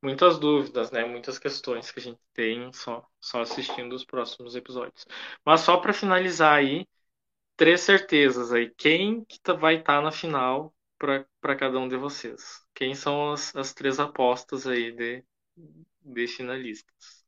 [0.00, 1.04] Muitas dúvidas, né?
[1.04, 5.06] Muitas questões que a gente tem só, só assistindo os próximos episódios.
[5.44, 6.86] Mas só para finalizar aí,
[7.62, 8.68] três certezas aí.
[8.76, 12.60] Quem que tá, vai estar tá na final para cada um de vocês?
[12.74, 15.24] Quem são as, as três apostas aí de,
[16.02, 17.24] de finalistas?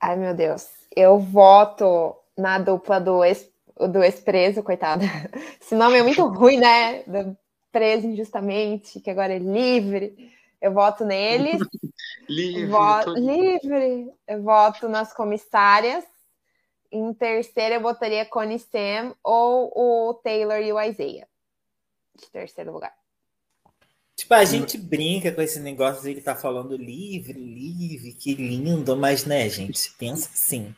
[0.00, 0.68] Ai, meu Deus.
[0.96, 5.04] Eu voto na dupla do, ex, do ex-preso, coitada.
[5.62, 7.04] Esse nome é muito ruim, né?
[7.04, 7.38] Do
[7.70, 10.32] preso injustamente, que agora é livre.
[10.60, 11.62] Eu voto neles.
[12.28, 12.66] livre.
[12.66, 14.12] Voto, livre.
[14.26, 16.09] Eu voto nas comissárias.
[16.90, 21.28] Em terceiro, eu votaria Connie Sam ou o Taylor e o Isaiah.
[22.16, 22.94] De terceiro lugar.
[24.16, 28.94] Tipo, a gente brinca com esse negócio de ele tá falando livre, livre, que lindo,
[28.94, 30.74] mas né, gente, pensa assim.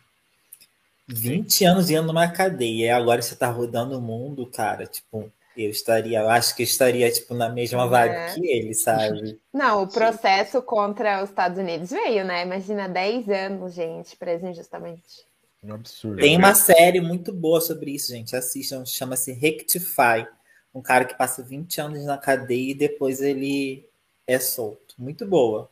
[1.09, 5.31] 20 anos dentro de uma cadeia, e agora você tá rodando o mundo, cara, tipo,
[5.57, 8.35] eu estaria, eu acho que eu estaria, tipo, na mesma vibe é.
[8.35, 9.41] que ele, sabe?
[9.53, 12.43] Não, o processo contra os Estados Unidos veio, né?
[12.43, 15.27] Imagina 10 anos, gente, preso injustamente.
[15.63, 16.21] Um absurdo.
[16.21, 18.35] Tem uma série muito boa sobre isso, gente.
[18.35, 20.27] Assistam, chama-se Rectify
[20.75, 23.89] um cara que passa 20 anos na cadeia e depois ele
[24.27, 24.95] é solto.
[24.99, 25.71] Muito boa.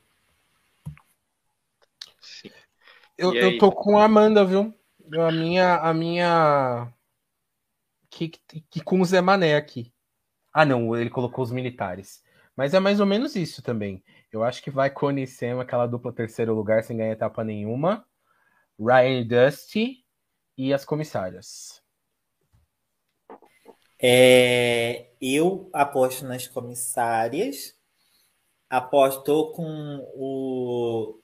[3.17, 4.75] Eu, eu tô com a Amanda, viu?
[5.12, 5.77] A minha.
[5.77, 6.93] A minha.
[8.09, 9.93] Que, que, com o Zé Mané aqui.
[10.53, 12.23] Ah, não, ele colocou os militares.
[12.57, 14.03] Mas é mais ou menos isso também.
[14.33, 18.05] Eu acho que vai conhecer aquela dupla terceiro lugar sem ganhar etapa nenhuma.
[18.81, 20.05] Ryan Dusty
[20.57, 21.82] e as comissárias.
[24.02, 27.77] É, eu aposto nas comissárias,
[28.70, 31.20] aposto com o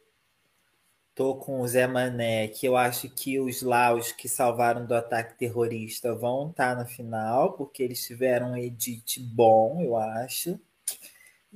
[1.14, 5.38] tô com o Zé Mané, que eu acho que os Laos que salvaram do ataque
[5.38, 10.60] terrorista vão estar tá na final, porque eles tiveram um edit bom, eu acho.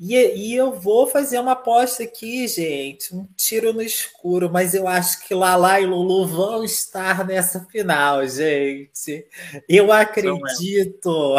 [0.03, 4.89] E, e eu vou fazer uma aposta aqui, gente, um tiro no escuro, mas eu
[4.89, 9.27] acho que Lala e Lulu vão estar nessa final, gente.
[9.69, 11.35] Eu acredito.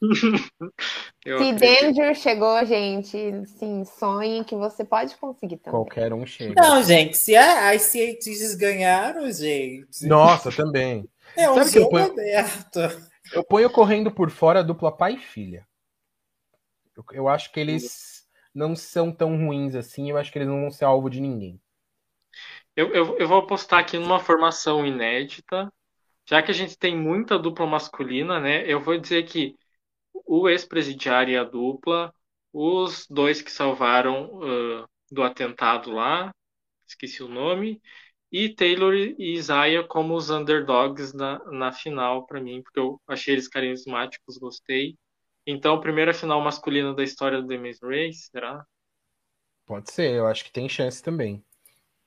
[1.24, 5.78] Se Danger chegou, gente, sim, sonhe que você pode conseguir também.
[5.78, 6.60] Qualquer um chega.
[6.60, 10.06] Não, gente, se as cientistas ganharam, gente.
[10.06, 11.06] Nossa, também.
[11.36, 12.12] É um Sabe jogo eu ponho...
[12.12, 12.80] aberto.
[13.32, 15.64] Eu ponho correndo por fora a dupla pai e filha.
[16.96, 20.60] Eu, eu acho que eles não são tão ruins assim, eu acho que eles não
[20.60, 21.60] vão ser alvo de ninguém.
[22.76, 25.72] Eu, eu, eu vou apostar aqui numa formação inédita.
[26.28, 28.64] Já que a gente tem muita dupla masculina, né?
[28.70, 29.56] Eu vou dizer que
[30.26, 32.14] o ex-presidiário e a dupla,
[32.52, 36.32] os dois que salvaram uh, do atentado lá,
[36.86, 37.80] esqueci o nome,
[38.30, 43.34] e Taylor e Isaiah como os underdogs na, na final para mim, porque eu achei
[43.34, 44.96] eles carismáticos, gostei.
[45.46, 48.64] Então, primeira final masculina da história do The Maze Race, será?
[49.66, 51.44] Pode ser, eu acho que tem chance também.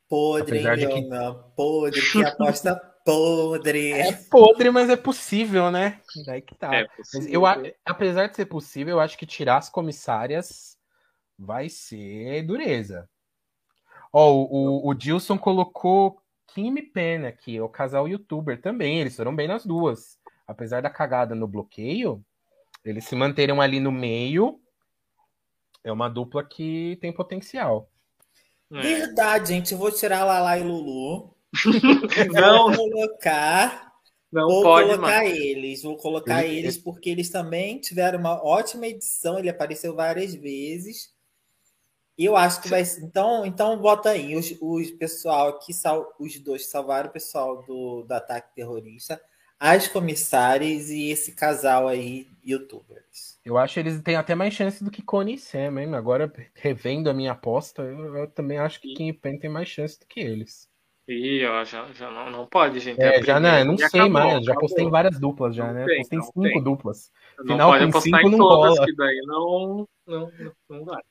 [0.07, 1.55] Podre, Apesar hein, que...
[1.55, 2.75] Podre, que aposta
[3.05, 3.93] podre.
[3.93, 6.01] É podre, mas é possível, né?
[6.25, 6.75] Daí que tá.
[6.75, 6.87] É
[7.27, 7.43] eu,
[7.85, 10.77] apesar de ser possível, eu acho que tirar as comissárias
[11.37, 13.07] vai ser dureza.
[14.11, 18.99] Ó, o, o, o Dilson colocou Kim Pen aqui, o casal youtuber também.
[18.99, 20.17] Eles foram bem nas duas.
[20.47, 22.23] Apesar da cagada no bloqueio,
[22.85, 24.61] eles se manteram ali no meio
[25.83, 27.89] É uma dupla que tem potencial.
[28.71, 28.81] É.
[28.81, 29.73] Verdade, gente.
[29.73, 31.35] Eu vou tirar Lala e Lulu.
[32.33, 32.71] não.
[32.71, 33.93] Vou colocar.
[34.31, 35.37] Não vou pode colocar mais.
[35.37, 35.83] eles.
[35.83, 39.39] Vou colocar ele, eles porque eles também tiveram uma ótima edição.
[39.39, 41.13] Ele apareceu várias vezes.
[42.17, 44.35] E eu acho que vai Então, então bota aí.
[44.35, 49.21] Os, os pessoal que sal, os dois salvaram o pessoal do, do ataque terrorista,
[49.59, 53.39] as comissárias e esse casal aí, youtubers.
[53.43, 55.93] Eu acho que eles têm até mais chance do que Connie e Sam, hein?
[55.95, 59.69] Agora, revendo a minha aposta, eu, eu também acho que Kim e Pen tem mais
[59.69, 60.69] chance do que eles.
[61.07, 62.99] Ih, ó, já, já não, não pode, gente.
[62.99, 64.43] É, é já não, não sei acabou, mais.
[64.43, 65.85] Já postei em várias duplas, já, não né?
[65.85, 66.63] Tem, postei cinco tem.
[66.63, 67.11] duplas.
[67.37, 68.85] Não Final pode com cinco não rola.
[68.85, 71.03] Que daí não, não, não, não vai.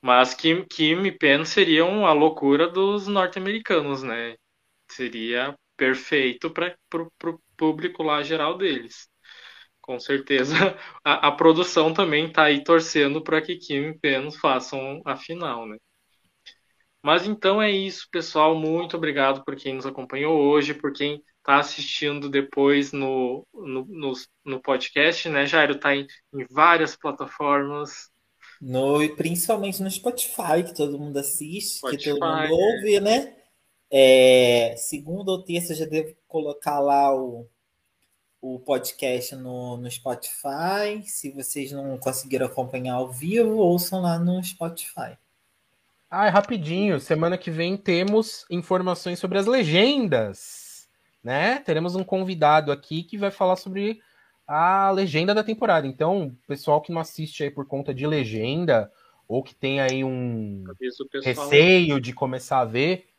[0.00, 4.34] Mas Kim, Kim e Pen seriam a loucura dos norte-americanos, né?
[4.90, 9.08] Seria perfeito para o público lá geral deles.
[9.80, 10.54] Com certeza
[11.04, 15.66] a, a produção também está aí torcendo para que Kim e Pen façam a final,
[15.66, 15.76] né?
[17.02, 18.54] Mas então é isso, pessoal.
[18.54, 24.12] Muito obrigado por quem nos acompanhou hoje, por quem está assistindo depois no, no, no,
[24.44, 25.44] no, podcast, né?
[25.44, 28.08] Jairo está em, em várias plataformas.
[28.60, 33.41] No, principalmente no Spotify, que todo mundo assiste, Spotify, que todo mundo ouve, né?
[33.94, 37.46] É, segunda ou terça já devo colocar lá o,
[38.40, 41.02] o podcast no, no Spotify.
[41.04, 45.18] Se vocês não conseguiram acompanhar ao vivo, ouçam lá no Spotify.
[46.10, 46.98] Ah, é rapidinho.
[46.98, 50.88] Semana que vem temos informações sobre as legendas,
[51.22, 51.58] né?
[51.58, 54.00] Teremos um convidado aqui que vai falar sobre
[54.46, 55.86] a legenda da temporada.
[55.86, 58.90] Então, pessoal que não assiste aí por conta de legenda,
[59.28, 60.64] ou que tem aí um
[61.22, 63.11] receio de começar a ver,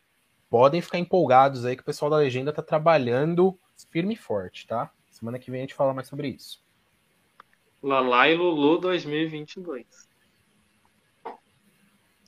[0.54, 3.58] podem ficar empolgados aí que o pessoal da legenda tá trabalhando
[3.90, 4.92] firme e forte, tá?
[5.10, 6.64] Semana que vem a gente fala mais sobre isso.
[7.82, 9.84] Lala e Lulu 2022.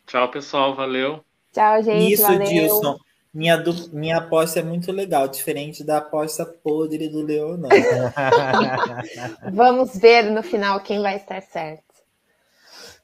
[0.08, 0.74] Tchau, pessoal.
[0.74, 1.24] Valeu.
[1.54, 2.14] Tchau, gente.
[2.14, 2.48] Isso, valeu.
[2.48, 2.98] Dilson.
[3.32, 7.78] Minha, minha aposta é muito legal, diferente da aposta podre do Leonardo.
[9.54, 11.84] vamos ver no final quem vai estar certo.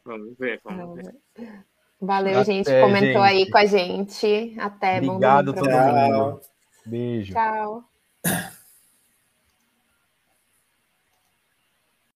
[0.03, 1.63] Vamos ver, vamos ver.
[2.01, 2.81] Valeu, Até, gente.
[2.81, 3.17] Comentou gente.
[3.17, 4.55] aí com a gente.
[4.59, 4.97] Até.
[4.97, 6.41] Obrigado, todo mundo.
[6.85, 7.33] Beijo.
[7.33, 7.83] Tchau.